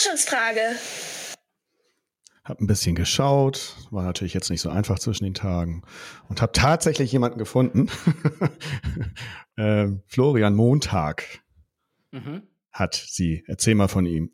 Überraschungsfrage. 0.00 0.76
Hab 2.44 2.60
ein 2.60 2.66
bisschen 2.66 2.96
geschaut, 2.96 3.76
war 3.90 4.02
natürlich 4.02 4.34
jetzt 4.34 4.50
nicht 4.50 4.62
so 4.62 4.70
einfach 4.70 4.98
zwischen 4.98 5.24
den 5.24 5.34
Tagen 5.34 5.82
und 6.28 6.40
habe 6.40 6.52
tatsächlich 6.52 7.12
jemanden 7.12 7.38
gefunden. 7.38 7.88
äh, 9.56 9.88
Florian 10.06 10.54
Montag 10.54 11.40
mhm. 12.10 12.42
hat 12.72 12.94
sie. 12.94 13.44
Erzähl 13.46 13.74
mal 13.74 13.88
von 13.88 14.06
ihm. 14.06 14.32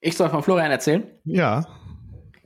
Ich 0.00 0.16
soll 0.16 0.30
von 0.30 0.42
Florian 0.42 0.70
erzählen? 0.70 1.04
Ja. 1.24 1.66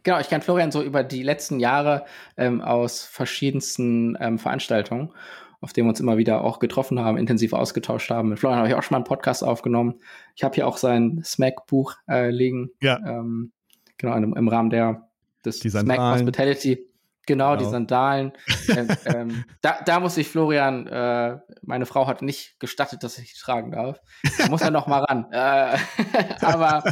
Genau, 0.03 0.19
ich 0.19 0.29
kenne 0.29 0.43
Florian 0.43 0.73
so 0.73 0.83
über 0.83 1.05
die 1.05 1.23
letzten 1.23 1.61
Jahre 1.61 2.07
ähm, 2.37 2.63
aus 2.63 3.05
verschiedensten 3.05 4.17
ähm, 4.21 4.39
Veranstaltungen 4.39 5.13
auf 5.61 5.73
dem 5.73 5.87
wir 5.87 5.91
uns 5.91 6.01
immer 6.01 6.19
wieder 6.19 6.45
auch 6.45 6.59
getroffen 6.59 7.01
haben, 7.01 7.19
intensiv 7.19 7.53
ausgetauscht 7.53 8.11
haben. 8.11 8.29
Mit 8.29 8.39
Florian 8.39 8.59
habe 8.59 8.69
ich 8.69 8.75
auch 8.75 8.83
schon 8.83 8.95
mal 8.95 8.99
einen 8.99 9.05
Podcast 9.05 9.43
aufgenommen. 9.43 10.01
Ich 10.37 10.45
habe 10.45 10.55
hier 10.55 10.67
auch 10.67 10.77
sein 10.77 11.21
Smack-Buch 11.25 11.95
äh, 12.09 12.31
liegen. 12.31 12.71
Ja. 12.81 12.99
Ähm, 13.05 13.53
genau, 13.97 14.15
im, 14.17 14.35
im, 14.35 14.49
Rahmen 14.49 14.71
der 14.71 15.09
des 15.45 15.61
die 15.61 15.71
Smack 15.71 15.99
Hospitality. 15.99 16.87
Genau, 17.27 17.53
genau, 17.53 17.57
die 17.57 17.71
Sandalen. 17.71 18.33
ähm, 18.69 18.89
ähm, 19.05 19.45
da, 19.61 19.81
da 19.85 20.01
muss 20.01 20.17
ich 20.17 20.29
Florian, 20.29 20.87
äh, 20.87 21.39
meine 21.63 21.87
Frau 21.87 22.07
hat 22.07 22.23
nicht 22.23 22.59
gestattet, 22.61 23.03
dass 23.03 23.19
ich 23.19 23.35
die 23.35 23.39
tragen 23.39 23.73
darf. 23.73 24.01
Da 24.39 24.49
muss 24.49 24.63
er 24.63 24.71
noch 24.71 24.87
mal 24.87 25.05
ran. 25.05 25.27
Äh, 25.33 25.77
aber 26.41 26.85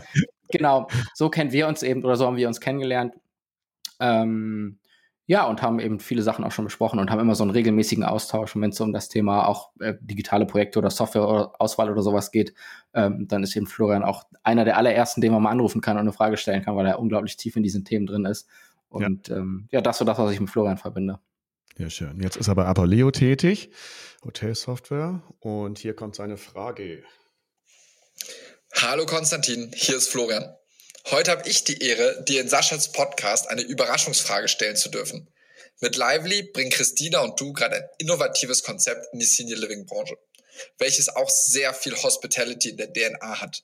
genau, 0.51 0.89
so 1.15 1.31
kennen 1.31 1.53
wir 1.53 1.69
uns 1.69 1.83
eben 1.83 2.05
oder 2.05 2.17
so 2.17 2.27
haben 2.27 2.37
wir 2.37 2.49
uns 2.49 2.61
kennengelernt. 2.61 3.15
Ähm, 4.01 4.79
ja, 5.29 5.45
und 5.45 5.61
haben 5.61 5.81
eben 5.81 5.99
viele 5.99 6.23
Sachen 6.23 6.45
auch 6.45 6.53
schon 6.53 6.65
besprochen 6.65 7.01
und 7.01 7.11
haben 7.11 7.19
immer 7.19 7.35
so 7.35 7.43
einen 7.43 7.51
regelmäßigen 7.51 8.05
Austausch. 8.05 8.55
Und 8.55 8.63
wenn 8.63 8.71
es 8.71 8.81
um 8.81 8.93
das 8.93 9.09
Thema 9.09 9.49
auch 9.49 9.73
äh, 9.81 9.95
digitale 10.01 10.47
Projekte 10.47 10.79
oder 10.79 10.91
Softwareauswahl 10.91 11.91
oder 11.91 12.03
sowas 12.03 12.31
geht, 12.31 12.55
ähm, 12.95 13.27
dann 13.27 13.43
ist 13.43 13.57
eben 13.57 13.67
Florian 13.67 14.05
auch 14.05 14.25
einer 14.45 14.65
der 14.65 14.77
allerersten, 14.77 15.21
den 15.21 15.33
man 15.33 15.43
mal 15.43 15.51
anrufen 15.51 15.81
kann 15.81 15.97
und 15.97 16.03
eine 16.03 16.13
Frage 16.13 16.37
stellen 16.37 16.63
kann, 16.63 16.77
weil 16.77 16.87
er 16.87 17.01
unglaublich 17.01 17.37
tief 17.37 17.57
in 17.57 17.65
diesen 17.65 17.85
Themen 17.85 18.07
drin 18.07 18.25
ist. 18.25 18.49
Und 18.89 19.29
ja, 19.29 19.37
ähm, 19.37 19.69
ja 19.73 19.81
das 19.81 19.97
ist 19.97 19.99
so 19.99 20.05
das, 20.05 20.17
was 20.17 20.33
ich 20.33 20.39
mit 20.39 20.49
Florian 20.49 20.79
verbinde. 20.79 21.19
Ja, 21.77 21.91
schön. 21.91 22.21
Jetzt 22.21 22.37
ist 22.37 22.47
er 22.47 22.55
bei 22.55 22.65
Apoleo 22.65 23.11
tätig, 23.11 23.71
Hotelsoftware. 24.25 25.23
Und 25.41 25.79
hier 25.79 25.95
kommt 25.95 26.15
seine 26.15 26.37
Frage. 26.37 27.03
Hallo 28.81 29.07
Konstantin, 29.07 29.73
hier 29.75 29.97
ist 29.97 30.09
Florian. 30.09 30.55
Heute 31.13 31.31
habe 31.31 31.49
ich 31.49 31.63
die 31.63 31.81
Ehre, 31.83 32.25
dir 32.25 32.41
in 32.41 32.49
Saschas 32.49 32.91
Podcast 32.91 33.49
eine 33.49 33.63
Überraschungsfrage 33.63 34.49
stellen 34.49 34.75
zu 34.75 34.89
dürfen. 34.89 35.29
Mit 35.81 35.95
Lively 35.95 36.43
bringen 36.43 36.73
Christina 36.73 37.21
und 37.21 37.39
du 37.39 37.53
gerade 37.53 37.77
ein 37.77 37.89
innovatives 37.99 38.65
Konzept 38.65 39.07
in 39.13 39.21
die 39.21 39.25
Senior 39.25 39.61
Living 39.61 39.87
Branche, 39.87 40.19
welches 40.79 41.09
auch 41.09 41.31
sehr 41.31 41.73
viel 41.75 41.95
Hospitality 41.95 42.71
in 42.71 42.77
der 42.77 42.93
DNA 42.93 43.41
hat. 43.41 43.63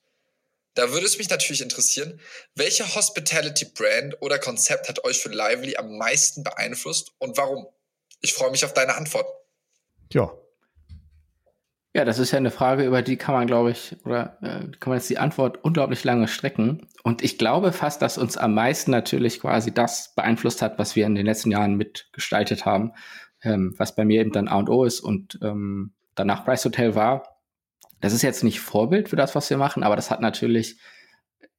Da 0.75 0.93
würde 0.93 1.05
es 1.05 1.19
mich 1.19 1.31
natürlich 1.31 1.63
interessieren, 1.63 2.21
welche 2.55 2.95
Hospitality 2.95 3.65
Brand 3.65 4.23
oder 4.23 4.39
Konzept 4.39 4.89
hat 4.89 5.03
euch 5.03 5.19
für 5.19 5.31
Lively 5.31 5.75
am 5.75 5.99
meisten 5.99 6.45
beeinflusst 6.45 7.11
und 7.19 7.37
warum? 7.37 7.67
Ich 8.21 8.35
freue 8.35 8.53
mich 8.53 8.65
auf 8.65 8.73
deine 8.73 8.95
Antwort. 8.95 9.27
Ja, 10.13 10.33
ja, 11.95 12.05
das 12.05 12.19
ist 12.19 12.31
ja 12.31 12.39
eine 12.39 12.51
Frage, 12.51 12.85
über 12.85 13.03
die 13.03 13.17
kann 13.17 13.35
man, 13.35 13.47
glaube 13.47 13.71
ich, 13.71 13.97
oder 14.05 14.39
äh, 14.43 14.69
kann 14.79 14.91
man 14.91 14.99
jetzt 14.99 15.11
die 15.11 15.19
Antwort 15.19 15.63
unglaublich 15.63 16.05
lange 16.05 16.27
strecken. 16.29 16.89
Und 17.03 17.23
ich 17.23 17.37
glaube 17.39 17.73
fast, 17.73 18.01
dass 18.01 18.19
uns 18.19 18.37
am 18.39 18.55
meisten 18.55 18.91
natürlich 18.91 19.41
quasi 19.41 19.73
das 19.75 20.15
beeinflusst 20.15 20.63
hat, 20.63 20.79
was 20.79 20.97
wir 20.97 21.07
in 21.07 21.15
den 21.15 21.27
letzten 21.27 21.51
Jahren 21.51 21.77
mitgestaltet 21.77 22.65
haben. 22.65 22.93
ähm, 23.43 23.75
was 23.77 23.95
bei 23.95 24.05
mir 24.05 24.21
eben 24.21 24.33
dann 24.33 24.49
A 24.49 24.57
und 24.57 24.71
O 24.71 24.85
ist 24.85 25.01
und 25.01 25.39
ähm, 25.43 25.93
danach 26.15 26.45
Price 26.45 26.65
Hotel 26.65 26.95
war. 26.95 27.41
Das 28.01 28.13
ist 28.13 28.23
jetzt 28.23 28.45
nicht 28.45 28.61
Vorbild 28.61 29.09
für 29.09 29.17
das, 29.17 29.35
was 29.35 29.51
wir 29.51 29.57
machen, 29.59 29.83
aber 29.83 29.97
das 29.97 30.11
hat 30.11 30.21
natürlich 30.21 30.79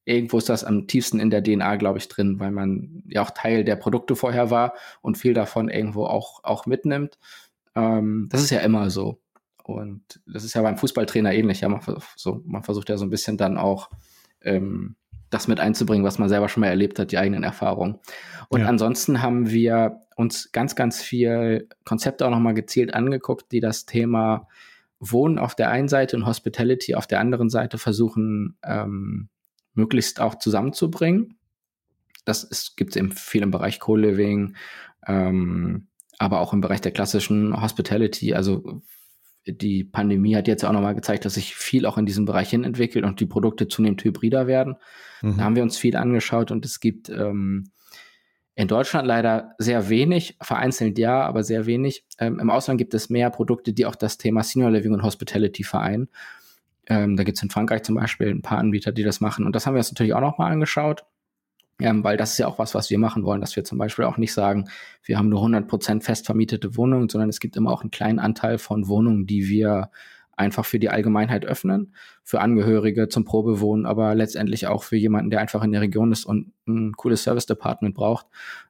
irgendwo 0.06 0.38
ist 0.38 0.50
das 0.50 0.66
am 0.66 0.88
tiefsten 0.88 1.20
in 1.20 1.30
der 1.30 1.44
DNA, 1.44 1.78
glaube 1.78 1.98
ich, 1.98 2.10
drin, 2.10 2.40
weil 2.40 2.52
man 2.52 3.04
ja 3.08 3.22
auch 3.22 3.32
Teil 3.32 3.64
der 3.64 3.78
Produkte 3.78 4.16
vorher 4.16 4.50
war 4.50 4.74
und 5.02 5.18
viel 5.18 5.34
davon 5.34 5.70
irgendwo 5.70 6.06
auch, 6.06 6.44
auch 6.44 6.66
mitnimmt. 6.66 7.18
Ähm, 7.76 8.28
das 8.30 8.42
ist 8.42 8.50
ja 8.50 8.60
immer 8.60 8.90
so. 8.90 9.23
Und 9.64 10.22
das 10.26 10.44
ist 10.44 10.54
ja 10.54 10.62
beim 10.62 10.78
Fußballtrainer 10.78 11.34
ähnlich. 11.34 11.62
Ja, 11.62 11.70
man, 11.70 11.82
so, 12.16 12.42
man 12.46 12.64
versucht 12.64 12.90
ja 12.90 12.98
so 12.98 13.06
ein 13.06 13.10
bisschen 13.10 13.38
dann 13.38 13.58
auch 13.58 13.90
ähm, 14.42 14.96
das 15.30 15.48
mit 15.48 15.60
einzubringen, 15.60 16.06
was 16.06 16.20
man 16.20 16.30
selber 16.30 16.50
schon 16.50 16.62
mal 16.62 16.68
erlebt 16.68 17.00
hat, 17.00 17.12
die 17.12 17.18
eigenen 17.18 17.44
Erfahrungen. 17.44 18.00
Und 18.50 18.62
ja. 18.62 18.68
ansonsten 18.68 19.22
haben 19.22 19.50
wir 19.50 20.02
uns 20.16 20.52
ganz, 20.52 20.76
ganz 20.76 21.02
viel 21.02 21.68
Konzepte 21.86 22.26
auch 22.26 22.32
nochmal 22.32 22.54
gezielt 22.54 22.94
angeguckt, 22.94 23.52
die 23.52 23.60
das 23.60 23.86
Thema 23.86 24.48
Wohnen 25.00 25.40
auf 25.40 25.56
der 25.56 25.70
einen 25.70 25.88
Seite 25.88 26.16
und 26.16 26.26
Hospitality 26.26 26.96
auf 26.96 27.08
der 27.08 27.20
anderen 27.20 27.50
Seite 27.50 27.78
versuchen, 27.78 28.58
ähm, 28.64 29.30
möglichst 29.74 30.22
auch 30.22 30.36
zusammenzubringen. 30.36 31.38
Das 32.26 32.76
gibt 32.76 32.92
es 32.92 32.96
eben 32.96 33.12
viel 33.12 33.42
im 33.42 33.52
Bereich 33.52 33.80
Co-Living, 33.80 34.56
ähm, 35.08 35.88
aber 36.20 36.40
auch 36.40 36.54
im 36.54 36.62
Bereich 36.62 36.80
der 36.80 36.92
klassischen 36.92 37.60
Hospitality. 37.60 38.34
Also 38.34 38.82
die 39.46 39.84
Pandemie 39.84 40.36
hat 40.36 40.48
jetzt 40.48 40.64
auch 40.64 40.72
nochmal 40.72 40.96
gezeigt, 40.96 41.26
dass 41.26 41.34
sich 41.34 41.56
viel 41.56 41.86
auch 41.86 41.98
in 41.98 42.06
diesem 42.06 42.26
Bereich 42.26 42.50
hin 42.50 42.64
entwickelt 42.64 43.04
und 43.06 43.20
die 43.20 43.26
Produkte 43.26 43.68
zunehmend 43.68 44.04
hybrider 44.04 44.48
werden. 44.48 44.76
Mhm. 45.22 45.38
Da 45.38 45.44
haben 45.44 45.56
wir 45.56 45.64
uns 45.64 45.78
viel 45.78 45.96
angeschaut 45.96 46.52
und 46.52 46.66
es 46.66 46.80
gibt 46.80 47.10
ähm, 47.10 47.72
in 48.56 48.68
Deutschland 48.68 49.08
leider 49.08 49.56
sehr 49.58 49.90
wenig, 49.90 50.38
vereinzelt 50.42 51.00
ja, 51.00 51.22
aber 51.22 51.44
sehr 51.44 51.66
wenig. 51.66 52.06
Ähm, 52.20 52.40
Im 52.40 52.50
Ausland 52.50 52.78
gibt 52.78 52.94
es 52.94 53.10
mehr 53.10 53.30
Produkte, 53.32 53.74
die 53.74 53.86
auch 53.86 53.96
das 53.96 54.18
Thema 54.18 54.44
Senior 54.44 54.72
Living 54.72 54.94
und 54.94 55.04
Hospitality 55.04 55.64
vereinen. 55.64 56.10
Ähm, 56.88 57.18
da 57.18 57.24
gibt 57.24 57.38
es 57.38 57.44
in 57.44 57.50
Frankreich 57.50 57.84
zum 57.84 57.96
Beispiel 57.96 58.30
ein 58.30 58.42
paar 58.42 58.60
Anbieter, 58.60 58.92
die 58.92 59.04
das 59.04 59.22
machen. 59.22 59.46
Und 59.46 59.56
das 59.56 59.66
haben 59.66 59.74
wir 59.74 59.80
uns 59.80 59.92
natürlich 59.92 60.14
auch 60.14 60.22
nochmal 60.22 60.52
angeschaut, 60.52 61.06
ähm, 61.80 62.04
weil 62.04 62.18
das 62.18 62.34
ist 62.34 62.38
ja 62.38 62.48
auch 62.48 62.60
was, 62.60 62.76
was 62.76 62.90
wir 62.90 63.00
machen 63.00 63.24
wollen, 63.24 63.42
dass 63.42 63.56
wir 63.56 63.64
zum 63.64 63.78
Beispiel 63.78 64.06
auch 64.06 64.18
nicht 64.18 64.34
sagen, 64.34 64.70
wir 65.04 65.18
haben 65.18 65.30
nur 65.30 65.42
100% 65.44 66.02
fest 66.02 66.26
vermietete 66.26 66.78
Wohnungen, 66.78 67.10
sondern 67.10 67.30
es 67.30 67.40
gibt 67.40 67.56
immer 67.56 67.72
auch 67.72 67.82
einen 67.82 67.92
kleinen 67.92 68.20
Anteil 68.20 68.58
von 68.58 68.88
Wohnungen, 68.88 69.26
die 69.26 69.48
wir 69.48 69.90
einfach 70.36 70.66
für 70.66 70.80
die 70.80 70.90
Allgemeinheit 70.90 71.46
öffnen, 71.46 71.94
für 72.24 72.42
Angehörige 72.42 73.08
zum 73.08 73.26
Probewohnen, 73.26 73.86
aber 73.86 74.16
letztendlich 74.16 74.68
auch 74.68 74.84
für 74.84 74.96
jemanden, 74.96 75.30
der 75.30 75.42
einfach 75.42 75.64
in 75.64 75.72
der 75.72 75.82
Region 75.82 76.12
ist 76.12 76.26
und 76.26 76.52
ein 76.68 76.94
cooles 76.94 77.24
Service 77.24 77.46
Department 77.46 77.96
braucht. 77.96 78.26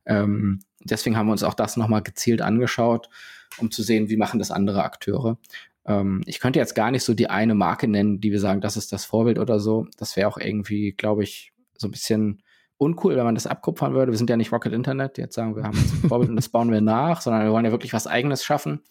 Ähm, 0.05 0.59
deswegen 0.83 1.17
haben 1.17 1.27
wir 1.27 1.31
uns 1.31 1.43
auch 1.43 1.53
das 1.53 1.77
nochmal 1.77 2.01
gezielt 2.01 2.41
angeschaut, 2.41 3.09
um 3.57 3.71
zu 3.71 3.83
sehen, 3.83 4.09
wie 4.09 4.17
machen 4.17 4.39
das 4.39 4.51
andere 4.51 4.83
Akteure. 4.83 5.37
Ähm, 5.85 6.21
ich 6.25 6.39
könnte 6.39 6.59
jetzt 6.59 6.75
gar 6.75 6.91
nicht 6.91 7.03
so 7.03 7.13
die 7.13 7.29
eine 7.29 7.55
Marke 7.55 7.87
nennen, 7.87 8.19
die 8.19 8.31
wir 8.31 8.39
sagen, 8.39 8.61
das 8.61 8.77
ist 8.77 8.91
das 8.91 9.05
Vorbild 9.05 9.39
oder 9.39 9.59
so. 9.59 9.87
Das 9.97 10.15
wäre 10.15 10.27
auch 10.27 10.37
irgendwie, 10.37 10.91
glaube 10.91 11.23
ich, 11.23 11.53
so 11.77 11.87
ein 11.87 11.91
bisschen 11.91 12.41
uncool, 12.83 13.15
wenn 13.15 13.23
man 13.23 13.35
das 13.35 13.47
abkupfern 13.47 13.93
würde. 13.93 14.11
Wir 14.11 14.17
sind 14.17 14.29
ja 14.29 14.37
nicht 14.37 14.51
Rocket 14.51 14.73
Internet, 14.73 15.17
die 15.17 15.21
jetzt 15.21 15.35
sagen, 15.35 15.55
wir 15.55 15.63
haben 15.63 15.77
jetzt 15.77 15.93
ein 15.93 15.97
Vorbild 16.09 16.29
und 16.29 16.35
das 16.35 16.49
bauen 16.49 16.71
wir 16.71 16.81
nach, 16.81 17.21
sondern 17.21 17.43
wir 17.43 17.51
wollen 17.51 17.65
ja 17.65 17.71
wirklich 17.71 17.93
was 17.93 18.07
Eigenes 18.07 18.43
schaffen. 18.43 18.81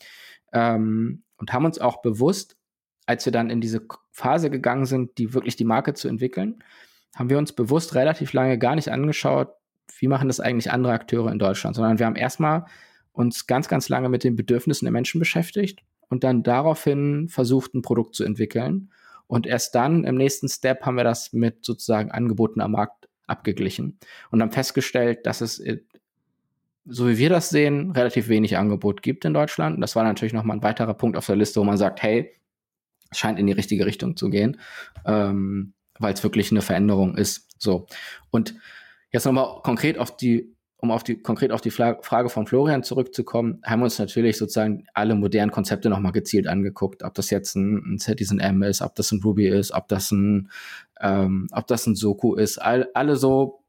Ähm, 0.53 1.23
und 1.37 1.53
haben 1.53 1.65
uns 1.65 1.81
auch 1.81 2.03
bewusst, 2.03 2.57
als 3.07 3.25
wir 3.25 3.33
dann 3.33 3.51
in 3.51 3.61
diese 3.61 3.87
Phase 4.13 4.51
gegangen 4.51 4.87
sind, 4.87 5.19
die 5.19 5.35
wirklich 5.35 5.57
die 5.57 5.65
Marke 5.65 5.95
zu 5.95 6.09
entwickeln, 6.09 6.63
haben 7.15 7.31
wir 7.31 7.39
uns 7.39 7.53
bewusst 7.53 7.95
relativ 7.95 8.33
lange 8.33 8.59
gar 8.59 8.75
nicht 8.75 8.91
angeschaut, 8.91 9.49
wie 9.99 10.09
machen 10.09 10.29
das 10.29 10.41
eigentlich 10.41 10.71
andere 10.71 10.93
Akteure 10.93 11.31
in 11.31 11.39
Deutschland, 11.39 11.77
sondern 11.77 11.99
wir 11.99 12.07
haben 12.07 12.17
erstmal 12.17 12.67
uns 13.13 13.47
ganz, 13.47 13.69
ganz 13.69 13.89
lange 13.89 14.09
mit 14.09 14.25
den 14.25 14.37
Bedürfnissen 14.37 14.87
der 14.87 14.93
Menschen 14.93 15.19
beschäftigt 15.19 15.81
und 16.09 16.25
dann 16.25 16.43
daraufhin 16.43 17.29
versucht, 17.29 17.75
ein 17.75 17.83
Produkt 17.83 18.15
zu 18.15 18.25
entwickeln. 18.25 18.91
Und 19.27 19.47
erst 19.47 19.75
dann 19.75 20.05
im 20.05 20.17
nächsten 20.17 20.49
Step 20.49 20.85
haben 20.85 20.97
wir 20.97 21.05
das 21.05 21.33
mit 21.33 21.65
sozusagen 21.65 22.11
Angeboten 22.11 22.61
am 22.61 22.73
Markt 22.73 23.02
abgeglichen 23.27 23.99
und 24.31 24.43
haben 24.43 24.53
festgestellt, 24.53 25.27
dass 25.27 25.41
es, 25.41 25.59
äh, 25.59 25.79
so 26.85 27.09
wie 27.09 27.19
wir 27.19 27.29
das 27.29 27.51
sehen, 27.51 27.93
relativ 27.93 28.29
wenig 28.29 28.57
Angebot 28.57 29.03
gibt 29.03 29.25
in 29.25 29.35
Deutschland. 29.35 29.83
Das 29.83 29.95
war 29.95 30.05
natürlich 30.05 30.33
nochmal 30.33 30.57
ein 30.57 30.63
weiterer 30.63 30.95
Punkt 30.95 31.17
auf 31.17 31.27
der 31.27 31.37
Liste, 31.37 31.61
wo 31.61 31.65
man 31.65 31.77
sagt, 31.77 32.03
hey, 32.03 32.33
es 33.11 33.19
scheint 33.19 33.39
in 33.39 33.47
die 33.47 33.53
richtige 33.53 33.87
Richtung 33.87 34.17
zu 34.17 34.31
gehen, 34.31 34.59
ähm, 35.05 35.75
weil 35.99 36.15
es 36.15 36.23
wirklich 36.23 36.51
eine 36.51 36.63
Veränderung 36.63 37.17
ist. 37.17 37.49
So. 37.59 37.87
Und 38.31 38.55
jetzt 39.13 39.27
nochmal 39.27 39.61
konkret 39.63 39.99
auf 39.99 40.17
die 40.17 40.52
um 40.83 40.91
auf 40.91 41.05
die, 41.05 41.17
konkret 41.23 41.53
auf 41.53 41.61
die 41.61 41.71
Frage 41.71 42.29
von 42.29 42.47
Florian 42.49 42.83
zurückzukommen, 42.83 43.63
haben 43.65 43.81
wir 43.81 43.85
uns 43.85 44.01
natürlich 44.01 44.37
sozusagen 44.37 44.85
alle 44.95 45.15
modernen 45.15 45.53
Konzepte 45.53 45.89
nochmal 45.89 46.11
gezielt 46.11 46.49
angeguckt. 46.49 47.05
Ob 47.05 47.15
das 47.15 47.31
jetzt 47.31 47.55
ein, 47.55 47.95
ein 47.95 47.99
Citizen 48.01 48.41
M 48.41 48.65
ist, 48.65 48.83
ob 48.83 48.97
das 48.97 49.13
ein 49.13 49.23
Ruby 49.23 49.47
ist, 49.47 49.71
ob 49.71 49.87
das 49.87 50.11
ein, 50.11 50.51
ähm, 51.01 51.47
ob 51.53 51.69
das 51.69 51.87
ein 51.87 51.95
Soku 51.95 52.35
ist. 52.35 52.59
All, 52.59 52.89
alle 52.95 53.15
so 53.15 53.63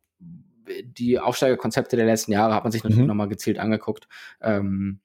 die 0.84 1.20
Aufsteigerkonzepte 1.20 1.96
der 1.96 2.08
letzten 2.08 2.32
Jahre 2.32 2.56
hat 2.56 2.64
man 2.64 2.72
sich 2.72 2.84
natürlich 2.84 3.04
mhm. 3.04 3.10
nochmal 3.10 3.30
gezielt 3.30 3.60
angeguckt. 3.60 4.08
Ähm, 4.42 5.00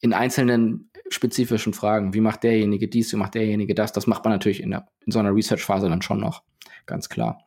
in 0.00 0.12
einzelnen 0.12 0.92
spezifischen 1.08 1.72
Fragen. 1.72 2.14
Wie 2.14 2.20
macht 2.20 2.44
derjenige 2.44 2.86
dies, 2.86 3.12
wie 3.12 3.16
macht 3.16 3.34
derjenige 3.34 3.74
das? 3.74 3.92
Das 3.92 4.06
macht 4.06 4.24
man 4.24 4.34
natürlich 4.34 4.62
in, 4.62 4.70
der, 4.70 4.86
in 5.04 5.10
so 5.10 5.18
einer 5.18 5.34
Research-Phase 5.34 5.88
dann 5.88 6.02
schon 6.02 6.20
noch. 6.20 6.44
Ganz 6.86 7.08
klar. 7.08 7.44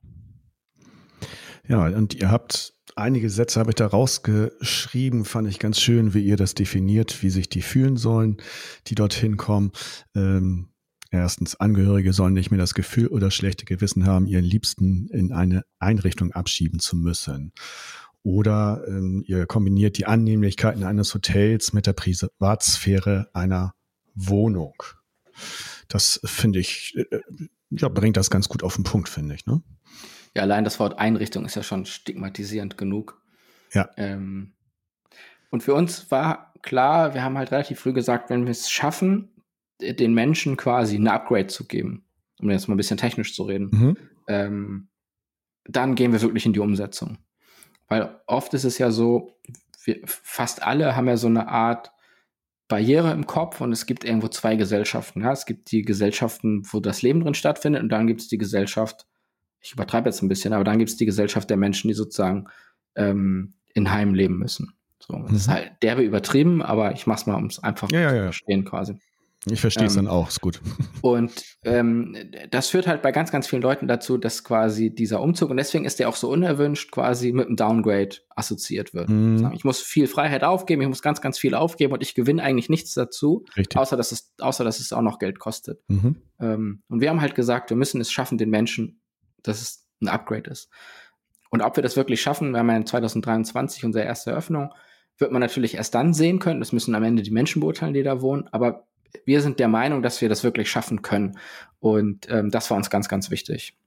Ja, 1.70 1.86
und 1.88 2.16
ihr 2.16 2.30
habt 2.30 2.74
einige 2.96 3.30
Sätze 3.30 3.60
habe 3.60 3.72
ich 3.72 3.76
da 3.76 3.88
rausgeschrieben, 3.88 5.26
fand 5.26 5.48
ich 5.48 5.60
ganz 5.60 5.80
schön, 5.80 6.14
wie 6.14 6.24
ihr 6.24 6.38
das 6.38 6.54
definiert, 6.54 7.22
wie 7.24 7.30
sich 7.30 7.50
die 7.50 7.62
fühlen 7.62 7.98
sollen, 7.98 8.38
die 8.88 8.96
dorthin 8.96 9.38
kommen. 9.38 9.72
Ähm, 10.16 10.70
erstens, 11.10 11.56
Angehörige 11.60 12.14
sollen 12.14 12.34
nicht 12.34 12.52
mehr 12.52 12.60
das 12.60 12.74
Gefühl 12.74 13.08
oder 13.08 13.32
schlechte 13.32 13.66
Gewissen 13.66 14.06
haben, 14.06 14.28
ihren 14.28 14.46
Liebsten 14.46 15.08
in 15.10 15.32
eine 15.32 15.64
Einrichtung 15.80 16.32
abschieben 16.32 16.80
zu 16.80 16.96
müssen. 16.96 17.54
Oder 18.24 18.84
ähm, 18.88 19.24
ihr 19.26 19.46
kombiniert 19.48 19.98
die 19.98 20.06
Annehmlichkeiten 20.06 20.84
eines 20.84 21.14
Hotels 21.14 21.74
mit 21.74 21.88
der 21.88 21.94
Privatsphäre 21.94 23.30
einer 23.34 23.74
Wohnung. 24.14 24.76
Das 25.88 26.20
finde 26.24 26.60
ich, 26.60 26.96
äh, 26.96 27.20
ja, 27.72 27.90
bringt 27.90 28.18
das 28.18 28.30
ganz 28.30 28.48
gut 28.48 28.64
auf 28.64 28.76
den 28.76 28.84
Punkt, 28.84 29.10
finde 29.10 29.36
ich. 29.36 29.46
Ne? 29.46 29.62
Ja, 30.36 30.44
allein 30.44 30.64
das 30.64 30.80
Wort 30.80 30.98
Einrichtung 31.00 31.46
ist 31.46 31.56
ja 31.56 31.64
schon 31.64 31.86
stigmatisierend 31.86 32.78
genug. 32.78 33.22
Ja. 33.74 33.90
Ähm, 33.98 34.54
und 35.50 35.64
für 35.64 35.74
uns 35.74 36.10
war 36.12 36.54
klar, 36.62 37.14
wir 37.14 37.24
haben 37.24 37.38
halt 37.38 37.52
relativ 37.52 37.80
früh 37.80 37.94
gesagt, 37.94 38.30
wenn 38.30 38.46
wir 38.46 38.52
es 38.52 38.70
schaffen, 38.70 39.30
den 39.82 40.14
Menschen 40.14 40.58
quasi 40.58 40.98
ein 40.98 41.08
Upgrade 41.08 41.48
zu 41.48 41.68
geben, 41.68 42.06
um 42.40 42.50
jetzt 42.50 42.68
mal 42.68 42.76
ein 42.76 42.78
bisschen 42.78 42.98
technisch 42.98 43.36
zu 43.36 43.44
reden, 43.44 43.70
mhm. 43.72 43.98
ähm, 44.28 44.88
dann 45.66 45.96
gehen 45.96 46.14
wir 46.14 46.22
wirklich 46.22 46.46
in 46.46 46.54
die 46.54 46.60
Umsetzung. 46.60 47.18
Weil 47.88 48.22
oft 48.28 48.54
ist 48.54 48.64
es 48.64 48.78
ja 48.78 48.92
so, 48.92 49.38
wir, 49.84 50.00
fast 50.06 50.64
alle 50.64 50.96
haben 50.96 51.08
ja 51.08 51.18
so 51.18 51.28
eine 51.28 51.48
Art 51.50 51.92
Barriere 52.68 53.12
im 53.12 53.28
Kopf 53.28 53.60
und 53.60 53.74
es 53.74 53.86
gibt 53.86 54.06
irgendwo 54.06 54.30
zwei 54.30 54.56
Gesellschaften. 54.56 55.22
Ja? 55.22 55.34
Es 55.34 55.46
gibt 55.46 55.72
die 55.72 55.82
Gesellschaften, 55.82 56.64
wo 56.72 56.80
das 56.80 57.02
Leben 57.02 57.20
drin 57.20 57.34
stattfindet 57.34 57.84
und 57.84 57.90
dann 57.90 58.08
gibt 58.08 58.22
es 58.22 58.30
die 58.30 58.38
Gesellschaft, 58.38 59.08
ich 59.62 59.74
übertreibe 59.74 60.10
jetzt 60.10 60.22
ein 60.22 60.30
bisschen, 60.30 60.54
aber 60.54 60.64
dann 60.64 60.80
gibt 60.80 60.90
es 60.90 60.98
die 60.98 61.06
Gesellschaft 61.06 61.50
der 61.50 61.58
Menschen, 61.58 61.88
die 61.88 61.94
sozusagen 61.94 62.48
ähm, 62.96 63.54
in 63.74 63.92
Heim 63.92 64.14
leben 64.14 64.38
müssen. 64.38 64.74
So, 65.00 65.14
das 65.14 65.30
mhm. 65.30 65.36
ist 65.38 65.48
halt 65.48 65.72
derbe 65.82 66.04
übertrieben, 66.04 66.62
aber 66.62 66.94
ich 66.94 67.08
mach's 67.08 67.26
mal, 67.26 67.36
um 67.36 67.46
es 67.46 67.60
einfach 67.60 67.92
ja, 67.92 68.10
zu 68.10 68.16
ja, 68.16 68.24
verstehen 68.24 68.66
quasi. 68.66 68.98
Ich 69.50 69.60
verstehe 69.60 69.88
es 69.88 69.96
ähm, 69.96 70.06
dann 70.06 70.14
auch, 70.14 70.30
ist 70.30 70.42
gut. 70.42 70.62
Und 71.02 71.32
ähm, 71.64 72.16
das 72.52 72.70
führt 72.70 72.86
halt 72.86 73.02
bei 73.02 73.12
ganz, 73.12 73.32
ganz 73.32 73.48
vielen 73.48 73.64
Leuten 73.64 73.88
dazu, 73.88 74.20
dass 74.20 74.44
quasi 74.44 74.94
dieser 74.94 75.20
Umzug, 75.20 75.50
und 75.50 75.58
deswegen 75.58 75.84
ist 75.84 75.98
der 75.98 76.10
auch 76.10 76.16
so 76.16 76.30
unerwünscht, 76.30 76.92
quasi 76.92 77.32
mit 77.32 77.48
einem 77.48 77.56
Downgrade 77.56 78.18
assoziiert 78.30 78.94
wird. 78.94 79.10
Mhm. 79.10 79.52
Ich 79.56 79.64
muss 79.64 79.82
viel 79.82 80.06
Freiheit 80.06 80.44
aufgeben, 80.44 80.84
ich 80.84 80.88
muss 80.88 81.02
ganz, 81.02 81.22
ganz 81.22 81.40
viel 81.40 81.56
aufgeben 81.56 81.92
und 81.92 82.04
ich 82.04 82.14
gewinne 82.14 82.44
eigentlich 82.44 82.70
nichts 82.70 82.94
dazu, 82.94 83.44
Richtig. 83.58 83.80
außer 83.80 83.98
dass 83.98 84.12
es, 84.12 84.32
außer 84.40 84.64
dass 84.64 84.80
es 84.80 84.94
auch 84.94 85.02
noch 85.02 85.18
Geld 85.18 85.40
kostet. 85.40 85.82
Mhm. 85.88 86.18
Ähm, 86.40 86.84
und 86.88 87.02
wir 87.02 87.10
haben 87.10 87.22
halt 87.22 87.34
gesagt, 87.34 87.72
wir 87.72 87.78
müssen 87.78 88.00
es 88.00 88.12
schaffen, 88.12 88.38
den 88.38 88.52
Menschen 88.52 89.02
dass 89.44 89.62
es 89.62 89.88
ein 90.02 90.08
Upgrade 90.08 90.50
ist. 90.50 90.70
Und 91.50 91.62
ob 91.62 91.76
wir 91.76 91.84
das 91.84 91.98
wirklich 91.98 92.22
schaffen, 92.22 92.52
wir 92.52 92.60
haben 92.60 92.70
ja 92.70 92.78
in 92.78 92.86
2023 92.86 93.84
unsere 93.86 94.06
erste 94.06 94.32
Eröffnung, 94.32 94.74
wird 95.18 95.32
man 95.32 95.42
natürlich 95.42 95.76
erst 95.76 95.94
dann 95.94 96.14
sehen 96.14 96.40
können. 96.40 96.60
Das 96.60 96.72
müssen 96.72 96.96
am 96.96 97.04
Ende 97.04 97.24
die 97.24 97.32
Menschen 97.32 97.60
beurteilen, 97.60 97.94
die 97.94 98.04
da 98.04 98.22
wohnen. 98.22 98.48
Aber 98.52 98.88
wir 99.26 99.42
sind 99.42 99.60
der 99.60 99.68
Meinung, 99.68 100.02
dass 100.02 100.22
wir 100.22 100.30
das 100.30 100.44
wirklich 100.44 100.70
schaffen 100.70 101.02
können. 101.02 101.38
Und 101.80 102.28
ähm, 102.30 102.50
das 102.50 102.70
war 102.70 102.78
uns 102.78 102.90
ganz, 102.90 103.10
ganz 103.10 103.30
wichtig. 103.30 103.78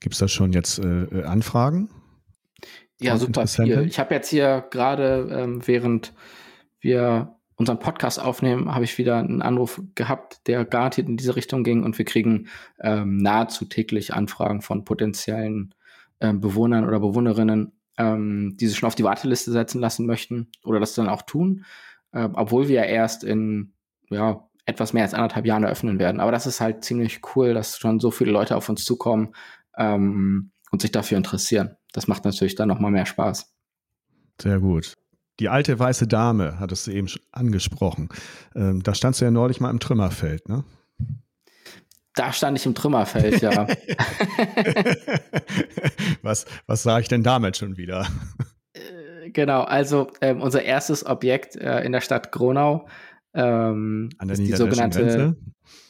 Gibt 0.00 0.14
es 0.14 0.18
da 0.18 0.28
schon 0.28 0.52
jetzt 0.52 0.78
äh, 0.78 1.04
äh 1.04 1.24
Anfragen? 1.24 1.90
Ja, 3.00 3.16
super 3.16 3.46
viel. 3.46 3.86
Ich 3.88 3.98
habe 3.98 4.14
jetzt 4.14 4.28
hier 4.28 4.66
gerade, 4.70 5.28
ähm, 5.32 5.66
während 5.66 6.12
wir 6.80 7.39
unseren 7.60 7.78
Podcast 7.78 8.18
aufnehmen, 8.18 8.74
habe 8.74 8.84
ich 8.84 8.96
wieder 8.96 9.18
einen 9.18 9.42
Anruf 9.42 9.82
gehabt, 9.94 10.46
der 10.48 10.64
garantiert 10.64 11.08
in 11.08 11.18
diese 11.18 11.36
Richtung 11.36 11.62
ging 11.62 11.84
und 11.84 11.98
wir 11.98 12.06
kriegen 12.06 12.48
ähm, 12.80 13.18
nahezu 13.18 13.66
täglich 13.66 14.14
Anfragen 14.14 14.62
von 14.62 14.84
potenziellen 14.84 15.74
ähm, 16.20 16.40
Bewohnern 16.40 16.88
oder 16.88 16.98
Bewohnerinnen, 17.00 17.72
ähm, 17.98 18.56
die 18.58 18.66
sich 18.66 18.78
schon 18.78 18.86
auf 18.86 18.94
die 18.94 19.04
Warteliste 19.04 19.52
setzen 19.52 19.78
lassen 19.78 20.06
möchten 20.06 20.48
oder 20.64 20.80
das 20.80 20.94
dann 20.94 21.08
auch 21.08 21.22
tun. 21.22 21.66
äh, 22.12 22.28
obwohl 22.32 22.68
wir 22.68 22.84
erst 22.84 23.24
in 23.24 23.74
ja, 24.08 24.48
etwas 24.64 24.94
mehr 24.94 25.02
als 25.02 25.14
anderthalb 25.14 25.44
Jahren 25.44 25.64
eröffnen 25.64 25.98
werden. 25.98 26.20
Aber 26.20 26.32
das 26.32 26.46
ist 26.46 26.60
halt 26.60 26.82
ziemlich 26.82 27.20
cool, 27.36 27.52
dass 27.52 27.78
schon 27.78 28.00
so 28.00 28.10
viele 28.10 28.32
Leute 28.32 28.56
auf 28.56 28.68
uns 28.70 28.84
zukommen 28.84 29.34
ähm, 29.76 30.50
und 30.70 30.80
sich 30.80 30.92
dafür 30.92 31.18
interessieren. 31.18 31.76
Das 31.92 32.08
macht 32.08 32.24
natürlich 32.24 32.54
dann 32.54 32.68
nochmal 32.68 32.90
mehr 32.90 33.06
Spaß. 33.06 33.52
Sehr 34.40 34.60
gut. 34.60 34.94
Die 35.40 35.48
alte 35.48 35.78
weiße 35.78 36.06
Dame, 36.06 36.60
hattest 36.60 36.86
du 36.86 36.90
eben 36.92 37.08
angesprochen. 37.32 38.10
Ähm, 38.54 38.82
da 38.82 38.94
standst 38.94 39.20
du 39.20 39.24
ja 39.24 39.30
neulich 39.30 39.58
mal 39.58 39.70
im 39.70 39.80
Trümmerfeld, 39.80 40.48
ne? 40.48 40.64
Da 42.14 42.32
stand 42.32 42.58
ich 42.58 42.66
im 42.66 42.74
Trümmerfeld, 42.74 43.40
ja. 43.40 43.66
was, 46.22 46.44
was 46.66 46.82
sage 46.82 47.02
ich 47.02 47.08
denn 47.08 47.22
damit 47.22 47.56
schon 47.56 47.78
wieder? 47.78 48.06
Äh, 48.74 49.30
genau, 49.30 49.62
also 49.62 50.10
ähm, 50.20 50.42
unser 50.42 50.62
erstes 50.62 51.06
Objekt 51.06 51.56
äh, 51.56 51.80
in 51.80 51.92
der 51.92 52.02
Stadt 52.02 52.32
Gronau 52.32 52.86
ähm, 53.32 54.10
An 54.18 54.28
der 54.28 54.38
ist 54.38 54.46
die 54.46 54.52
sogenannte, 54.52 55.00
Grenze. 55.00 55.36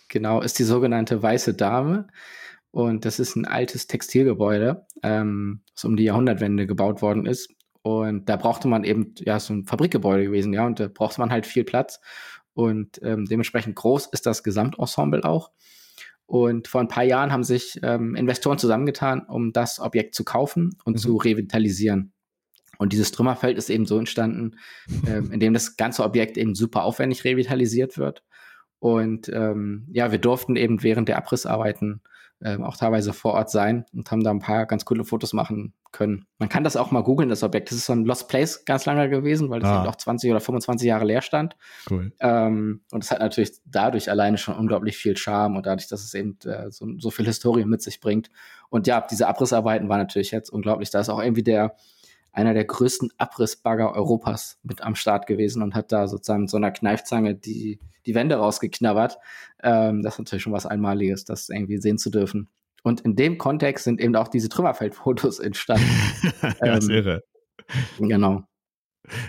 genau, 0.08 0.42
ist 0.42 0.60
die 0.60 0.64
sogenannte 0.64 1.22
Weiße 1.22 1.54
Dame. 1.54 2.06
Und 2.70 3.04
das 3.04 3.18
ist 3.18 3.34
ein 3.34 3.46
altes 3.46 3.88
Textilgebäude, 3.88 4.86
ähm, 5.02 5.62
das 5.74 5.84
um 5.84 5.96
die 5.96 6.04
Jahrhundertwende 6.04 6.68
gebaut 6.68 7.02
worden 7.02 7.26
ist. 7.26 7.48
Und 7.82 8.28
da 8.28 8.36
brauchte 8.36 8.68
man 8.68 8.84
eben, 8.84 9.14
ja, 9.18 9.40
so 9.40 9.54
ein 9.54 9.64
Fabrikgebäude 9.64 10.24
gewesen, 10.24 10.52
ja, 10.52 10.66
und 10.66 10.80
da 10.80 10.88
brauchte 10.88 11.20
man 11.20 11.30
halt 11.30 11.46
viel 11.46 11.64
Platz. 11.64 12.00
Und 12.52 13.00
ähm, 13.02 13.26
dementsprechend 13.26 13.76
groß 13.76 14.06
ist 14.12 14.26
das 14.26 14.42
Gesamtensemble 14.42 15.24
auch. 15.24 15.50
Und 16.26 16.68
vor 16.68 16.80
ein 16.80 16.88
paar 16.88 17.04
Jahren 17.04 17.32
haben 17.32 17.42
sich 17.42 17.80
ähm, 17.82 18.14
Investoren 18.14 18.58
zusammengetan, 18.58 19.22
um 19.22 19.52
das 19.52 19.80
Objekt 19.80 20.14
zu 20.14 20.24
kaufen 20.24 20.76
und 20.84 20.94
mhm. 20.94 20.98
zu 20.98 21.16
revitalisieren. 21.16 22.12
Und 22.78 22.92
dieses 22.92 23.10
Trümmerfeld 23.12 23.58
ist 23.58 23.68
eben 23.68 23.84
so 23.84 23.98
entstanden, 23.98 24.56
ähm, 25.06 25.32
indem 25.32 25.52
das 25.52 25.76
ganze 25.76 26.04
Objekt 26.04 26.38
eben 26.38 26.54
super 26.54 26.84
aufwendig 26.84 27.24
revitalisiert 27.24 27.98
wird. 27.98 28.22
Und 28.78 29.28
ähm, 29.28 29.86
ja, 29.90 30.12
wir 30.12 30.18
durften 30.18 30.56
eben 30.56 30.82
während 30.82 31.08
der 31.08 31.18
Abrissarbeiten 31.18 32.00
ähm, 32.42 32.64
auch 32.64 32.76
teilweise 32.76 33.12
vor 33.12 33.34
Ort 33.34 33.50
sein 33.50 33.84
und 33.94 34.10
haben 34.10 34.24
da 34.24 34.30
ein 34.30 34.38
paar 34.38 34.66
ganz 34.66 34.84
coole 34.84 35.04
Fotos 35.04 35.32
machen 35.32 35.74
können. 35.92 36.26
Man 36.38 36.48
kann 36.48 36.64
das 36.64 36.76
auch 36.76 36.90
mal 36.90 37.02
googeln, 37.02 37.28
das 37.28 37.42
Objekt. 37.42 37.70
Das 37.70 37.76
ist 37.76 37.86
so 37.86 37.92
ein 37.92 38.04
Lost 38.04 38.28
Place 38.28 38.64
ganz 38.64 38.86
lange 38.86 39.08
gewesen, 39.08 39.50
weil 39.50 39.60
das 39.60 39.70
ah. 39.70 39.80
eben 39.80 39.88
auch 39.88 39.96
20 39.96 40.30
oder 40.30 40.40
25 40.40 40.86
Jahre 40.86 41.04
leer 41.04 41.22
stand. 41.22 41.56
Cool. 41.90 42.12
Ähm, 42.20 42.82
und 42.92 43.04
es 43.04 43.10
hat 43.10 43.20
natürlich 43.20 43.52
dadurch 43.64 44.10
alleine 44.10 44.38
schon 44.38 44.56
unglaublich 44.56 44.96
viel 44.96 45.16
Charme 45.16 45.56
und 45.56 45.66
dadurch, 45.66 45.88
dass 45.88 46.02
es 46.02 46.14
eben 46.14 46.38
äh, 46.44 46.70
so, 46.70 46.86
so 46.98 47.10
viel 47.10 47.26
Historie 47.26 47.64
mit 47.64 47.82
sich 47.82 48.00
bringt. 48.00 48.30
Und 48.70 48.86
ja, 48.86 49.00
diese 49.08 49.26
Abrissarbeiten 49.26 49.88
waren 49.88 49.98
natürlich 49.98 50.30
jetzt 50.30 50.50
unglaublich. 50.50 50.90
Da 50.90 51.00
ist 51.00 51.08
auch 51.08 51.20
irgendwie 51.20 51.42
der 51.42 51.76
einer 52.32 52.54
der 52.54 52.64
größten 52.64 53.10
Abrissbagger 53.18 53.94
Europas 53.94 54.58
mit 54.62 54.82
am 54.82 54.94
Start 54.94 55.26
gewesen 55.26 55.62
und 55.62 55.74
hat 55.74 55.92
da 55.92 56.08
sozusagen 56.08 56.42
mit 56.42 56.50
so 56.50 56.56
einer 56.56 56.70
Kneifzange 56.70 57.34
die, 57.34 57.80
die 58.06 58.14
Wände 58.14 58.36
rausgeknabbert. 58.36 59.18
Ähm, 59.62 60.02
das 60.02 60.14
ist 60.14 60.18
natürlich 60.20 60.42
schon 60.42 60.52
was 60.52 60.66
Einmaliges, 60.66 61.24
das 61.24 61.48
irgendwie 61.48 61.78
sehen 61.78 61.98
zu 61.98 62.10
dürfen. 62.10 62.48
Und 62.82 63.00
in 63.02 63.16
dem 63.16 63.38
Kontext 63.38 63.84
sind 63.84 64.00
eben 64.00 64.16
auch 64.16 64.28
diese 64.28 64.48
Trümmerfeldfotos 64.48 65.38
entstanden. 65.38 65.84
ja, 66.64 66.76
ist 66.76 66.88
ähm, 66.88 66.94
irre. 66.96 67.24
Genau. 67.98 68.44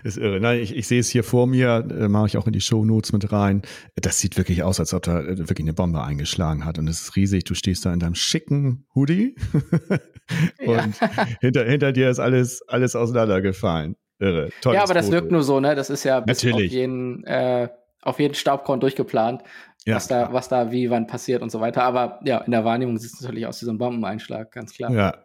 Ist 0.03 0.17
irre. 0.17 0.39
Nein, 0.39 0.59
ich, 0.59 0.75
ich 0.75 0.87
sehe 0.87 0.99
es 0.99 1.09
hier 1.09 1.23
vor 1.23 1.47
mir, 1.47 1.85
äh, 1.89 2.07
mache 2.07 2.27
ich 2.27 2.37
auch 2.37 2.47
in 2.47 2.53
die 2.53 2.61
Show 2.61 2.85
Notes 2.85 3.13
mit 3.13 3.31
rein. 3.31 3.61
Das 3.95 4.19
sieht 4.19 4.37
wirklich 4.37 4.63
aus, 4.63 4.79
als 4.79 4.93
ob 4.93 5.03
da 5.03 5.21
äh, 5.21 5.37
wirklich 5.37 5.61
eine 5.61 5.73
Bombe 5.73 6.01
eingeschlagen 6.03 6.65
hat. 6.65 6.77
Und 6.77 6.87
es 6.87 7.01
ist 7.01 7.15
riesig. 7.15 7.43
Du 7.45 7.53
stehst 7.53 7.85
da 7.85 7.93
in 7.93 7.99
deinem 7.99 8.15
schicken 8.15 8.85
Hoodie 8.95 9.35
und 10.59 10.99
ja. 10.99 11.27
hinter, 11.39 11.65
hinter 11.65 11.91
dir 11.91 12.09
ist 12.09 12.19
alles, 12.19 12.61
alles 12.67 12.95
auseinandergefallen. 12.95 13.95
Irre. 14.19 14.49
Tolles 14.61 14.77
ja, 14.77 14.83
aber 14.83 14.93
das 14.93 15.05
Foto. 15.05 15.17
wirkt 15.17 15.31
nur 15.31 15.43
so, 15.43 15.59
ne? 15.59 15.75
Das 15.75 15.89
ist 15.89 16.03
ja 16.03 16.19
bis 16.19 16.43
Natürlich. 16.43 16.69
auf 16.69 16.73
jeden, 16.73 17.23
äh, 17.23 17.69
auf 18.03 18.19
jeden 18.19 18.35
Staubkorn 18.35 18.79
durchgeplant, 18.79 19.41
ja. 19.85 19.95
was, 19.95 20.07
da, 20.07 20.31
was 20.31 20.47
da 20.47 20.71
wie 20.71 20.89
wann 20.89 21.07
passiert 21.07 21.41
und 21.41 21.51
so 21.51 21.59
weiter. 21.59 21.83
Aber 21.83 22.19
ja, 22.23 22.37
in 22.39 22.51
der 22.51 22.63
Wahrnehmung 22.63 22.97
sieht 22.97 23.13
es 23.13 23.21
natürlich 23.21 23.47
aus 23.47 23.61
wie 23.61 23.65
so 23.65 23.71
ein 23.71 23.79
Bombeneinschlag, 23.79 24.51
ganz 24.51 24.73
klar. 24.73 24.91
Ja, 24.91 25.15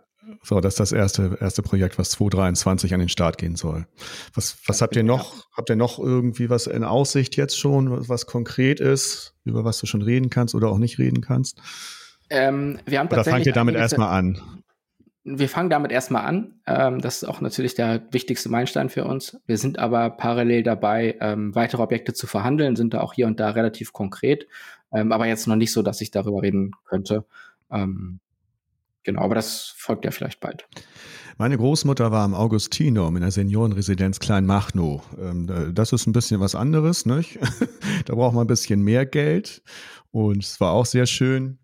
so, 0.43 0.61
das 0.61 0.75
ist 0.75 0.81
das 0.81 0.93
erste, 0.93 1.39
erste 1.41 1.63
Projekt, 1.63 1.99
was 1.99 2.11
2023 2.11 2.95
an 2.95 3.01
den 3.01 3.09
Start 3.09 3.39
gehen 3.39 3.57
soll. 3.57 3.87
Was, 4.35 4.57
was 4.67 4.83
habt 4.83 4.97
ihr 4.97 5.03
noch? 5.03 5.47
Habt 5.57 5.71
ihr 5.71 5.77
noch 5.77 5.99
irgendwie 5.99 6.51
was 6.51 6.67
in 6.67 6.85
Aussicht 6.85 7.37
jetzt 7.37 7.59
schon, 7.59 8.09
was, 8.09 8.27
konkret 8.27 8.81
ist, 8.81 9.35
über 9.45 9.65
was 9.65 9.79
du 9.79 9.87
schon 9.87 10.03
reden 10.03 10.31
kannst 10.31 10.55
oder 10.55 10.69
auch 10.69 10.79
nicht 10.79 10.99
reden 10.99 11.21
kannst? 11.21 11.61
Ähm, 12.31 12.79
wir 12.87 12.99
haben 12.99 13.09
oder 13.09 13.25
fangt 13.25 13.47
ihr 13.47 13.53
damit 13.53 13.77
erstmal 13.77 14.09
an? 14.09 14.63
Wir 15.25 15.49
fangen 15.49 15.71
damit 15.71 15.91
erstmal 15.91 16.25
an. 16.25 16.61
Ähm, 16.67 17.01
das 17.01 17.23
ist 17.23 17.29
auch 17.29 17.41
natürlich 17.41 17.75
der 17.75 18.03
wichtigste 18.13 18.49
Meilenstein 18.49 18.91
für 18.91 19.05
uns. 19.05 19.41
Wir 19.47 19.59
sind 19.59 19.79
aber 19.79 20.11
parallel 20.11 20.63
dabei, 20.63 21.17
ähm, 21.21 21.55
weitere 21.55 21.83
Objekte 21.83 22.15
zu 22.15 22.27
verhandeln, 22.27 22.77
sind 22.77 22.95
da 22.95 23.01
auch 23.01 23.15
hier 23.15 23.27
und 23.27 23.41
da 23.41 23.51
relativ 23.51 23.93
konkret, 23.93 24.47
ähm, 24.93 25.13
aber 25.13 25.27
jetzt 25.27 25.47
noch 25.47 25.57
nicht 25.57 25.73
so, 25.73 25.83
dass 25.83 26.01
ich 26.01 26.11
darüber 26.11 26.43
reden 26.43 26.73
könnte. 26.85 27.25
Ähm, 27.71 28.21
Genau, 29.07 29.23
aber 29.23 29.37
das 29.37 29.73
folgt 29.77 30.05
ja 30.05 30.11
vielleicht 30.11 30.41
bald. 30.41 30.67
Meine 31.39 31.57
Großmutter 31.57 32.11
war 32.11 32.25
im 32.25 32.35
Augustinum 32.35 33.15
in 33.15 33.23
der 33.23 33.31
Seniorenresidenz 33.31 34.19
Kleinmachnow. 34.19 35.01
Ähm, 35.17 35.73
das 35.73 35.93
ist 35.93 36.09
ein 36.09 36.13
bisschen 36.13 36.41
was 36.41 36.57
anderes, 36.57 37.07
nicht? 37.07 37.39
da 38.07 38.15
braucht 38.17 38.35
man 38.35 38.45
ein 38.45 38.49
bisschen 38.49 38.83
mehr 38.83 39.07
Geld. 39.07 39.63
Und 40.11 40.43
es 40.43 40.61
war 40.61 40.73
auch 40.73 40.87
sehr 40.87 41.07
schön. 41.07 41.59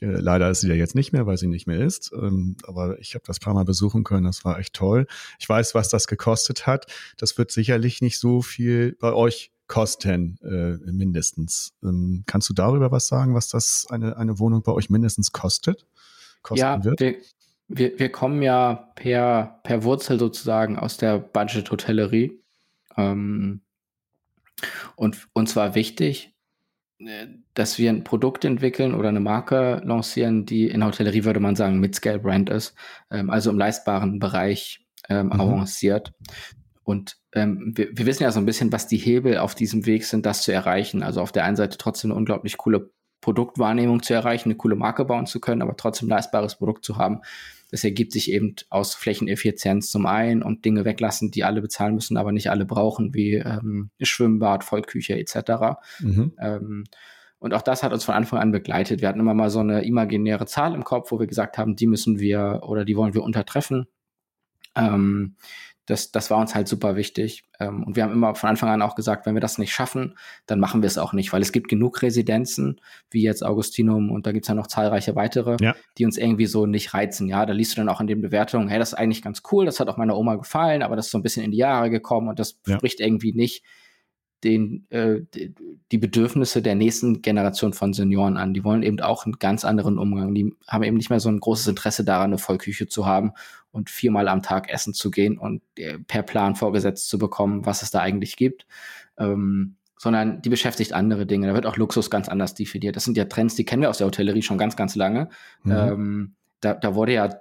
Äh, 0.00 0.06
leider 0.06 0.50
ist 0.50 0.62
sie 0.62 0.68
ja 0.68 0.74
jetzt 0.74 0.94
nicht 0.94 1.12
mehr, 1.12 1.26
weil 1.26 1.36
sie 1.36 1.48
nicht 1.48 1.66
mehr 1.66 1.80
ist. 1.80 2.12
Ähm, 2.14 2.56
aber 2.62 2.98
ich 2.98 3.14
habe 3.14 3.24
das 3.26 3.40
paar 3.40 3.52
Mal 3.52 3.66
besuchen 3.66 4.02
können. 4.02 4.24
Das 4.24 4.42
war 4.46 4.58
echt 4.58 4.72
toll. 4.72 5.06
Ich 5.38 5.46
weiß, 5.46 5.74
was 5.74 5.90
das 5.90 6.06
gekostet 6.06 6.66
hat. 6.66 6.86
Das 7.18 7.36
wird 7.36 7.50
sicherlich 7.50 8.00
nicht 8.00 8.18
so 8.18 8.40
viel 8.40 8.96
bei 8.98 9.12
euch 9.12 9.52
kosten, 9.66 10.38
äh, 10.42 10.78
mindestens. 10.90 11.74
Ähm, 11.82 12.22
kannst 12.26 12.48
du 12.48 12.54
darüber 12.54 12.90
was 12.90 13.08
sagen, 13.08 13.34
was 13.34 13.48
das 13.48 13.86
eine, 13.90 14.16
eine 14.16 14.38
Wohnung 14.38 14.62
bei 14.62 14.72
euch 14.72 14.88
mindestens 14.88 15.32
kostet? 15.32 15.86
Kosten 16.46 16.60
ja, 16.60 16.84
wird? 16.84 17.00
Wir, 17.00 17.16
wir, 17.68 17.98
wir 17.98 18.12
kommen 18.12 18.42
ja 18.42 18.92
per, 18.94 19.60
per 19.64 19.82
Wurzel 19.82 20.18
sozusagen 20.18 20.78
aus 20.78 20.96
der 20.96 21.18
Budget-Hotellerie. 21.18 22.40
Ähm, 22.96 23.62
und 24.94 25.28
uns 25.32 25.56
war 25.56 25.74
wichtig, 25.74 26.34
äh, 26.98 27.26
dass 27.54 27.78
wir 27.78 27.90
ein 27.90 28.04
Produkt 28.04 28.44
entwickeln 28.44 28.94
oder 28.94 29.08
eine 29.08 29.20
Marke 29.20 29.82
lancieren, 29.84 30.46
die 30.46 30.68
in 30.68 30.84
Hotellerie 30.84 31.24
würde 31.24 31.40
man 31.40 31.56
sagen 31.56 31.80
Mid-Scale-Brand 31.80 32.50
ist, 32.50 32.74
ähm, 33.10 33.30
also 33.30 33.50
im 33.50 33.58
leistbaren 33.58 34.18
Bereich 34.18 34.86
ähm, 35.08 35.26
mhm. 35.26 35.32
avanciert. 35.32 36.12
Und 36.84 37.16
ähm, 37.32 37.72
wir, 37.74 37.88
wir, 37.92 38.06
wissen 38.06 38.22
ja 38.22 38.30
so 38.30 38.38
ein 38.38 38.46
bisschen, 38.46 38.70
was 38.70 38.86
die 38.86 38.96
Hebel 38.96 39.38
auf 39.38 39.56
diesem 39.56 39.86
Weg 39.86 40.04
sind, 40.04 40.24
das 40.24 40.42
zu 40.42 40.52
erreichen. 40.52 41.02
Also 41.02 41.20
auf 41.20 41.32
der 41.32 41.44
einen 41.44 41.56
Seite 41.56 41.78
trotzdem 41.78 42.12
eine 42.12 42.18
unglaublich 42.18 42.56
coole 42.58 42.92
Produktwahrnehmung 43.26 44.04
zu 44.04 44.14
erreichen, 44.14 44.50
eine 44.50 44.56
coole 44.56 44.76
Marke 44.76 45.04
bauen 45.04 45.26
zu 45.26 45.40
können, 45.40 45.60
aber 45.60 45.76
trotzdem 45.76 46.08
leistbares 46.08 46.54
Produkt 46.54 46.84
zu 46.84 46.96
haben. 46.96 47.22
Das 47.72 47.82
ergibt 47.82 48.12
sich 48.12 48.30
eben 48.30 48.54
aus 48.70 48.94
Flächeneffizienz 48.94 49.90
zum 49.90 50.06
einen 50.06 50.44
und 50.44 50.64
Dinge 50.64 50.84
weglassen, 50.84 51.32
die 51.32 51.42
alle 51.42 51.60
bezahlen 51.60 51.96
müssen, 51.96 52.18
aber 52.18 52.30
nicht 52.30 52.50
alle 52.50 52.64
brauchen, 52.64 53.14
wie 53.14 53.34
ähm, 53.34 53.90
Schwimmbad, 54.00 54.62
Vollküche 54.62 55.18
etc. 55.18 55.80
Mhm. 55.98 56.34
Ähm, 56.38 56.84
und 57.40 57.52
auch 57.52 57.62
das 57.62 57.82
hat 57.82 57.92
uns 57.92 58.04
von 58.04 58.14
Anfang 58.14 58.38
an 58.38 58.52
begleitet. 58.52 59.00
Wir 59.00 59.08
hatten 59.08 59.18
immer 59.18 59.34
mal 59.34 59.50
so 59.50 59.58
eine 59.58 59.84
imaginäre 59.84 60.46
Zahl 60.46 60.72
im 60.72 60.84
Kopf, 60.84 61.10
wo 61.10 61.18
wir 61.18 61.26
gesagt 61.26 61.58
haben, 61.58 61.74
die 61.74 61.88
müssen 61.88 62.20
wir 62.20 62.60
oder 62.62 62.84
die 62.84 62.96
wollen 62.96 63.14
wir 63.14 63.24
untertreffen. 63.24 63.88
Ähm, 64.76 65.34
das, 65.86 66.10
das 66.10 66.30
war 66.30 66.38
uns 66.38 66.54
halt 66.54 66.68
super 66.68 66.96
wichtig. 66.96 67.44
Ähm, 67.58 67.84
und 67.84 67.96
wir 67.96 68.02
haben 68.02 68.12
immer 68.12 68.34
von 68.34 68.50
Anfang 68.50 68.68
an 68.68 68.82
auch 68.82 68.96
gesagt, 68.96 69.24
wenn 69.24 69.34
wir 69.34 69.40
das 69.40 69.58
nicht 69.58 69.72
schaffen, 69.72 70.18
dann 70.46 70.60
machen 70.60 70.82
wir 70.82 70.88
es 70.88 70.98
auch 70.98 71.12
nicht, 71.12 71.32
weil 71.32 71.42
es 71.42 71.52
gibt 71.52 71.68
genug 71.68 72.02
Residenzen, 72.02 72.80
wie 73.10 73.22
jetzt 73.22 73.44
Augustinum 73.44 74.10
und 74.10 74.26
da 74.26 74.32
gibt's 74.32 74.48
ja 74.48 74.54
noch 74.54 74.66
zahlreiche 74.66 75.14
weitere, 75.14 75.56
ja. 75.60 75.74
die 75.96 76.04
uns 76.04 76.18
irgendwie 76.18 76.46
so 76.46 76.66
nicht 76.66 76.92
reizen. 76.92 77.28
Ja, 77.28 77.46
da 77.46 77.52
liest 77.52 77.72
du 77.72 77.76
dann 77.80 77.88
auch 77.88 78.00
in 78.00 78.08
den 78.08 78.20
Bewertungen, 78.20 78.68
hey, 78.68 78.78
das 78.78 78.92
ist 78.92 78.98
eigentlich 78.98 79.22
ganz 79.22 79.42
cool, 79.52 79.64
das 79.64 79.80
hat 79.80 79.88
auch 79.88 79.96
meiner 79.96 80.16
Oma 80.16 80.34
gefallen, 80.34 80.82
aber 80.82 80.96
das 80.96 81.06
ist 81.06 81.12
so 81.12 81.18
ein 81.18 81.22
bisschen 81.22 81.44
in 81.44 81.52
die 81.52 81.58
Jahre 81.58 81.88
gekommen 81.88 82.28
und 82.28 82.38
das 82.38 82.58
ja. 82.66 82.76
spricht 82.76 83.00
irgendwie 83.00 83.32
nicht 83.32 83.62
den, 84.44 84.86
äh, 84.90 85.20
die 85.90 85.98
Bedürfnisse 85.98 86.62
der 86.62 86.74
nächsten 86.74 87.22
Generation 87.22 87.72
von 87.72 87.92
Senioren 87.92 88.36
an. 88.36 88.54
Die 88.54 88.64
wollen 88.64 88.82
eben 88.82 89.00
auch 89.00 89.24
einen 89.24 89.38
ganz 89.38 89.64
anderen 89.64 89.98
Umgang. 89.98 90.34
Die 90.34 90.54
haben 90.68 90.84
eben 90.84 90.96
nicht 90.96 91.10
mehr 91.10 91.20
so 91.20 91.28
ein 91.28 91.40
großes 91.40 91.68
Interesse 91.68 92.04
daran, 92.04 92.30
eine 92.30 92.38
Vollküche 92.38 92.86
zu 92.86 93.06
haben 93.06 93.32
und 93.72 93.90
viermal 93.90 94.28
am 94.28 94.42
Tag 94.42 94.70
essen 94.70 94.94
zu 94.94 95.10
gehen 95.10 95.38
und 95.38 95.62
äh, 95.76 95.98
per 95.98 96.22
Plan 96.22 96.54
vorgesetzt 96.54 97.08
zu 97.08 97.18
bekommen, 97.18 97.66
was 97.66 97.82
es 97.82 97.90
da 97.90 98.00
eigentlich 98.00 98.36
gibt. 98.36 98.66
Ähm, 99.18 99.76
sondern 99.98 100.42
die 100.42 100.50
beschäftigt 100.50 100.92
andere 100.92 101.26
Dinge. 101.26 101.46
Da 101.46 101.54
wird 101.54 101.66
auch 101.66 101.76
Luxus 101.76 102.10
ganz 102.10 102.28
anders 102.28 102.54
definiert. 102.54 102.96
Das 102.96 103.04
sind 103.04 103.16
ja 103.16 103.24
Trends, 103.24 103.54
die 103.54 103.64
kennen 103.64 103.82
wir 103.82 103.90
aus 103.90 103.98
der 103.98 104.06
Hotellerie 104.06 104.42
schon 104.42 104.58
ganz, 104.58 104.76
ganz 104.76 104.94
lange. 104.94 105.30
Mhm. 105.62 105.72
Ähm, 105.72 106.34
da, 106.60 106.74
da 106.74 106.94
wurde 106.94 107.14
ja, 107.14 107.40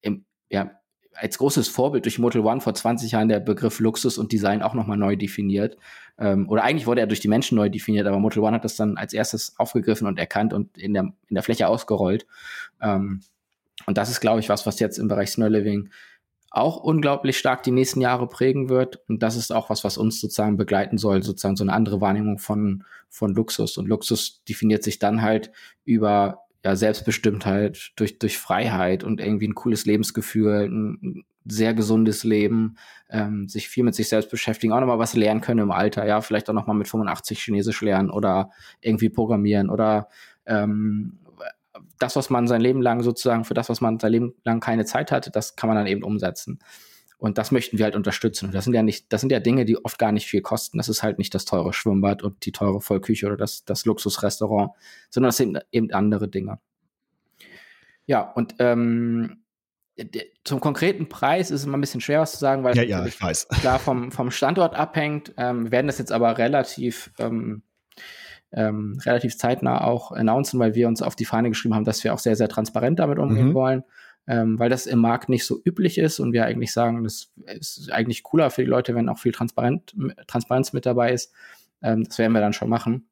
im, 0.00 0.24
ja 0.48 0.79
als 1.14 1.38
großes 1.38 1.68
Vorbild 1.68 2.04
durch 2.04 2.18
Motel 2.18 2.42
One 2.42 2.60
vor 2.60 2.74
20 2.74 3.12
Jahren 3.12 3.28
der 3.28 3.40
Begriff 3.40 3.80
Luxus 3.80 4.18
und 4.18 4.32
Design 4.32 4.62
auch 4.62 4.74
nochmal 4.74 4.96
neu 4.96 5.16
definiert. 5.16 5.76
Ähm, 6.18 6.48
oder 6.48 6.62
eigentlich 6.62 6.86
wurde 6.86 7.00
er 7.00 7.06
durch 7.06 7.20
die 7.20 7.28
Menschen 7.28 7.56
neu 7.56 7.68
definiert, 7.68 8.06
aber 8.06 8.18
Motel 8.18 8.42
One 8.42 8.54
hat 8.54 8.64
das 8.64 8.76
dann 8.76 8.96
als 8.96 9.12
erstes 9.12 9.54
aufgegriffen 9.58 10.06
und 10.06 10.18
erkannt 10.18 10.52
und 10.52 10.76
in 10.78 10.94
der, 10.94 11.12
in 11.28 11.34
der 11.34 11.42
Fläche 11.42 11.68
ausgerollt. 11.68 12.26
Ähm, 12.80 13.20
und 13.86 13.98
das 13.98 14.10
ist, 14.10 14.20
glaube 14.20 14.40
ich, 14.40 14.48
was, 14.48 14.66
was 14.66 14.78
jetzt 14.80 14.98
im 14.98 15.08
Bereich 15.08 15.30
Snow 15.30 15.48
Living 15.48 15.90
auch 16.50 16.78
unglaublich 16.78 17.38
stark 17.38 17.62
die 17.62 17.70
nächsten 17.70 18.00
Jahre 18.00 18.28
prägen 18.28 18.68
wird. 18.68 19.00
Und 19.08 19.22
das 19.22 19.36
ist 19.36 19.52
auch 19.52 19.70
was, 19.70 19.84
was 19.84 19.96
uns 19.96 20.20
sozusagen 20.20 20.56
begleiten 20.56 20.98
soll, 20.98 21.22
sozusagen 21.22 21.56
so 21.56 21.64
eine 21.64 21.72
andere 21.72 22.00
Wahrnehmung 22.00 22.38
von, 22.38 22.84
von 23.08 23.32
Luxus. 23.32 23.78
Und 23.78 23.86
Luxus 23.86 24.42
definiert 24.44 24.82
sich 24.82 24.98
dann 24.98 25.22
halt 25.22 25.52
über 25.84 26.42
ja, 26.64 26.76
Selbstbestimmtheit, 26.76 27.92
durch, 27.96 28.18
durch 28.18 28.38
Freiheit 28.38 29.04
und 29.04 29.20
irgendwie 29.20 29.48
ein 29.48 29.54
cooles 29.54 29.86
Lebensgefühl, 29.86 30.68
ein 30.68 31.24
sehr 31.46 31.74
gesundes 31.74 32.22
Leben, 32.22 32.76
ähm, 33.08 33.48
sich 33.48 33.68
viel 33.68 33.84
mit 33.84 33.94
sich 33.94 34.08
selbst 34.08 34.30
beschäftigen, 34.30 34.72
auch 34.72 34.80
nochmal 34.80 34.98
was 34.98 35.14
lernen 35.14 35.40
können 35.40 35.60
im 35.60 35.70
Alter, 35.70 36.06
ja, 36.06 36.20
vielleicht 36.20 36.50
auch 36.50 36.54
nochmal 36.54 36.76
mit 36.76 36.88
85 36.88 37.42
Chinesisch 37.42 37.80
lernen 37.80 38.10
oder 38.10 38.50
irgendwie 38.80 39.08
programmieren 39.08 39.70
oder 39.70 40.08
ähm, 40.46 41.18
das, 41.98 42.16
was 42.16 42.30
man 42.30 42.46
sein 42.46 42.60
Leben 42.60 42.82
lang 42.82 43.02
sozusagen, 43.02 43.44
für 43.44 43.54
das, 43.54 43.68
was 43.68 43.80
man 43.80 43.98
sein 43.98 44.12
Leben 44.12 44.34
lang 44.44 44.60
keine 44.60 44.84
Zeit 44.84 45.12
hatte, 45.12 45.30
das 45.30 45.56
kann 45.56 45.68
man 45.68 45.76
dann 45.76 45.86
eben 45.86 46.02
umsetzen. 46.02 46.58
Und 47.20 47.36
das 47.36 47.50
möchten 47.50 47.78
wir 47.78 47.84
halt 47.84 47.96
unterstützen. 47.96 48.46
Und 48.46 48.54
das 48.54 48.64
sind 48.64 48.72
ja 48.72 48.82
nicht, 48.82 49.12
das 49.12 49.20
sind 49.20 49.30
ja 49.30 49.40
Dinge, 49.40 49.66
die 49.66 49.82
oft 49.84 49.98
gar 49.98 50.10
nicht 50.10 50.26
viel 50.26 50.40
kosten. 50.40 50.78
Das 50.78 50.88
ist 50.88 51.02
halt 51.02 51.18
nicht 51.18 51.34
das 51.34 51.44
teure 51.44 51.72
Schwimmbad 51.72 52.22
und 52.22 52.46
die 52.46 52.52
teure 52.52 52.80
Vollküche 52.80 53.26
oder 53.26 53.36
das, 53.36 53.64
das 53.64 53.84
Luxusrestaurant, 53.84 54.72
sondern 55.10 55.28
das 55.28 55.36
sind 55.36 55.58
eben 55.70 55.92
andere 55.92 56.28
Dinge. 56.28 56.58
Ja, 58.06 58.22
und 58.22 58.54
ähm, 58.58 59.42
zum 60.44 60.60
konkreten 60.60 61.10
Preis 61.10 61.50
ist 61.50 61.60
es 61.60 61.66
immer 61.66 61.76
ein 61.76 61.82
bisschen 61.82 62.00
schwer 62.00 62.20
was 62.20 62.32
zu 62.32 62.38
sagen, 62.38 62.64
weil 62.64 62.74
ja, 62.74 62.82
ja, 62.82 63.06
klar 63.60 63.78
vom, 63.78 64.10
vom 64.10 64.30
Standort 64.30 64.74
abhängt. 64.74 65.34
Ähm, 65.36 65.64
wir 65.64 65.72
werden 65.72 65.88
das 65.88 65.98
jetzt 65.98 66.12
aber 66.12 66.38
relativ 66.38 67.10
ähm, 67.18 67.62
ähm, 68.52 68.98
relativ 69.04 69.36
zeitnah 69.36 69.84
auch 69.84 70.10
announcen, 70.12 70.58
weil 70.58 70.74
wir 70.74 70.88
uns 70.88 71.02
auf 71.02 71.14
die 71.14 71.24
Fahne 71.24 71.50
geschrieben 71.50 71.74
haben, 71.74 71.84
dass 71.84 72.02
wir 72.02 72.14
auch 72.14 72.18
sehr, 72.18 72.36
sehr 72.36 72.48
transparent 72.48 72.98
damit 72.98 73.18
umgehen 73.18 73.48
mhm. 73.48 73.54
wollen, 73.54 73.84
ähm, 74.26 74.58
weil 74.58 74.70
das 74.70 74.86
im 74.86 75.00
Markt 75.00 75.28
nicht 75.28 75.44
so 75.44 75.60
üblich 75.64 75.98
ist 75.98 76.20
und 76.20 76.32
wir 76.32 76.44
eigentlich 76.44 76.72
sagen, 76.72 77.04
das 77.04 77.32
ist 77.46 77.90
eigentlich 77.90 78.22
cooler 78.22 78.50
für 78.50 78.62
die 78.62 78.70
Leute, 78.70 78.94
wenn 78.94 79.08
auch 79.08 79.18
viel 79.18 79.32
Transparent, 79.32 79.94
Transparenz 80.26 80.72
mit 80.72 80.86
dabei 80.86 81.12
ist. 81.12 81.32
Ähm, 81.82 82.04
das 82.04 82.18
werden 82.18 82.32
wir 82.32 82.40
dann 82.40 82.52
schon 82.52 82.68
machen. 82.68 83.09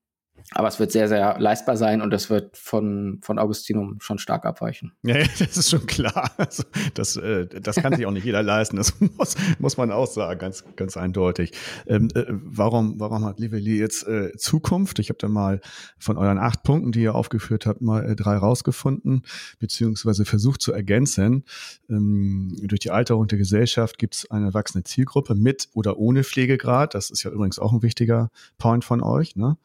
Aber 0.53 0.69
es 0.69 0.81
wird 0.81 0.93
sehr, 0.93 1.09
sehr 1.09 1.39
leistbar 1.39 1.77
sein 1.77 2.01
und 2.01 2.11
das 2.11 2.31
wird 2.31 2.57
von, 2.57 3.19
von 3.23 3.39
Augustinum 3.39 3.99
schon 4.01 4.19
stark 4.19 4.47
abweichen. 4.47 4.93
Ja, 5.03 5.19
das 5.39 5.57
ist 5.57 5.71
schon 5.71 5.87
klar. 5.87 6.31
Also 6.39 6.63
das, 6.95 7.17
äh, 7.17 7.47
das 7.47 7.77
kann 7.77 7.95
sich 7.95 8.07
auch 8.07 8.11
nicht 8.11 8.25
jeder 8.25 8.43
leisten. 8.43 8.77
Das 8.77 8.95
muss, 9.19 9.37
muss 9.59 9.77
man 9.77 9.93
auch 9.93 10.07
sagen, 10.07 10.39
ganz, 10.39 10.65
ganz 10.77 10.97
eindeutig. 10.97 11.53
Ähm, 11.87 12.09
äh, 12.15 12.25
warum, 12.29 12.99
warum 12.99 13.25
hat 13.25 13.39
Liveli 13.39 13.79
jetzt 13.79 14.07
äh, 14.07 14.33
Zukunft? 14.37 14.99
Ich 15.01 15.11
habe 15.11 15.19
da 15.19 15.29
mal 15.29 15.61
von 15.99 16.17
euren 16.17 16.39
acht 16.39 16.63
Punkten, 16.63 16.93
die 16.93 17.03
ihr 17.03 17.15
aufgeführt 17.15 17.67
habt, 17.67 17.83
mal 17.83 18.05
äh, 18.05 18.17
drei 18.17 18.37
rausgefunden, 18.37 19.23
beziehungsweise 19.59 20.25
versucht 20.25 20.63
zu 20.63 20.73
ergänzen. 20.73 21.45
Ähm, 21.91 22.57
durch 22.63 22.81
die 22.81 22.91
Alterung 22.91 23.29
der 23.29 23.39
Gesellschaft 23.39 23.99
gibt 23.99 24.15
es 24.15 24.31
eine 24.31 24.55
wachsende 24.55 24.85
Zielgruppe 24.85 25.35
mit 25.35 25.69
oder 25.75 25.99
ohne 25.99 26.25
Pflegegrad. 26.25 26.95
Das 26.95 27.11
ist 27.11 27.23
ja 27.23 27.31
übrigens 27.31 27.59
auch 27.59 27.73
ein 27.73 27.83
wichtiger 27.83 28.31
Point 28.57 28.85
von 28.85 29.03
euch. 29.03 29.37
Ne? 29.37 29.59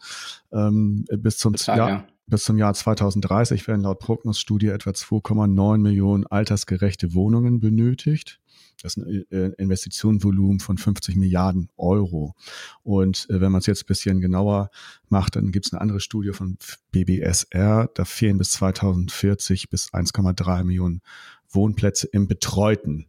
Ähm, 0.52 0.63
bis, 0.72 1.38
zum 1.38 1.54
Total, 1.54 1.78
Jahr, 1.78 1.90
ja. 1.90 2.08
bis 2.28 2.44
zum 2.44 2.58
Jahr 2.58 2.74
2030 2.74 3.68
werden 3.68 3.82
laut 3.82 4.00
Prognos-Studie 4.00 4.68
etwa 4.68 4.92
2,9 4.92 5.78
Millionen 5.78 6.26
altersgerechte 6.28 7.14
Wohnungen 7.14 7.60
benötigt. 7.60 8.40
Das 8.82 8.98
ist 8.98 9.04
ein 9.04 9.26
äh, 9.32 9.52
Investitionenvolumen 9.58 10.60
von 10.60 10.78
50 10.78 11.16
Milliarden 11.16 11.70
Euro. 11.78 12.36
Und 12.84 13.28
äh, 13.30 13.40
wenn 13.40 13.52
man 13.52 13.60
es 13.60 13.66
jetzt 13.66 13.84
ein 13.84 13.88
bisschen 13.88 14.20
genauer 14.20 14.70
macht, 15.10 15.36
dann 15.36 15.52
gibt 15.52 15.68
es 15.68 15.74
eine 15.74 15.82
andere 15.82 16.00
Studie 16.00 16.34
von 16.34 16.58
BBSR. 16.92 17.90
Da 17.94 18.06
fehlen 18.06 18.38
bis 18.38 18.52
2040 18.52 19.70
bis 19.70 19.94
1,3 19.94 20.64
Millionen 20.64 21.02
Wohnplätze 21.50 22.08
im 22.12 22.28
betreuten 22.28 23.08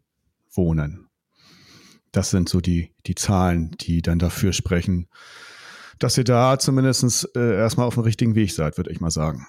Wohnen. 0.53 1.09
Das 2.13 2.31
sind 2.31 2.49
so 2.49 2.61
die, 2.61 2.93
die 3.07 3.17
Zahlen, 3.17 3.73
die 3.81 4.01
dann 4.01 4.21
dafür 4.21 4.53
sprechen, 4.53 5.09
dass 5.99 6.19
ihr 6.19 6.25
da 6.25 6.59
zumindest 6.59 7.31
äh, 7.37 7.57
erstmal 7.57 7.87
auf 7.87 7.95
dem 7.95 8.03
richtigen 8.03 8.35
Weg 8.35 8.53
seid, 8.53 8.77
würde 8.77 8.91
ich 8.91 9.01
mal 9.01 9.11
sagen. 9.11 9.47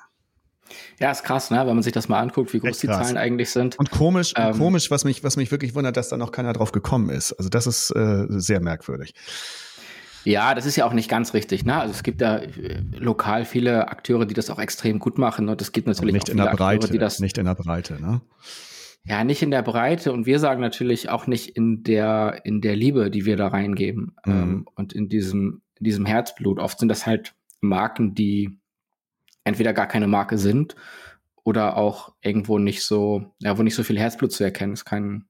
Ja, 1.00 1.12
ist 1.12 1.24
krass, 1.24 1.52
ne? 1.52 1.60
wenn 1.60 1.76
man 1.76 1.84
sich 1.84 1.94
das 1.94 2.10
mal 2.10 2.20
anguckt, 2.20 2.54
wie 2.54 2.60
groß 2.60 2.80
die 2.80 2.88
Zahlen 2.88 3.18
eigentlich 3.18 3.52
sind. 3.52 3.78
Und 3.78 3.92
komisch, 3.92 4.34
ähm, 4.36 4.54
und 4.54 4.60
komisch, 4.60 4.90
was 4.92 5.06
mich, 5.06 5.24
was 5.24 5.38
mich 5.38 5.52
wirklich 5.52 5.76
wundert, 5.76 5.98
dass 5.98 6.10
da 6.10 6.18
noch 6.18 6.32
keiner 6.32 6.54
drauf 6.54 6.72
gekommen 6.72 7.10
ist. 7.10 7.34
Also 7.34 7.50
das 7.50 7.68
ist 7.68 7.92
äh, 7.92 8.26
sehr 8.30 8.62
merkwürdig. 8.62 9.14
Ja, 10.24 10.56
das 10.56 10.66
ist 10.66 10.76
ja 10.76 10.86
auch 10.86 10.94
nicht 10.94 11.10
ganz 11.10 11.34
richtig. 11.34 11.66
Ne? 11.66 11.80
Also 11.80 11.94
es 11.94 12.02
gibt 12.02 12.22
da 12.22 12.38
äh, 12.38 12.82
lokal 12.98 13.46
viele 13.46 13.90
Akteure, 13.90 14.26
die 14.26 14.34
das 14.34 14.50
auch 14.50 14.58
extrem 14.58 15.00
gut 15.00 15.18
machen. 15.18 15.50
Und 15.50 15.62
es 15.62 15.72
gibt 15.72 15.88
natürlich 15.88 16.14
nicht 16.14 16.30
auch 16.30 16.32
in 16.32 16.38
der 16.38 16.46
Breite, 16.46 16.86
Akteure, 16.86 16.92
die 16.92 16.98
das 16.98 17.20
nicht 17.20 17.38
in 17.38 17.46
der 17.46 17.56
Breite, 17.56 18.02
ne? 18.02 18.22
Ja, 19.08 19.24
nicht 19.24 19.44
in 19.44 19.52
der 19.52 19.62
Breite 19.62 20.12
und 20.12 20.26
wir 20.26 20.40
sagen 20.40 20.62
natürlich 20.62 21.10
auch 21.10 21.28
nicht 21.28 21.50
in 21.50 21.84
der 21.84 22.42
in 22.44 22.60
der 22.60 22.76
Liebe, 22.76 23.12
die 23.12 23.26
wir 23.26 23.38
da 23.38 23.50
reingeben 23.50 24.16
mhm. 24.26 24.32
ähm, 24.32 24.68
und 24.74 24.94
in 24.94 25.10
diesem 25.10 25.62
in 25.80 25.84
diesem 25.84 26.06
Herzblut. 26.06 26.60
Oft 26.60 26.80
sind 26.80 26.90
das 26.90 27.06
halt 27.06 27.34
Marken, 27.62 28.16
die 28.16 28.58
entweder 29.44 29.74
gar 29.74 29.88
keine 29.88 30.08
Marke 30.08 30.38
sind 30.38 30.76
oder 31.44 31.78
auch 31.78 32.14
irgendwo 32.22 32.58
nicht 32.60 32.84
so, 32.84 33.34
ja, 33.40 33.58
wo 33.58 33.64
nicht 33.64 33.76
so 33.76 33.84
viel 33.84 34.00
Herzblut 34.00 34.32
zu 34.32 34.44
erkennen 34.44 34.74
ist. 34.74 34.86
Kein, 34.86 35.26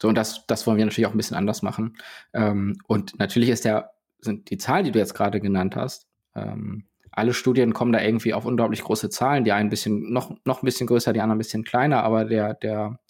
so, 0.00 0.08
und 0.08 0.14
das, 0.14 0.46
das 0.46 0.66
wollen 0.66 0.78
wir 0.78 0.84
natürlich 0.84 1.06
auch 1.06 1.12
ein 1.12 1.16
bisschen 1.16 1.36
anders 1.36 1.62
machen. 1.62 1.96
Ähm, 2.32 2.78
und 2.86 3.18
natürlich 3.18 3.48
ist 3.48 3.64
der, 3.64 3.92
sind 4.20 4.50
die 4.50 4.58
Zahlen, 4.58 4.84
die 4.84 4.92
du 4.92 4.98
jetzt 4.98 5.14
gerade 5.14 5.40
genannt 5.40 5.76
hast, 5.76 6.06
ähm, 6.34 6.84
alle 7.10 7.34
Studien 7.34 7.74
kommen 7.74 7.92
da 7.92 8.00
irgendwie 8.00 8.32
auf 8.32 8.44
unglaublich 8.44 8.82
große 8.82 9.10
Zahlen, 9.10 9.42
die 9.42 9.50
einen 9.50 9.66
ein 9.66 9.70
bisschen, 9.70 10.12
noch, 10.12 10.36
noch 10.44 10.62
ein 10.62 10.66
bisschen 10.66 10.86
größer, 10.86 11.12
die 11.12 11.20
anderen 11.20 11.36
ein 11.36 11.38
bisschen 11.38 11.64
kleiner, 11.64 12.04
aber 12.04 12.24
der, 12.24 12.54
der, 12.54 13.00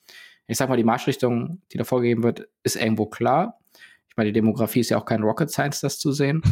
ich 0.46 0.56
sag 0.56 0.70
mal, 0.70 0.76
die 0.76 0.84
Marschrichtung, 0.84 1.60
die 1.72 1.76
da 1.76 1.84
vorgegeben 1.84 2.22
wird, 2.22 2.48
ist 2.62 2.76
irgendwo 2.76 3.04
klar 3.04 3.57
meine, 4.18 4.30
die 4.30 4.34
Demografie 4.34 4.80
ist 4.80 4.90
ja 4.90 4.98
auch 4.98 5.06
kein 5.06 5.22
Rocket 5.22 5.50
Science, 5.50 5.80
das 5.80 5.98
zu 5.98 6.12
sehen. 6.12 6.42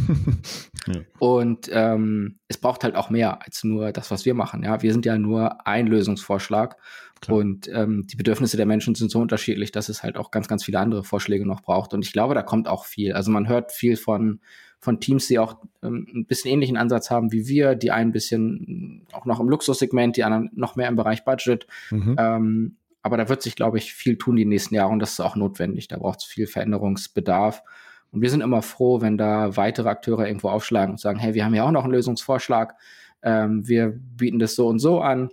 ja. 0.87 1.03
Und 1.19 1.69
ähm, 1.71 2.39
es 2.49 2.57
braucht 2.57 2.85
halt 2.85 2.95
auch 2.95 3.11
mehr 3.11 3.43
als 3.45 3.65
nur 3.65 3.93
das, 3.93 4.11
was 4.11 4.25
wir 4.25 4.35
machen. 4.35 4.63
Ja, 4.63 4.83
wir 4.83 4.93
sind 4.93 5.05
ja 5.05 5.19
nur 5.19 5.67
ein 5.67 5.87
Lösungsvorschlag. 5.87 6.77
Klar. 7.21 7.39
Und 7.39 7.69
ähm, 7.73 8.07
die 8.07 8.17
Bedürfnisse 8.17 8.57
der 8.57 8.67
Menschen 8.67 8.95
sind 8.95 9.11
so 9.11 9.21
unterschiedlich, 9.21 9.73
dass 9.73 9.89
es 9.89 10.03
halt 10.03 10.17
auch 10.17 10.31
ganz, 10.31 10.49
ganz 10.49 10.65
viele 10.65 10.79
andere 10.79 11.05
Vorschläge 11.05 11.47
noch 11.47 11.63
braucht. 11.63 11.93
Und 11.93 12.05
ich 12.05 12.13
glaube, 12.13 12.35
da 12.35 12.43
kommt 12.43 12.69
auch 12.69 12.85
viel. 12.85 13.13
Also 13.13 13.31
man 13.31 13.49
hört 13.49 13.73
viel 13.73 13.97
von, 13.97 14.41
von 14.81 15.01
Teams, 15.01 15.27
die 15.27 15.39
auch 15.39 15.57
ähm, 15.83 16.07
ein 16.15 16.27
bisschen 16.27 16.51
ähnlichen 16.51 16.77
Ansatz 16.77 17.11
haben 17.11 17.33
wie 17.33 17.49
wir, 17.49 17.75
die 17.75 17.91
ein 17.91 18.13
bisschen 18.13 19.07
auch 19.13 19.25
noch 19.25 19.41
im 19.41 19.49
Luxussegment, 19.49 20.17
die 20.17 20.25
anderen 20.25 20.51
noch 20.55 20.77
mehr 20.77 20.89
im 20.89 20.97
Bereich 20.97 21.25
Budget. 21.25 21.67
Mhm. 21.91 22.17
Ähm, 22.19 22.77
aber 23.07 23.17
da 23.17 23.29
wird 23.29 23.41
sich, 23.41 23.55
glaube 23.55 23.79
ich, 23.79 23.95
viel 23.95 24.19
tun 24.19 24.37
die 24.37 24.45
nächsten 24.45 24.75
Jahre 24.75 24.91
und 24.91 24.99
das 24.99 25.13
ist 25.13 25.21
auch 25.21 25.37
notwendig. 25.37 25.87
Da 25.87 25.97
braucht 25.97 26.19
es 26.19 26.25
viel 26.25 26.47
Veränderungsbedarf. 26.47 27.63
Und 28.11 28.21
wir 28.21 28.31
sind 28.31 28.41
immer 28.41 28.63
froh, 28.63 29.01
wenn 29.01 29.17
da 29.17 29.57
weitere 29.57 29.89
Akteure 29.89 30.27
irgendwo 30.27 30.49
aufschlagen 30.49 30.93
und 30.93 31.01
sagen, 31.01 31.19
hey, 31.19 31.35
wir 31.35 31.45
haben 31.45 31.55
ja 31.55 31.65
auch 31.65 31.71
noch 31.71 31.85
einen 31.85 31.93
Lösungsvorschlag. 31.93 32.75
Ähm, 33.23 33.67
wir 33.67 33.95
bieten 33.97 34.41
das 34.41 34.57
so 34.57 34.67
und 34.67 34.81
so 34.81 35.01
an. 35.01 35.31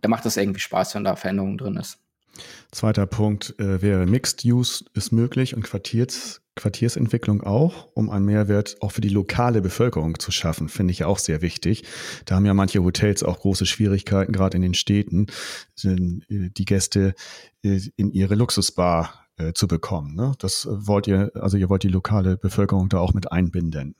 Da 0.00 0.08
macht 0.08 0.24
das 0.24 0.36
irgendwie 0.36 0.60
Spaß, 0.60 0.94
wenn 0.94 1.04
da 1.04 1.14
Veränderung 1.14 1.58
drin 1.58 1.76
ist. 1.76 1.98
Zweiter 2.72 3.06
Punkt 3.06 3.54
äh, 3.58 3.82
wäre 3.82 4.06
Mixed 4.06 4.44
Use 4.44 4.84
ist 4.94 5.12
möglich 5.12 5.54
und 5.54 5.62
Quartiers, 5.62 6.42
Quartiersentwicklung 6.56 7.42
auch, 7.42 7.88
um 7.94 8.10
einen 8.10 8.24
Mehrwert 8.24 8.76
auch 8.80 8.92
für 8.92 9.00
die 9.00 9.08
lokale 9.08 9.60
Bevölkerung 9.60 10.18
zu 10.18 10.30
schaffen, 10.30 10.68
finde 10.68 10.92
ich 10.92 11.04
auch 11.04 11.18
sehr 11.18 11.42
wichtig. 11.42 11.84
Da 12.26 12.36
haben 12.36 12.46
ja 12.46 12.54
manche 12.54 12.82
Hotels 12.82 13.22
auch 13.22 13.40
große 13.40 13.66
Schwierigkeiten, 13.66 14.32
gerade 14.32 14.56
in 14.56 14.62
den 14.62 14.74
Städten, 14.74 15.26
äh, 15.82 15.96
die 16.28 16.64
Gäste 16.64 17.14
äh, 17.62 17.80
in 17.96 18.12
ihre 18.12 18.36
Luxusbar 18.36 19.26
äh, 19.36 19.52
zu 19.52 19.66
bekommen. 19.66 20.14
Ne? 20.14 20.32
Das 20.38 20.68
wollt 20.70 21.08
ihr, 21.08 21.32
also 21.34 21.56
ihr 21.56 21.68
wollt 21.68 21.82
die 21.82 21.88
lokale 21.88 22.36
Bevölkerung 22.36 22.88
da 22.88 22.98
auch 22.98 23.14
mit 23.14 23.32
einbinden. 23.32 23.96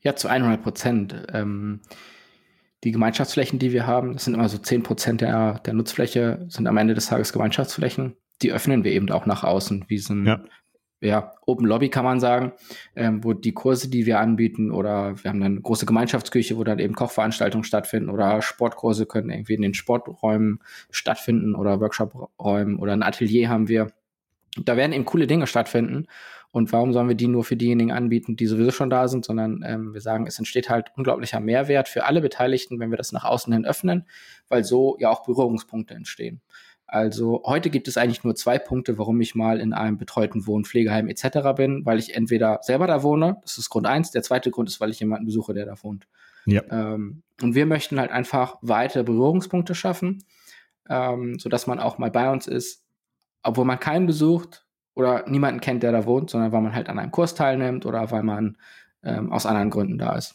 Ja, 0.00 0.16
zu 0.16 0.28
100 0.28 0.62
Prozent. 0.62 1.26
Ähm, 1.32 1.80
die 2.84 2.92
Gemeinschaftsflächen, 2.92 3.58
die 3.58 3.72
wir 3.72 3.86
haben, 3.86 4.14
das 4.14 4.24
sind 4.24 4.34
immer 4.34 4.48
so 4.48 4.58
10 4.58 4.82
Prozent 4.82 5.20
der, 5.20 5.58
der 5.60 5.74
Nutzfläche, 5.74 6.46
sind 6.48 6.66
am 6.66 6.76
Ende 6.76 6.94
des 6.94 7.06
Tages 7.06 7.32
Gemeinschaftsflächen. 7.32 8.16
Die 8.42 8.52
öffnen 8.52 8.84
wir 8.84 8.92
eben 8.92 9.10
auch 9.10 9.26
nach 9.26 9.44
außen, 9.44 9.86
wie 9.88 9.98
so 9.98 10.14
ein 10.14 10.26
ja 10.26 10.44
ja, 11.00 11.32
Open 11.44 11.66
Lobby 11.66 11.90
kann 11.90 12.04
man 12.04 12.20
sagen, 12.20 12.52
ähm, 12.94 13.22
wo 13.22 13.34
die 13.34 13.52
Kurse, 13.52 13.90
die 13.90 14.06
wir 14.06 14.18
anbieten, 14.18 14.70
oder 14.70 15.22
wir 15.22 15.30
haben 15.30 15.40
dann 15.40 15.52
eine 15.52 15.60
große 15.60 15.84
Gemeinschaftsküche, 15.84 16.56
wo 16.56 16.64
dann 16.64 16.78
eben 16.78 16.94
Kochveranstaltungen 16.94 17.64
stattfinden 17.64 18.08
oder 18.08 18.40
Sportkurse 18.40 19.04
können 19.06 19.30
irgendwie 19.30 19.54
in 19.54 19.62
den 19.62 19.74
Sporträumen 19.74 20.60
stattfinden 20.90 21.54
oder 21.54 21.80
Workshopräumen 21.80 22.78
oder 22.78 22.94
ein 22.94 23.02
Atelier 23.02 23.48
haben 23.50 23.68
wir. 23.68 23.88
Da 24.58 24.76
werden 24.78 24.92
eben 24.92 25.04
coole 25.04 25.26
Dinge 25.26 25.46
stattfinden. 25.46 26.06
Und 26.50 26.72
warum 26.72 26.94
sollen 26.94 27.08
wir 27.08 27.14
die 27.14 27.28
nur 27.28 27.44
für 27.44 27.56
diejenigen 27.56 27.92
anbieten, 27.92 28.36
die 28.36 28.46
sowieso 28.46 28.70
schon 28.70 28.88
da 28.88 29.08
sind, 29.08 29.26
sondern 29.26 29.62
ähm, 29.66 29.92
wir 29.92 30.00
sagen, 30.00 30.26
es 30.26 30.38
entsteht 30.38 30.70
halt 30.70 30.90
unglaublicher 30.96 31.40
Mehrwert 31.40 31.86
für 31.86 32.04
alle 32.04 32.22
Beteiligten, 32.22 32.80
wenn 32.80 32.88
wir 32.88 32.96
das 32.96 33.12
nach 33.12 33.24
außen 33.24 33.52
hin 33.52 33.66
öffnen, 33.66 34.06
weil 34.48 34.64
so 34.64 34.96
ja 34.98 35.10
auch 35.10 35.24
Berührungspunkte 35.24 35.92
entstehen. 35.92 36.40
Also 36.86 37.42
heute 37.44 37.70
gibt 37.70 37.88
es 37.88 37.96
eigentlich 37.96 38.22
nur 38.22 38.36
zwei 38.36 38.58
Punkte, 38.58 38.96
warum 38.96 39.20
ich 39.20 39.34
mal 39.34 39.60
in 39.60 39.72
einem 39.72 39.98
betreuten 39.98 40.46
Wohn-, 40.46 40.64
Pflegeheim 40.64 41.08
etc. 41.08 41.54
bin, 41.56 41.84
weil 41.84 41.98
ich 41.98 42.14
entweder 42.14 42.60
selber 42.62 42.86
da 42.86 43.02
wohne, 43.02 43.38
das 43.42 43.58
ist 43.58 43.70
Grund 43.70 43.86
eins. 43.86 44.12
Der 44.12 44.22
zweite 44.22 44.50
Grund 44.50 44.68
ist, 44.68 44.80
weil 44.80 44.90
ich 44.90 45.00
jemanden 45.00 45.26
besuche, 45.26 45.52
der 45.52 45.66
da 45.66 45.74
wohnt. 45.82 46.06
Ja. 46.44 46.62
Ähm, 46.70 47.22
und 47.42 47.54
wir 47.54 47.66
möchten 47.66 47.98
halt 47.98 48.12
einfach 48.12 48.56
weitere 48.62 49.02
Berührungspunkte 49.02 49.74
schaffen, 49.74 50.24
ähm, 50.88 51.38
sodass 51.40 51.66
man 51.66 51.80
auch 51.80 51.98
mal 51.98 52.10
bei 52.10 52.30
uns 52.30 52.46
ist, 52.46 52.84
obwohl 53.42 53.64
man 53.64 53.80
keinen 53.80 54.06
besucht, 54.06 54.66
oder 54.96 55.28
niemanden 55.28 55.60
kennt, 55.60 55.82
der 55.82 55.92
da 55.92 56.06
wohnt, 56.06 56.30
sondern 56.30 56.50
weil 56.50 56.62
man 56.62 56.74
halt 56.74 56.88
an 56.88 56.98
einem 56.98 57.12
Kurs 57.12 57.34
teilnimmt 57.34 57.86
oder 57.86 58.10
weil 58.10 58.22
man 58.22 58.56
ähm, 59.04 59.30
aus 59.30 59.46
anderen 59.46 59.70
Gründen 59.70 59.98
da 59.98 60.16
ist. 60.16 60.34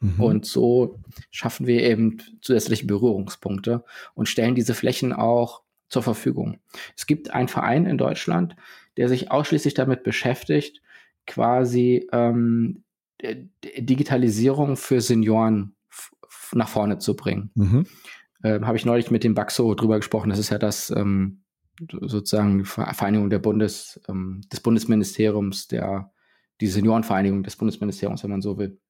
Mhm. 0.00 0.20
Und 0.20 0.44
so 0.44 0.98
schaffen 1.30 1.66
wir 1.68 1.82
eben 1.84 2.18
zusätzliche 2.40 2.84
Berührungspunkte 2.84 3.84
und 4.14 4.28
stellen 4.28 4.56
diese 4.56 4.74
Flächen 4.74 5.12
auch 5.12 5.61
zur 5.92 6.02
Verfügung. 6.02 6.58
Es 6.96 7.06
gibt 7.06 7.30
einen 7.30 7.48
Verein 7.48 7.84
in 7.84 7.98
Deutschland, 7.98 8.56
der 8.96 9.08
sich 9.08 9.30
ausschließlich 9.30 9.74
damit 9.74 10.02
beschäftigt, 10.02 10.80
quasi 11.26 12.08
ähm, 12.12 12.82
Digitalisierung 13.78 14.76
für 14.76 15.00
Senioren 15.00 15.76
nach 16.52 16.68
vorne 16.68 16.98
zu 16.98 17.14
bringen. 17.14 17.50
Mhm. 17.54 17.86
Ähm, 18.42 18.66
Habe 18.66 18.76
ich 18.78 18.86
neulich 18.86 19.10
mit 19.10 19.22
dem 19.22 19.34
Baxo 19.34 19.74
drüber 19.74 19.98
gesprochen. 19.98 20.30
Das 20.30 20.38
ist 20.38 20.50
ja 20.50 20.58
das 20.58 20.90
ähm, 20.90 21.42
sozusagen 21.90 22.58
die 22.58 22.64
Vereinigung 22.64 23.30
der 23.30 23.38
Bundes, 23.38 24.00
ähm, 24.08 24.40
des 24.50 24.60
Bundesministeriums, 24.60 25.68
der 25.68 26.10
die 26.60 26.68
Seniorenvereinigung 26.68 27.42
des 27.42 27.56
Bundesministeriums, 27.56 28.22
wenn 28.22 28.30
man 28.30 28.42
so 28.42 28.56
will. 28.56 28.80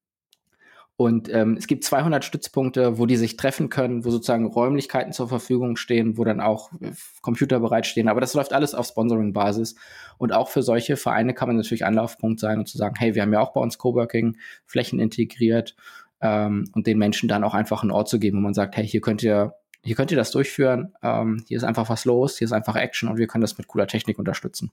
Und 0.95 1.27
ähm, 1.33 1.55
es 1.57 1.65
gibt 1.65 1.83
200 1.83 2.23
Stützpunkte, 2.23 2.99
wo 2.99 3.07
die 3.07 3.15
sich 3.15 3.35
treffen 3.35 3.69
können, 3.69 4.05
wo 4.05 4.11
sozusagen 4.11 4.45
Räumlichkeiten 4.45 5.11
zur 5.11 5.27
Verfügung 5.27 5.75
stehen, 5.75 6.17
wo 6.17 6.23
dann 6.23 6.39
auch 6.39 6.71
äh, 6.81 6.91
Computer 7.21 7.59
bereitstehen. 7.59 8.07
Aber 8.07 8.21
das 8.21 8.35
läuft 8.35 8.53
alles 8.53 8.75
auf 8.75 8.87
Sponsoring-Basis. 8.87 9.75
Und 10.19 10.33
auch 10.33 10.49
für 10.49 10.61
solche 10.61 10.95
Vereine 10.95 11.33
kann 11.33 11.49
man 11.49 11.57
natürlich 11.57 11.85
Anlaufpunkt 11.85 12.39
sein 12.39 12.59
und 12.59 12.67
zu 12.67 12.77
sagen, 12.77 12.95
hey, 12.99 13.15
wir 13.15 13.23
haben 13.23 13.33
ja 13.33 13.39
auch 13.39 13.53
bei 13.53 13.61
uns 13.61 13.79
Coworking-Flächen 13.79 14.99
integriert 14.99 15.75
ähm, 16.21 16.69
und 16.73 16.85
den 16.85 16.99
Menschen 16.99 17.27
dann 17.27 17.43
auch 17.43 17.55
einfach 17.55 17.81
einen 17.81 17.91
Ort 17.91 18.07
zu 18.07 18.19
geben, 18.19 18.37
wo 18.37 18.41
man 18.41 18.53
sagt, 18.53 18.77
hey, 18.77 18.87
hier 18.87 19.01
könnt 19.01 19.23
ihr, 19.23 19.55
hier 19.83 19.95
könnt 19.95 20.11
ihr 20.11 20.17
das 20.17 20.29
durchführen. 20.29 20.93
Ähm, 21.01 21.43
hier 21.47 21.57
ist 21.57 21.63
einfach 21.63 21.89
was 21.89 22.05
los, 22.05 22.37
hier 22.37 22.45
ist 22.45 22.53
einfach 22.53 22.75
Action 22.75 23.09
und 23.09 23.17
wir 23.17 23.25
können 23.25 23.41
das 23.41 23.57
mit 23.57 23.67
cooler 23.67 23.87
Technik 23.87 24.19
unterstützen. 24.19 24.71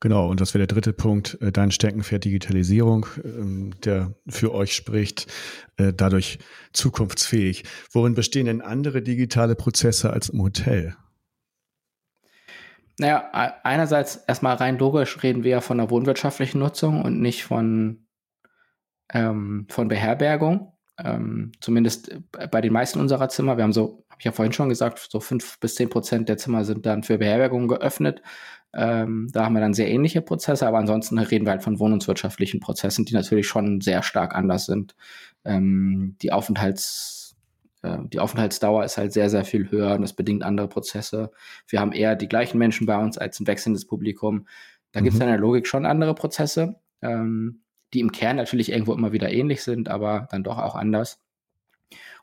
Genau, 0.00 0.28
und 0.28 0.40
das 0.40 0.54
wäre 0.54 0.66
der 0.66 0.74
dritte 0.74 0.92
Punkt, 0.92 1.38
äh, 1.40 1.52
dein 1.52 1.70
Steckenpferd 1.70 2.24
Digitalisierung, 2.24 3.06
ähm, 3.24 3.74
der 3.84 4.14
für 4.28 4.52
euch 4.52 4.74
spricht, 4.74 5.26
äh, 5.76 5.92
dadurch 5.92 6.38
zukunftsfähig. 6.72 7.64
Worin 7.92 8.14
bestehen 8.14 8.46
denn 8.46 8.60
andere 8.60 9.02
digitale 9.02 9.54
Prozesse 9.54 10.10
als 10.12 10.28
im 10.28 10.42
Hotel? 10.42 10.96
Naja, 12.98 13.30
einerseits 13.62 14.16
erstmal 14.16 14.56
rein 14.56 14.76
logisch 14.76 15.22
reden 15.22 15.44
wir 15.44 15.52
ja 15.52 15.60
von 15.60 15.78
der 15.78 15.88
wohnwirtschaftlichen 15.88 16.58
Nutzung 16.58 17.02
und 17.02 17.20
nicht 17.20 17.44
von, 17.44 18.08
ähm, 19.12 19.66
von 19.70 19.86
Beherbergung. 19.86 20.72
Ähm, 21.02 21.52
zumindest 21.60 22.18
bei 22.50 22.60
den 22.60 22.72
meisten 22.72 23.00
unserer 23.00 23.28
Zimmer. 23.28 23.56
Wir 23.56 23.64
haben 23.64 23.72
so, 23.72 24.04
habe 24.10 24.18
ich 24.18 24.24
ja 24.24 24.32
vorhin 24.32 24.52
schon 24.52 24.68
gesagt, 24.68 25.06
so 25.10 25.20
fünf 25.20 25.60
bis 25.60 25.76
zehn 25.76 25.88
Prozent 25.88 26.28
der 26.28 26.38
Zimmer 26.38 26.64
sind 26.64 26.86
dann 26.86 27.04
für 27.04 27.18
Beherbergung 27.18 27.68
geöffnet. 27.68 28.22
Ähm, 28.74 29.28
da 29.32 29.44
haben 29.44 29.54
wir 29.54 29.60
dann 29.60 29.74
sehr 29.74 29.88
ähnliche 29.88 30.20
Prozesse, 30.20 30.66
aber 30.66 30.78
ansonsten 30.78 31.18
reden 31.18 31.46
wir 31.46 31.52
halt 31.52 31.62
von 31.62 31.78
wohnungswirtschaftlichen 31.78 32.60
Prozessen, 32.60 33.04
die 33.04 33.14
natürlich 33.14 33.46
schon 33.48 33.80
sehr 33.80 34.02
stark 34.02 34.34
anders 34.34 34.66
sind. 34.66 34.94
Ähm, 35.44 36.16
die 36.20 36.32
Aufenthalts 36.32 37.18
äh, 37.82 37.98
die 38.12 38.18
Aufenthaltsdauer 38.18 38.84
ist 38.84 38.98
halt 38.98 39.12
sehr, 39.12 39.30
sehr 39.30 39.44
viel 39.44 39.70
höher 39.70 39.94
und 39.94 40.02
das 40.02 40.12
bedingt 40.12 40.42
andere 40.42 40.68
Prozesse. 40.68 41.30
Wir 41.68 41.80
haben 41.80 41.92
eher 41.92 42.16
die 42.16 42.28
gleichen 42.28 42.58
Menschen 42.58 42.86
bei 42.86 42.96
uns 42.96 43.18
als 43.18 43.40
ein 43.40 43.46
wechselndes 43.46 43.86
Publikum. 43.86 44.46
Da 44.92 45.00
mhm. 45.00 45.04
gibt 45.04 45.14
es 45.14 45.20
in 45.20 45.28
der 45.28 45.38
Logik 45.38 45.66
schon 45.66 45.86
andere 45.86 46.14
Prozesse, 46.14 46.76
ähm, 47.02 47.62
die 47.94 48.00
im 48.00 48.12
Kern 48.12 48.36
natürlich 48.36 48.70
irgendwo 48.70 48.94
immer 48.94 49.12
wieder 49.12 49.32
ähnlich 49.32 49.62
sind, 49.62 49.88
aber 49.88 50.28
dann 50.30 50.44
doch 50.44 50.58
auch 50.58 50.74
anders. 50.74 51.20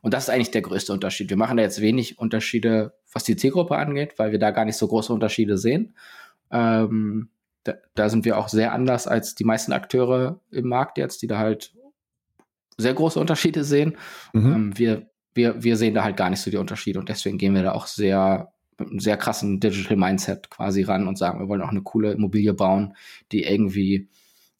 Und 0.01 0.13
das 0.13 0.26
ist 0.26 0.30
eigentlich 0.30 0.51
der 0.51 0.61
größte 0.61 0.93
Unterschied. 0.93 1.30
Wir 1.30 1.38
machen 1.38 1.57
da 1.57 1.63
jetzt 1.63 1.82
wenig 1.82 2.20
Unterschiede, 2.20 2.93
was 3.11 3.24
die 3.24 3.36
Zielgruppe 3.36 3.76
angeht, 3.76 4.20
weil 4.20 4.32
wir 4.32 4.39
da 4.39 4.51
gar 4.51 4.66
nicht 4.66 4.78
so 4.78 4.88
große 4.88 5.11
Unterschiede 5.11 5.57
sehen. 5.57 5.95
Ähm, 6.51 7.30
da, 7.63 7.74
da, 7.95 8.09
sind 8.09 8.26
wir 8.26 8.38
auch 8.38 8.47
sehr 8.47 8.72
anders 8.72 9.07
als 9.07 9.34
die 9.34 9.45
meisten 9.45 9.74
Akteure 9.74 10.39
im 10.51 10.68
Markt 10.68 10.99
jetzt, 10.99 11.24
die 11.24 11.28
da 11.28 11.39
halt 11.39 11.74
sehr 12.78 12.93
große 12.93 13.20
Unterschiede 13.20 13.63
sehen. 13.63 13.97
Mhm. 14.34 14.53
Ähm, 14.53 14.78
wir, 14.78 15.09
wir, 15.34 15.63
wir 15.63 15.76
sehen 15.76 15.95
da 15.95 16.03
halt 16.03 16.18
gar 16.18 16.30
nicht 16.30 16.41
so 16.41 16.51
die 16.51 16.57
Unterschiede 16.57 16.99
und 16.99 17.09
deswegen 17.09 17.39
gehen 17.39 17.55
wir 17.55 17.63
da 17.63 17.72
auch 17.72 17.88
sehr 17.88 18.51
mit 18.78 18.89
einem 18.89 18.99
sehr 18.99 19.18
krassen 19.18 19.59
Digital 19.59 19.97
Mindset 19.97 20.49
quasi 20.49 20.84
ran 20.84 21.07
und 21.07 21.18
sagen, 21.18 21.39
wir 21.39 21.47
wollen 21.47 21.61
auch 21.61 21.70
eine 21.70 21.82
coole 21.82 22.11
Immobilie 22.11 22.53
bauen, 22.53 22.95
die 23.32 23.43
irgendwie 23.43 24.09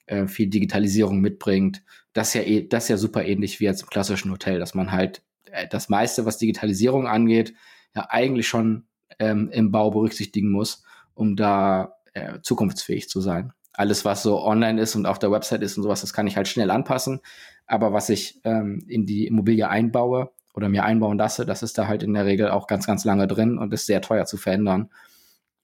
äh, 0.08 0.28
viel 0.28 0.48
Digitalisierung 0.48 1.20
mitbringt. 1.20 1.84
Das 2.14 2.30
ist 2.30 2.34
ja 2.36 2.42
eh, 2.42 2.68
das 2.68 2.86
ist 2.86 2.90
ja 2.90 2.98
super 2.98 3.26
ähnlich 3.26 3.60
wie 3.60 3.66
jetzt 3.66 3.84
im 3.84 3.90
klassischen 3.90 4.32
Hotel, 4.32 4.60
dass 4.60 4.74
man 4.74 4.92
halt 4.92 5.24
äh, 5.52 5.68
das 5.68 5.90
meiste, 5.90 6.26
was 6.26 6.38
Digitalisierung 6.38 7.08
angeht, 7.08 7.54
ja 7.96 8.08
eigentlich 8.10 8.48
schon 8.48 8.86
ähm, 9.20 9.50
im 9.52 9.72
Bau 9.72 9.92
berücksichtigen 9.92 10.52
muss 10.52 10.84
um 11.16 11.36
da 11.36 11.96
äh, 12.14 12.40
zukunftsfähig 12.42 13.10
zu 13.10 13.22
sein. 13.22 13.54
Alles, 13.74 14.06
was 14.06 14.22
so 14.22 14.42
online 14.42 14.80
ist 14.80 14.96
und 14.96 15.06
auf 15.06 15.20
der 15.20 15.32
Website 15.32 15.64
ist 15.64 15.76
und 15.78 15.84
sowas, 15.84 16.02
das 16.02 16.14
kann 16.14 16.28
ich 16.28 16.38
halt 16.38 16.48
schnell 16.48 16.70
anpassen. 16.70 17.22
Aber 17.66 17.92
was 17.92 18.10
ich 18.10 18.40
ähm, 18.44 18.86
in 18.88 19.06
die 19.06 19.26
Immobilie 19.26 19.68
einbaue 19.68 20.32
oder 20.54 20.70
mir 20.70 20.84
einbauen 20.84 21.18
lasse, 21.18 21.46
das 21.46 21.64
ist 21.64 21.78
da 21.78 21.88
halt 21.88 22.04
in 22.04 22.14
der 22.14 22.26
Regel 22.26 22.50
auch 22.52 22.68
ganz, 22.68 22.86
ganz 22.86 23.04
lange 23.04 23.28
drin 23.28 23.58
und 23.58 23.74
ist 23.74 23.88
sehr 23.88 24.02
teuer 24.02 24.26
zu 24.26 24.38
verändern. 24.38 24.92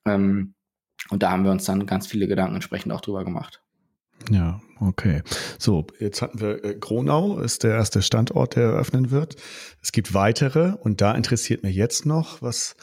Ähm, 0.05 0.55
und 1.09 1.23
da 1.23 1.31
haben 1.31 1.43
wir 1.43 1.51
uns 1.51 1.65
dann 1.65 1.85
ganz 1.85 2.07
viele 2.07 2.27
Gedanken 2.27 2.55
entsprechend 2.55 2.91
auch 2.91 3.01
drüber 3.01 3.23
gemacht. 3.23 3.61
Ja, 4.29 4.61
okay. 4.79 5.23
So, 5.57 5.87
jetzt 5.99 6.21
hatten 6.21 6.39
wir 6.39 6.63
äh, 6.63 6.75
Gronau, 6.75 7.39
ist 7.39 7.63
der 7.63 7.75
erste 7.75 8.01
Standort, 8.01 8.55
der 8.55 8.63
eröffnen 8.63 9.11
wird. 9.11 9.35
Es 9.81 9.91
gibt 9.91 10.13
weitere 10.13 10.73
und 10.81 11.01
da 11.01 11.13
interessiert 11.13 11.63
mich 11.63 11.75
jetzt 11.75 12.05
noch, 12.05 12.41
was 12.41 12.75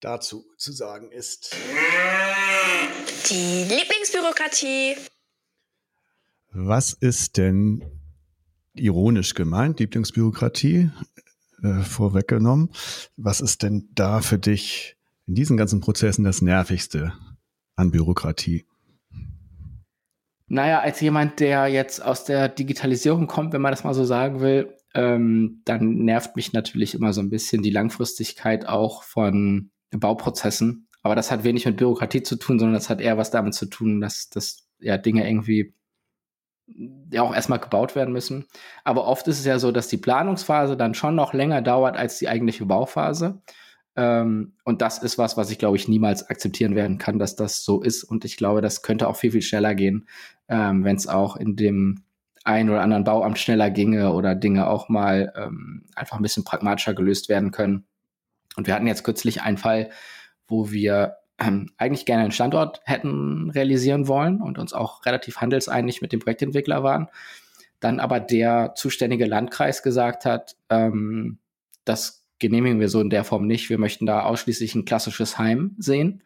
dazu 0.00 0.44
zu 0.56 0.72
sagen 0.72 1.10
ist. 1.10 1.54
Die 3.30 3.64
Lieblingsbürokratie. 3.64 4.96
Was 6.52 6.92
ist 6.92 7.36
denn 7.36 7.84
ironisch 8.74 9.34
gemeint, 9.34 9.80
Lieblingsbürokratie, 9.80 10.90
äh, 11.62 11.82
vorweggenommen? 11.82 12.70
Was 13.16 13.40
ist 13.40 13.62
denn 13.62 13.88
da 13.94 14.20
für 14.20 14.38
dich 14.38 14.96
in 15.26 15.34
diesen 15.34 15.56
ganzen 15.56 15.80
Prozessen 15.80 16.24
das 16.24 16.42
Nervigste 16.42 17.12
an 17.76 17.90
Bürokratie? 17.90 18.66
Naja, 20.54 20.78
als 20.78 21.00
jemand, 21.00 21.40
der 21.40 21.66
jetzt 21.66 22.00
aus 22.00 22.22
der 22.22 22.48
Digitalisierung 22.48 23.26
kommt, 23.26 23.52
wenn 23.52 23.60
man 23.60 23.72
das 23.72 23.82
mal 23.82 23.92
so 23.92 24.04
sagen 24.04 24.40
will, 24.40 24.72
ähm, 24.94 25.62
dann 25.64 26.04
nervt 26.04 26.36
mich 26.36 26.52
natürlich 26.52 26.94
immer 26.94 27.12
so 27.12 27.20
ein 27.20 27.28
bisschen 27.28 27.60
die 27.60 27.72
Langfristigkeit 27.72 28.64
auch 28.68 29.02
von 29.02 29.72
Bauprozessen. 29.90 30.86
Aber 31.02 31.16
das 31.16 31.32
hat 31.32 31.42
wenig 31.42 31.66
mit 31.66 31.76
Bürokratie 31.76 32.22
zu 32.22 32.36
tun, 32.36 32.60
sondern 32.60 32.74
das 32.74 32.88
hat 32.88 33.00
eher 33.00 33.18
was 33.18 33.32
damit 33.32 33.54
zu 33.54 33.66
tun, 33.66 34.00
dass, 34.00 34.30
dass 34.30 34.68
ja 34.78 34.96
Dinge 34.96 35.28
irgendwie 35.28 35.74
ja 37.10 37.22
auch 37.22 37.34
erstmal 37.34 37.58
gebaut 37.58 37.96
werden 37.96 38.12
müssen. 38.12 38.46
Aber 38.84 39.08
oft 39.08 39.26
ist 39.26 39.40
es 39.40 39.44
ja 39.44 39.58
so, 39.58 39.72
dass 39.72 39.88
die 39.88 39.96
Planungsphase 39.96 40.76
dann 40.76 40.94
schon 40.94 41.16
noch 41.16 41.32
länger 41.32 41.62
dauert 41.62 41.96
als 41.96 42.20
die 42.20 42.28
eigentliche 42.28 42.64
Bauphase. 42.64 43.42
Ähm, 43.96 44.54
und 44.64 44.82
das 44.82 44.98
ist 44.98 45.18
was, 45.18 45.36
was 45.36 45.50
ich 45.50 45.58
glaube 45.58 45.76
ich 45.76 45.88
niemals 45.88 46.28
akzeptieren 46.28 46.74
werden 46.74 46.98
kann, 46.98 47.18
dass 47.18 47.36
das 47.36 47.64
so 47.64 47.82
ist. 47.82 48.04
Und 48.04 48.24
ich 48.24 48.36
glaube, 48.36 48.60
das 48.60 48.82
könnte 48.82 49.08
auch 49.08 49.16
viel, 49.16 49.32
viel 49.32 49.42
schneller 49.42 49.74
gehen, 49.74 50.06
ähm, 50.48 50.84
wenn 50.84 50.96
es 50.96 51.06
auch 51.06 51.36
in 51.36 51.56
dem 51.56 52.02
einen 52.44 52.70
oder 52.70 52.82
anderen 52.82 53.04
Bauamt 53.04 53.38
schneller 53.38 53.70
ginge 53.70 54.12
oder 54.12 54.34
Dinge 54.34 54.68
auch 54.68 54.88
mal 54.88 55.32
ähm, 55.36 55.84
einfach 55.94 56.16
ein 56.16 56.22
bisschen 56.22 56.44
pragmatischer 56.44 56.94
gelöst 56.94 57.28
werden 57.28 57.50
können. 57.50 57.86
Und 58.56 58.66
wir 58.66 58.74
hatten 58.74 58.86
jetzt 58.86 59.04
kürzlich 59.04 59.42
einen 59.42 59.56
Fall, 59.56 59.90
wo 60.46 60.70
wir 60.70 61.16
ähm, 61.38 61.70
eigentlich 61.78 62.06
gerne 62.06 62.22
einen 62.22 62.32
Standort 62.32 62.80
hätten 62.84 63.50
realisieren 63.50 64.06
wollen 64.08 64.40
und 64.40 64.58
uns 64.58 64.72
auch 64.72 65.04
relativ 65.06 65.38
handelseinig 65.38 66.02
mit 66.02 66.12
dem 66.12 66.20
Projektentwickler 66.20 66.82
waren. 66.82 67.08
Dann 67.80 67.98
aber 67.98 68.20
der 68.20 68.74
zuständige 68.76 69.26
Landkreis 69.26 69.82
gesagt 69.82 70.26
hat, 70.26 70.56
ähm, 70.68 71.38
das 71.84 72.23
genehmigen 72.44 72.78
wir 72.78 72.90
so 72.90 73.00
in 73.00 73.08
der 73.08 73.24
Form 73.24 73.46
nicht. 73.46 73.70
Wir 73.70 73.78
möchten 73.78 74.04
da 74.04 74.24
ausschließlich 74.24 74.74
ein 74.74 74.84
klassisches 74.84 75.38
Heim 75.38 75.74
sehen. 75.78 76.22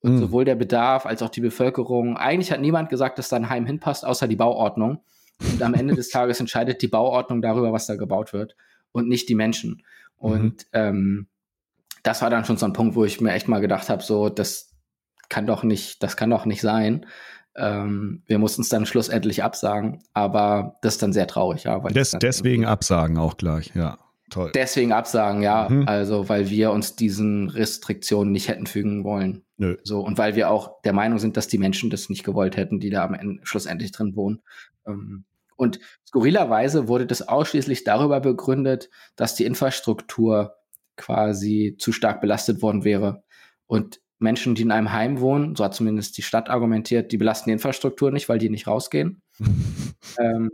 Und 0.00 0.14
mhm. 0.14 0.18
sowohl 0.18 0.44
der 0.44 0.56
Bedarf 0.56 1.06
als 1.06 1.22
auch 1.22 1.28
die 1.28 1.40
Bevölkerung, 1.40 2.16
eigentlich 2.16 2.50
hat 2.50 2.60
niemand 2.60 2.88
gesagt, 2.88 3.18
dass 3.18 3.28
da 3.28 3.36
ein 3.36 3.50
Heim 3.50 3.66
hinpasst, 3.66 4.04
außer 4.04 4.26
die 4.26 4.36
Bauordnung. 4.36 5.04
Und 5.40 5.62
am 5.62 5.74
Ende 5.74 5.94
des 5.94 6.08
Tages 6.10 6.40
entscheidet 6.40 6.82
die 6.82 6.88
Bauordnung 6.88 7.40
darüber, 7.40 7.72
was 7.72 7.86
da 7.86 7.94
gebaut 7.94 8.32
wird 8.32 8.56
und 8.90 9.08
nicht 9.08 9.28
die 9.28 9.34
Menschen. 9.36 9.82
Und 10.16 10.42
mhm. 10.42 10.68
ähm, 10.72 11.26
das 12.02 12.22
war 12.22 12.30
dann 12.30 12.44
schon 12.44 12.56
so 12.56 12.66
ein 12.66 12.72
Punkt, 12.72 12.96
wo 12.96 13.04
ich 13.04 13.20
mir 13.20 13.32
echt 13.32 13.46
mal 13.46 13.60
gedacht 13.60 13.88
habe, 13.88 14.02
so, 14.02 14.28
das 14.28 14.74
kann 15.28 15.46
doch 15.46 15.62
nicht, 15.62 16.02
das 16.02 16.16
kann 16.16 16.30
doch 16.30 16.46
nicht 16.46 16.62
sein. 16.62 17.06
Ähm, 17.54 18.22
wir 18.26 18.38
mussten 18.38 18.62
es 18.62 18.68
dann 18.68 18.86
schlussendlich 18.86 19.44
absagen, 19.44 20.02
aber 20.14 20.78
das 20.82 20.94
ist 20.94 21.02
dann 21.02 21.12
sehr 21.12 21.26
traurig, 21.26 21.64
ja. 21.64 21.78
Des, 21.78 22.12
deswegen 22.12 22.64
absagen 22.64 23.18
auch 23.18 23.36
gleich, 23.36 23.72
ja. 23.74 23.98
Toll. 24.30 24.52
Deswegen 24.54 24.92
absagen, 24.92 25.42
ja. 25.42 25.68
Mhm. 25.68 25.86
Also, 25.86 26.28
weil 26.28 26.48
wir 26.48 26.70
uns 26.70 26.96
diesen 26.96 27.50
Restriktionen 27.50 28.32
nicht 28.32 28.48
hätten 28.48 28.66
fügen 28.66 29.04
wollen. 29.04 29.42
Nö. 29.56 29.76
So, 29.82 30.00
und 30.00 30.18
weil 30.18 30.36
wir 30.36 30.50
auch 30.50 30.80
der 30.82 30.92
Meinung 30.92 31.18
sind, 31.18 31.36
dass 31.36 31.48
die 31.48 31.58
Menschen 31.58 31.90
das 31.90 32.08
nicht 32.08 32.24
gewollt 32.24 32.56
hätten, 32.56 32.80
die 32.80 32.90
da 32.90 33.04
am 33.04 33.14
Ende 33.14 33.40
schlussendlich 33.44 33.92
drin 33.92 34.16
wohnen. 34.16 34.40
Ähm, 34.86 35.24
und 35.56 35.78
skurrilerweise 36.06 36.88
wurde 36.88 37.06
das 37.06 37.28
ausschließlich 37.28 37.84
darüber 37.84 38.20
begründet, 38.20 38.88
dass 39.16 39.34
die 39.34 39.44
Infrastruktur 39.44 40.54
quasi 40.96 41.76
zu 41.78 41.92
stark 41.92 42.20
belastet 42.20 42.62
worden 42.62 42.84
wäre. 42.84 43.24
Und 43.66 44.00
Menschen, 44.18 44.54
die 44.54 44.62
in 44.62 44.70
einem 44.70 44.92
Heim 44.92 45.20
wohnen, 45.20 45.56
so 45.56 45.64
hat 45.64 45.74
zumindest 45.74 46.16
die 46.16 46.22
Stadt 46.22 46.48
argumentiert, 46.48 47.10
die 47.10 47.16
belasten 47.18 47.50
die 47.50 47.54
Infrastruktur 47.54 48.10
nicht, 48.10 48.28
weil 48.28 48.38
die 48.38 48.50
nicht 48.50 48.66
rausgehen. 48.66 49.22
ähm, 50.18 50.50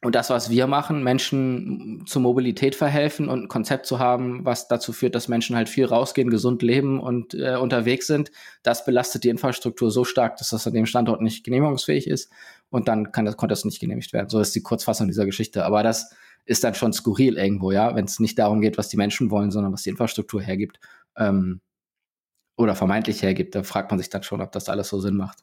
und 0.00 0.14
das, 0.14 0.30
was 0.30 0.48
wir 0.48 0.68
machen, 0.68 1.02
Menschen 1.02 2.04
zur 2.06 2.22
Mobilität 2.22 2.76
verhelfen 2.76 3.28
und 3.28 3.44
ein 3.44 3.48
Konzept 3.48 3.84
zu 3.84 3.98
haben, 3.98 4.44
was 4.44 4.68
dazu 4.68 4.92
führt, 4.92 5.16
dass 5.16 5.26
Menschen 5.26 5.56
halt 5.56 5.68
viel 5.68 5.86
rausgehen, 5.86 6.30
gesund 6.30 6.62
leben 6.62 7.00
und 7.00 7.34
äh, 7.34 7.56
unterwegs 7.56 8.06
sind, 8.06 8.30
das 8.62 8.84
belastet 8.84 9.24
die 9.24 9.28
Infrastruktur 9.28 9.90
so 9.90 10.04
stark, 10.04 10.36
dass 10.36 10.50
das 10.50 10.68
an 10.68 10.72
dem 10.72 10.86
Standort 10.86 11.20
nicht 11.20 11.42
genehmigungsfähig 11.44 12.06
ist. 12.06 12.30
Und 12.70 12.86
dann 12.86 13.10
kann 13.10 13.24
das, 13.24 13.36
konnte 13.36 13.52
das 13.52 13.64
nicht 13.64 13.80
genehmigt 13.80 14.12
werden. 14.12 14.28
So 14.28 14.38
ist 14.38 14.54
die 14.54 14.62
Kurzfassung 14.62 15.08
dieser 15.08 15.26
Geschichte. 15.26 15.64
Aber 15.64 15.82
das 15.82 16.14
ist 16.44 16.62
dann 16.62 16.74
schon 16.74 16.92
skurril 16.92 17.36
irgendwo, 17.36 17.72
ja, 17.72 17.96
wenn 17.96 18.04
es 18.04 18.20
nicht 18.20 18.38
darum 18.38 18.60
geht, 18.60 18.78
was 18.78 18.88
die 18.88 18.96
Menschen 18.96 19.32
wollen, 19.32 19.50
sondern 19.50 19.72
was 19.72 19.82
die 19.82 19.90
Infrastruktur 19.90 20.40
hergibt. 20.40 20.78
Ähm, 21.16 21.60
oder 22.56 22.76
vermeintlich 22.76 23.22
hergibt, 23.22 23.54
da 23.54 23.64
fragt 23.64 23.90
man 23.90 23.98
sich 23.98 24.10
dann 24.10 24.22
schon, 24.22 24.40
ob 24.42 24.52
das 24.52 24.68
alles 24.68 24.88
so 24.88 25.00
Sinn 25.00 25.16
macht. 25.16 25.38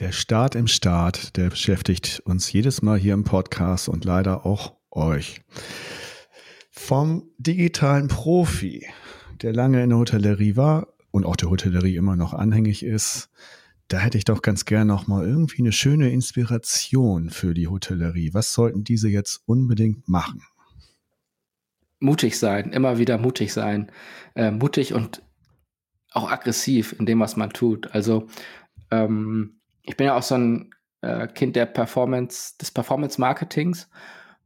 Der 0.00 0.10
Staat 0.10 0.56
im 0.56 0.66
Staat, 0.66 1.36
der 1.36 1.50
beschäftigt 1.50 2.20
uns 2.24 2.50
jedes 2.52 2.82
Mal 2.82 2.98
hier 2.98 3.14
im 3.14 3.22
Podcast 3.22 3.88
und 3.88 4.04
leider 4.04 4.44
auch 4.44 4.74
euch. 4.90 5.40
Vom 6.72 7.30
digitalen 7.38 8.08
Profi, 8.08 8.88
der 9.40 9.52
lange 9.52 9.84
in 9.84 9.90
der 9.90 9.98
Hotellerie 9.98 10.56
war 10.56 10.88
und 11.12 11.24
auch 11.24 11.36
der 11.36 11.48
Hotellerie 11.48 11.94
immer 11.94 12.16
noch 12.16 12.34
anhängig 12.34 12.84
ist, 12.84 13.30
da 13.86 13.98
hätte 13.98 14.18
ich 14.18 14.24
doch 14.24 14.42
ganz 14.42 14.64
gern 14.64 14.88
noch 14.88 15.06
mal 15.06 15.24
irgendwie 15.24 15.62
eine 15.62 15.70
schöne 15.70 16.10
Inspiration 16.10 17.30
für 17.30 17.54
die 17.54 17.68
Hotellerie. 17.68 18.34
Was 18.34 18.52
sollten 18.52 18.82
diese 18.82 19.08
jetzt 19.08 19.42
unbedingt 19.46 20.08
machen? 20.08 20.42
Mutig 22.00 22.36
sein, 22.40 22.72
immer 22.72 22.98
wieder 22.98 23.16
mutig 23.16 23.52
sein. 23.52 23.92
Äh, 24.34 24.50
mutig 24.50 24.92
und 24.92 25.22
auch 26.10 26.32
aggressiv 26.32 26.96
in 26.98 27.06
dem, 27.06 27.20
was 27.20 27.36
man 27.36 27.50
tut. 27.50 27.94
Also 27.94 28.26
ähm, 28.90 29.60
ich 29.84 29.96
bin 29.96 30.06
ja 30.06 30.16
auch 30.16 30.22
so 30.22 30.34
ein 30.34 30.70
äh, 31.02 31.28
Kind 31.28 31.56
der 31.56 31.66
Performance, 31.66 32.56
des 32.60 32.70
Performance-Marketings. 32.70 33.88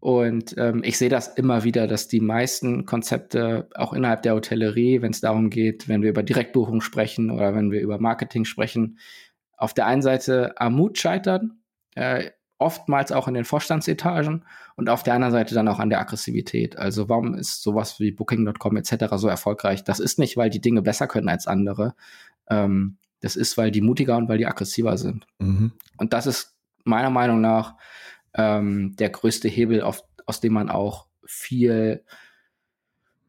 Und 0.01 0.55
ähm, 0.59 0.83
ich 0.85 0.97
sehe 0.99 1.09
das 1.09 1.29
immer 1.29 1.65
wieder, 1.65 1.87
dass 1.89 2.07
die 2.07 2.21
meisten 2.21 2.85
Konzepte 2.85 3.69
auch 3.75 3.93
innerhalb 3.93 4.23
der 4.23 4.35
Hotellerie, 4.35 5.03
wenn 5.03 5.11
es 5.11 5.21
darum 5.21 5.51
geht, 5.51 5.89
wenn 5.89 6.03
wir 6.03 6.11
über 6.11 6.23
Direktbuchung 6.23 6.81
sprechen 6.81 7.31
oder 7.31 7.55
wenn 7.55 7.73
wir 7.73 7.81
über 7.81 7.99
Marketing 7.99 8.45
sprechen, 8.45 8.99
auf 9.57 9.75
der 9.75 9.87
einen 9.87 10.03
Seite 10.03 10.55
am 10.61 10.75
Mut 10.75 10.99
scheitern, 10.99 11.59
äh, 11.97 12.31
oftmals 12.59 13.13
auch 13.13 13.29
in 13.29 13.35
den 13.35 13.45
Vorstandsetagen 13.45 14.45
und 14.77 14.89
auf 14.89 15.03
der 15.03 15.15
anderen 15.15 15.33
Seite 15.33 15.55
dann 15.55 15.69
auch 15.69 15.79
an 15.79 15.91
der 15.91 16.01
Aggressivität. 16.01 16.77
Also 16.77 17.09
warum 17.09 17.35
ist 17.35 17.63
sowas 17.63 17.99
wie 17.99 18.13
Booking.com 18.13 18.77
etc. 18.77 19.07
so 19.17 19.29
erfolgreich? 19.29 19.85
Das 19.85 20.01
ist 20.01 20.19
nicht, 20.19 20.37
weil 20.37 20.51
die 20.51 20.61
Dinge 20.61 20.83
besser 20.83 21.07
können 21.07 21.29
als 21.29 21.47
andere, 21.47 21.95
ähm, 22.49 22.99
das 23.21 23.37
ist, 23.37 23.57
weil 23.57 23.71
die 23.71 23.81
mutiger 23.81 24.17
und 24.17 24.29
weil 24.29 24.39
die 24.39 24.47
aggressiver 24.47 24.97
sind. 24.97 25.27
Mhm. 25.39 25.73
Und 25.97 26.13
das 26.13 26.27
ist 26.27 26.57
meiner 26.85 27.11
Meinung 27.11 27.41
nach 27.41 27.75
ähm, 28.35 28.95
der 28.97 29.11
größte 29.11 29.49
Hebel, 29.49 29.83
auf, 29.83 30.05
aus 30.27 30.41
dem 30.41 30.53
man 30.53 30.71
auch 30.71 31.07
viel, 31.25 32.05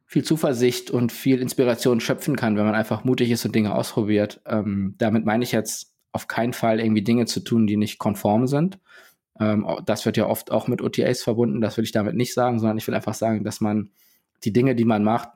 viel 0.06 0.24
Zuversicht 0.24 0.92
und 0.92 1.12
viel 1.12 1.42
Inspiration 1.42 2.00
schöpfen 2.00 2.36
kann, 2.36 2.56
wenn 2.58 2.66
man 2.66 2.76
einfach 2.76 3.04
mutig 3.04 3.32
ist 3.32 3.46
und 3.46 3.56
Dinge 3.56 3.76
ausprobiert. 3.76 4.42
Ähm, 4.46 4.96
damit 4.98 5.26
meine 5.26 5.44
ich 5.44 5.52
jetzt 5.52 5.94
auf 6.12 6.28
keinen 6.28 6.54
Fall 6.54 6.80
irgendwie 6.80 7.04
Dinge 7.04 7.26
zu 7.26 7.40
tun, 7.42 7.68
die 7.68 7.78
nicht 7.78 8.00
konform 8.00 8.48
sind. 8.48 8.80
Ähm, 9.40 9.68
das 9.86 10.06
wird 10.06 10.18
ja 10.18 10.28
oft 10.28 10.52
auch 10.52 10.68
mit 10.68 10.82
OTAs 10.82 11.22
verbunden. 11.22 11.62
Das 11.62 11.78
will 11.78 11.84
ich 11.84 11.92
damit 11.92 12.16
nicht 12.16 12.34
sagen, 12.34 12.60
sondern 12.60 12.78
ich 12.78 12.88
will 12.88 12.96
einfach 12.96 13.14
sagen, 13.14 13.44
dass 13.44 13.62
man 13.62 13.92
die 14.44 14.54
Dinge, 14.54 14.76
die 14.76 14.86
man 14.86 15.04
macht, 15.04 15.30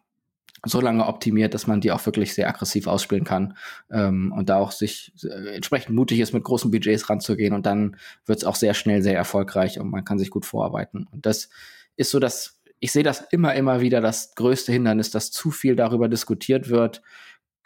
so 0.65 0.79
lange 0.79 1.05
optimiert, 1.05 1.53
dass 1.53 1.67
man 1.67 1.81
die 1.81 1.91
auch 1.91 2.05
wirklich 2.05 2.33
sehr 2.33 2.47
aggressiv 2.47 2.87
ausspielen 2.87 3.25
kann 3.25 3.57
ähm, 3.91 4.31
und 4.31 4.49
da 4.49 4.57
auch 4.57 4.71
sich 4.71 5.13
äh, 5.23 5.55
entsprechend 5.55 5.95
mutig 5.95 6.19
ist, 6.19 6.33
mit 6.33 6.43
großen 6.43 6.71
Budgets 6.71 7.09
ranzugehen 7.09 7.53
und 7.53 7.65
dann 7.65 7.97
wird 8.25 8.39
es 8.39 8.45
auch 8.45 8.55
sehr 8.55 8.73
schnell 8.73 9.01
sehr 9.01 9.15
erfolgreich 9.15 9.79
und 9.79 9.89
man 9.89 10.05
kann 10.05 10.19
sich 10.19 10.29
gut 10.29 10.45
vorarbeiten. 10.45 11.07
Und 11.11 11.25
das 11.25 11.49
ist 11.97 12.11
so, 12.11 12.19
dass 12.19 12.61
ich 12.79 12.91
sehe 12.91 13.03
das 13.03 13.21
immer, 13.31 13.55
immer 13.55 13.79
wieder 13.79 14.01
das 14.01 14.35
größte 14.35 14.73
Hindernis, 14.73 15.09
dass 15.09 15.31
zu 15.31 15.51
viel 15.51 15.75
darüber 15.75 16.09
diskutiert 16.09 16.69
wird. 16.69 17.01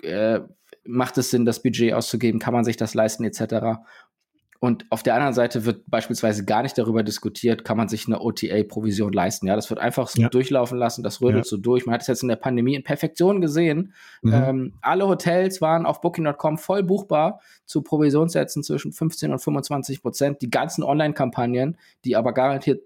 Äh, 0.03 0.41
macht 0.83 1.17
es 1.17 1.31
Sinn, 1.31 1.45
das 1.45 1.63
Budget 1.63 1.93
auszugeben? 1.93 2.39
Kann 2.39 2.53
man 2.53 2.63
sich 2.63 2.77
das 2.77 2.93
leisten, 2.93 3.23
etc. 3.23 3.79
Und 4.59 4.85
auf 4.89 5.03
der 5.03 5.13
anderen 5.13 5.33
Seite 5.33 5.65
wird 5.65 5.83
beispielsweise 5.87 6.43
gar 6.43 6.63
nicht 6.63 6.77
darüber 6.77 7.03
diskutiert, 7.03 7.63
kann 7.63 7.77
man 7.77 7.89
sich 7.89 8.07
eine 8.07 8.19
OTA-Provision 8.19 9.13
leisten. 9.13 9.45
Ja, 9.47 9.55
das 9.55 9.69
wird 9.69 9.79
einfach 9.79 10.07
so 10.07 10.21
ja. 10.21 10.29
durchlaufen 10.29 10.77
lassen, 10.77 11.03
das 11.03 11.21
rödelt 11.21 11.45
ja. 11.45 11.49
so 11.49 11.57
durch. 11.57 11.85
Man 11.85 11.93
hat 11.93 12.01
es 12.01 12.07
jetzt 12.07 12.23
in 12.23 12.29
der 12.29 12.37
Pandemie 12.37 12.75
in 12.75 12.83
Perfektion 12.83 13.39
gesehen. 13.39 13.93
Mhm. 14.23 14.33
Ähm, 14.33 14.73
alle 14.81 15.07
Hotels 15.07 15.61
waren 15.61 15.85
auf 15.85 16.01
Booking.com 16.01 16.57
voll 16.57 16.83
buchbar 16.83 17.39
zu 17.65 17.81
Provisionssätzen 17.81 18.63
zwischen 18.63 18.93
15 18.93 19.31
und 19.31 19.39
25 19.39 20.01
Prozent. 20.01 20.41
Die 20.41 20.49
ganzen 20.49 20.83
Online-Kampagnen, 20.83 21.77
die 22.03 22.15
aber 22.15 22.33
garantiert 22.33 22.81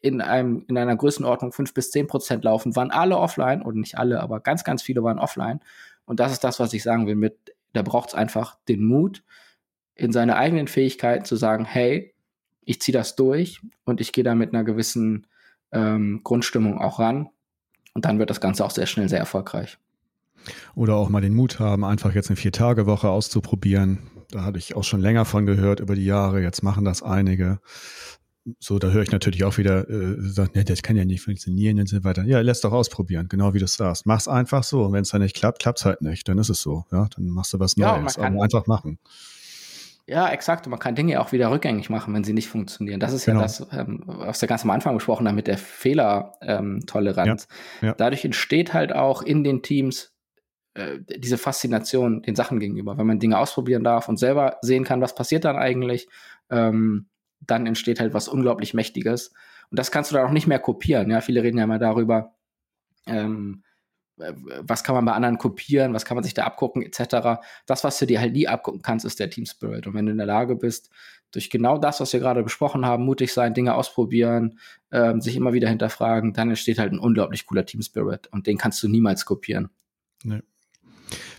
in, 0.00 0.20
einem, 0.20 0.64
in 0.68 0.76
einer 0.76 0.96
Größenordnung 0.96 1.52
5 1.52 1.72
bis 1.72 1.92
10 1.92 2.08
Prozent 2.08 2.42
laufen, 2.44 2.74
waren 2.74 2.90
alle 2.90 3.16
offline. 3.16 3.62
Und 3.62 3.76
nicht 3.76 3.96
alle, 3.96 4.20
aber 4.20 4.40
ganz, 4.40 4.64
ganz 4.64 4.82
viele 4.82 5.04
waren 5.04 5.20
offline. 5.20 5.60
Und 6.04 6.18
das 6.18 6.32
ist 6.32 6.42
das, 6.42 6.58
was 6.58 6.72
ich 6.72 6.82
sagen 6.82 7.06
will 7.06 7.14
mit, 7.14 7.36
da 7.72 7.82
braucht 7.82 8.08
es 8.08 8.14
einfach 8.14 8.56
den 8.68 8.84
Mut, 8.84 9.22
in 10.02 10.12
seine 10.12 10.36
eigenen 10.36 10.68
Fähigkeiten 10.68 11.24
zu 11.24 11.36
sagen, 11.36 11.64
hey, 11.64 12.14
ich 12.64 12.80
ziehe 12.80 12.96
das 12.96 13.16
durch 13.16 13.60
und 13.84 14.00
ich 14.00 14.12
gehe 14.12 14.24
da 14.24 14.34
mit 14.34 14.52
einer 14.52 14.64
gewissen 14.64 15.26
ähm, 15.72 16.20
Grundstimmung 16.22 16.78
auch 16.78 16.98
ran. 16.98 17.28
Und 17.94 18.04
dann 18.04 18.18
wird 18.18 18.30
das 18.30 18.40
Ganze 18.40 18.64
auch 18.64 18.70
sehr 18.70 18.86
schnell 18.86 19.08
sehr 19.08 19.18
erfolgreich. 19.18 19.78
Oder 20.74 20.96
auch 20.96 21.08
mal 21.08 21.20
den 21.20 21.34
Mut 21.34 21.60
haben, 21.60 21.84
einfach 21.84 22.14
jetzt 22.14 22.30
eine 22.30 22.36
Vier-Tage-Woche 22.36 23.08
auszuprobieren. 23.08 23.98
Da 24.30 24.44
hatte 24.44 24.58
ich 24.58 24.74
auch 24.74 24.84
schon 24.84 25.00
länger 25.00 25.24
von 25.24 25.46
gehört 25.46 25.80
über 25.80 25.94
die 25.94 26.04
Jahre. 26.04 26.40
Jetzt 26.40 26.62
machen 26.62 26.84
das 26.84 27.02
einige. 27.02 27.60
So, 28.58 28.80
da 28.80 28.88
höre 28.88 29.02
ich 29.02 29.12
natürlich 29.12 29.44
auch 29.44 29.56
wieder, 29.56 29.88
äh, 29.88 30.16
sagt, 30.18 30.56
nee, 30.56 30.64
das 30.64 30.82
kann 30.82 30.96
ja 30.96 31.04
nicht 31.04 31.22
funktionieren 31.22 31.78
und 31.78 31.88
so 31.88 32.02
weiter. 32.02 32.24
Ja, 32.24 32.40
lass 32.40 32.60
doch 32.60 32.72
ausprobieren, 32.72 33.28
genau 33.28 33.54
wie 33.54 33.60
du 33.60 33.68
sagst. 33.68 34.04
Mach's 34.04 34.26
einfach 34.26 34.64
so. 34.64 34.84
Und 34.84 34.92
wenn 34.94 35.02
es 35.02 35.10
dann 35.10 35.22
nicht 35.22 35.36
klappt, 35.36 35.60
klappt's 35.60 35.84
halt 35.84 36.02
nicht. 36.02 36.26
Dann 36.26 36.38
ist 36.38 36.48
es 36.48 36.60
so. 36.60 36.84
Ja, 36.90 37.08
dann 37.14 37.28
machst 37.28 37.52
du 37.52 37.60
was 37.60 37.76
Neues. 37.76 38.16
Ja, 38.16 38.24
Aber 38.24 38.42
einfach 38.42 38.66
machen. 38.66 38.98
Ja, 40.06 40.28
exakt. 40.30 40.66
Und 40.66 40.70
man 40.70 40.80
kann 40.80 40.94
Dinge 40.94 41.20
auch 41.20 41.32
wieder 41.32 41.50
rückgängig 41.50 41.88
machen, 41.88 42.12
wenn 42.12 42.24
sie 42.24 42.32
nicht 42.32 42.48
funktionieren. 42.48 42.98
Das 42.98 43.12
ist 43.12 43.26
genau. 43.26 43.40
ja 43.40 43.46
das, 43.46 43.66
ähm, 43.72 44.02
was 44.04 44.40
wir 44.40 44.48
ganz 44.48 44.64
am 44.64 44.70
Anfang 44.70 44.94
besprochen 44.94 45.28
haben 45.28 45.36
mit 45.36 45.46
der 45.46 45.58
Fehlertoleranz. 45.58 47.48
Ja. 47.80 47.88
Ja. 47.88 47.94
Dadurch 47.94 48.24
entsteht 48.24 48.74
halt 48.74 48.92
auch 48.92 49.22
in 49.22 49.44
den 49.44 49.62
Teams 49.62 50.12
äh, 50.74 50.98
diese 51.06 51.38
Faszination 51.38 52.22
den 52.22 52.34
Sachen 52.34 52.58
gegenüber. 52.58 52.98
Wenn 52.98 53.06
man 53.06 53.20
Dinge 53.20 53.38
ausprobieren 53.38 53.84
darf 53.84 54.08
und 54.08 54.18
selber 54.18 54.58
sehen 54.62 54.84
kann, 54.84 55.00
was 55.00 55.14
passiert 55.14 55.44
dann 55.44 55.56
eigentlich, 55.56 56.08
ähm, 56.50 57.08
dann 57.40 57.66
entsteht 57.66 58.00
halt 58.00 58.14
was 58.14 58.28
unglaublich 58.28 58.74
Mächtiges. 58.74 59.32
Und 59.70 59.78
das 59.78 59.90
kannst 59.90 60.10
du 60.10 60.16
dann 60.16 60.26
auch 60.26 60.32
nicht 60.32 60.46
mehr 60.46 60.58
kopieren. 60.58 61.10
Ja, 61.10 61.20
viele 61.20 61.42
reden 61.42 61.58
ja 61.58 61.64
immer 61.64 61.78
darüber, 61.78 62.34
ähm, 63.06 63.62
was 64.60 64.84
kann 64.84 64.94
man 64.94 65.04
bei 65.04 65.12
anderen 65.12 65.38
kopieren, 65.38 65.94
was 65.94 66.04
kann 66.04 66.16
man 66.16 66.24
sich 66.24 66.34
da 66.34 66.44
abgucken, 66.44 66.82
etc. 66.82 67.40
Das, 67.66 67.84
was 67.84 67.98
du 67.98 68.06
dir 68.06 68.20
halt 68.20 68.32
nie 68.32 68.48
abgucken 68.48 68.82
kannst, 68.82 69.04
ist 69.04 69.20
der 69.20 69.30
Team 69.30 69.46
Spirit. 69.46 69.86
Und 69.86 69.94
wenn 69.94 70.06
du 70.06 70.12
in 70.12 70.18
der 70.18 70.26
Lage 70.26 70.56
bist, 70.56 70.90
durch 71.32 71.50
genau 71.50 71.78
das, 71.78 72.00
was 72.00 72.12
wir 72.12 72.20
gerade 72.20 72.42
besprochen 72.42 72.84
haben, 72.84 73.04
mutig 73.04 73.32
sein, 73.32 73.54
Dinge 73.54 73.74
ausprobieren, 73.74 74.58
ähm, 74.90 75.20
sich 75.20 75.34
immer 75.34 75.52
wieder 75.52 75.68
hinterfragen, 75.68 76.34
dann 76.34 76.50
entsteht 76.50 76.78
halt 76.78 76.92
ein 76.92 76.98
unglaublich 76.98 77.46
cooler 77.46 77.64
Team 77.64 77.82
Spirit. 77.82 78.28
Und 78.28 78.46
den 78.46 78.58
kannst 78.58 78.82
du 78.82 78.88
niemals 78.88 79.24
kopieren. 79.24 79.70
Nee. 80.22 80.42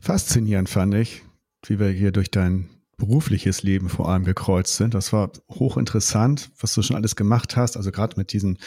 Faszinierend 0.01 0.69
fand 0.69 0.95
ich, 0.95 1.21
wie 1.65 1.79
wir 1.79 1.89
hier 1.89 2.11
durch 2.11 2.31
dein 2.31 2.69
berufliches 2.97 3.63
Leben 3.63 3.89
vor 3.89 4.09
allem 4.09 4.23
gekreuzt 4.23 4.75
sind. 4.75 4.93
Das 4.93 5.13
war 5.13 5.31
hochinteressant, 5.49 6.51
was 6.59 6.73
du 6.73 6.81
schon 6.81 6.95
alles 6.95 7.15
gemacht 7.15 7.55
hast. 7.55 7.77
Also 7.77 7.91
gerade 7.91 8.15
mit 8.17 8.34
diesen, 8.34 8.57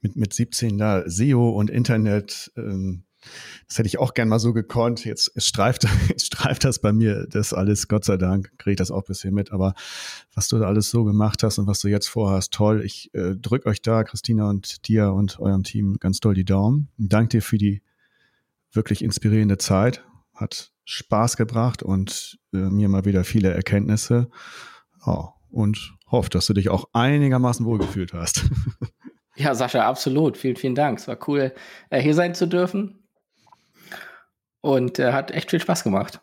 mit, 0.00 0.16
mit 0.16 0.32
17 0.32 0.78
da 0.78 1.08
SEO 1.08 1.50
und 1.50 1.70
Internet, 1.70 2.52
ähm, 2.56 3.04
das 3.68 3.78
hätte 3.78 3.86
ich 3.86 3.98
auch 3.98 4.14
gern 4.14 4.28
mal 4.28 4.38
so 4.38 4.52
gekonnt. 4.52 5.04
Jetzt 5.04 5.32
streift, 5.42 5.86
jetzt 6.08 6.26
streift 6.26 6.64
das 6.64 6.80
bei 6.80 6.92
mir 6.92 7.26
das 7.28 7.52
alles, 7.52 7.88
Gott 7.88 8.04
sei 8.04 8.16
Dank, 8.16 8.52
kriege 8.58 8.72
ich 8.72 8.78
das 8.78 8.90
auch 8.90 9.04
bisher 9.04 9.32
mit. 9.32 9.52
Aber 9.52 9.74
was 10.34 10.48
du 10.48 10.58
da 10.58 10.66
alles 10.66 10.90
so 10.90 11.04
gemacht 11.04 11.42
hast 11.42 11.58
und 11.58 11.66
was 11.66 11.80
du 11.80 11.88
jetzt 11.88 12.08
vorhast, 12.08 12.52
toll. 12.52 12.82
Ich 12.84 13.12
äh, 13.14 13.34
drücke 13.36 13.68
euch 13.68 13.82
da, 13.82 14.04
Christina 14.04 14.48
und 14.48 14.88
dir 14.88 15.12
und 15.12 15.38
eurem 15.40 15.62
Team 15.62 15.96
ganz 16.00 16.20
doll 16.20 16.34
die 16.34 16.44
Daumen. 16.44 16.88
Danke 16.98 17.38
dir 17.38 17.42
für 17.42 17.58
die 17.58 17.82
wirklich 18.72 19.02
inspirierende 19.02 19.58
Zeit. 19.58 20.04
Hat 20.34 20.72
Spaß 20.84 21.36
gebracht 21.36 21.82
und 21.82 22.38
äh, 22.52 22.58
mir 22.58 22.88
mal 22.88 23.04
wieder 23.04 23.24
viele 23.24 23.52
Erkenntnisse. 23.52 24.28
Oh, 25.04 25.28
und 25.50 25.94
hoffe, 26.06 26.30
dass 26.30 26.46
du 26.46 26.52
dich 26.52 26.68
auch 26.68 26.88
einigermaßen 26.92 27.64
wohlgefühlt 27.64 28.12
hast. 28.12 28.44
Ja, 29.36 29.54
Sascha, 29.54 29.86
absolut. 29.86 30.36
Vielen, 30.36 30.56
vielen 30.56 30.74
Dank. 30.74 30.98
Es 30.98 31.08
war 31.08 31.18
cool, 31.28 31.52
äh, 31.90 32.00
hier 32.00 32.14
sein 32.14 32.34
zu 32.34 32.46
dürfen. 32.46 33.05
Und 34.66 34.98
äh, 34.98 35.12
hat 35.12 35.30
echt 35.30 35.50
viel 35.50 35.60
Spaß 35.60 35.84
gemacht. 35.84 36.20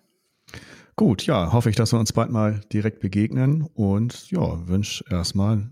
Gut, 0.97 1.25
ja, 1.25 1.53
hoffe 1.53 1.69
ich, 1.69 1.77
dass 1.77 1.93
wir 1.93 1.99
uns 1.99 2.11
bald 2.11 2.29
mal 2.29 2.59
direkt 2.73 2.99
begegnen 2.99 3.67
und 3.73 4.29
ja, 4.31 4.67
wünsche 4.67 5.05
erstmal 5.09 5.69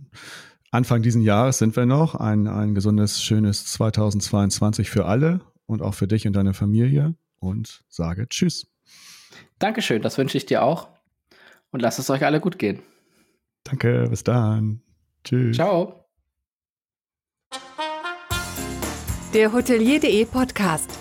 Anfang 0.72 1.02
diesen 1.02 1.22
Jahres 1.22 1.58
sind 1.58 1.76
wir 1.76 1.86
noch 1.86 2.16
ein, 2.16 2.48
ein 2.48 2.74
gesundes, 2.74 3.22
schönes 3.22 3.66
2022 3.66 4.90
für 4.90 5.06
alle 5.06 5.42
und 5.66 5.82
auch 5.82 5.94
für 5.94 6.08
dich 6.08 6.26
und 6.28 6.34
deine 6.34 6.54
Familie 6.54 7.14
und 7.40 7.84
sage 7.90 8.30
Tschüss. 8.30 8.68
Dankeschön, 9.60 10.02
das 10.02 10.18
wünsche 10.18 10.38
ich 10.38 10.46
dir 10.46 10.64
auch. 10.64 10.88
Und 11.72 11.82
lasst 11.82 12.00
es 12.00 12.10
euch 12.10 12.24
alle 12.24 12.40
gut 12.40 12.58
gehen. 12.58 12.80
Danke, 13.66 14.08
bis 14.10 14.24
dann. 14.24 14.82
Tschüss. 15.26 15.58
Ciao. 15.58 16.06
Der 19.34 19.52
Hotelier.de 19.52 20.24
Podcast. 20.26 21.01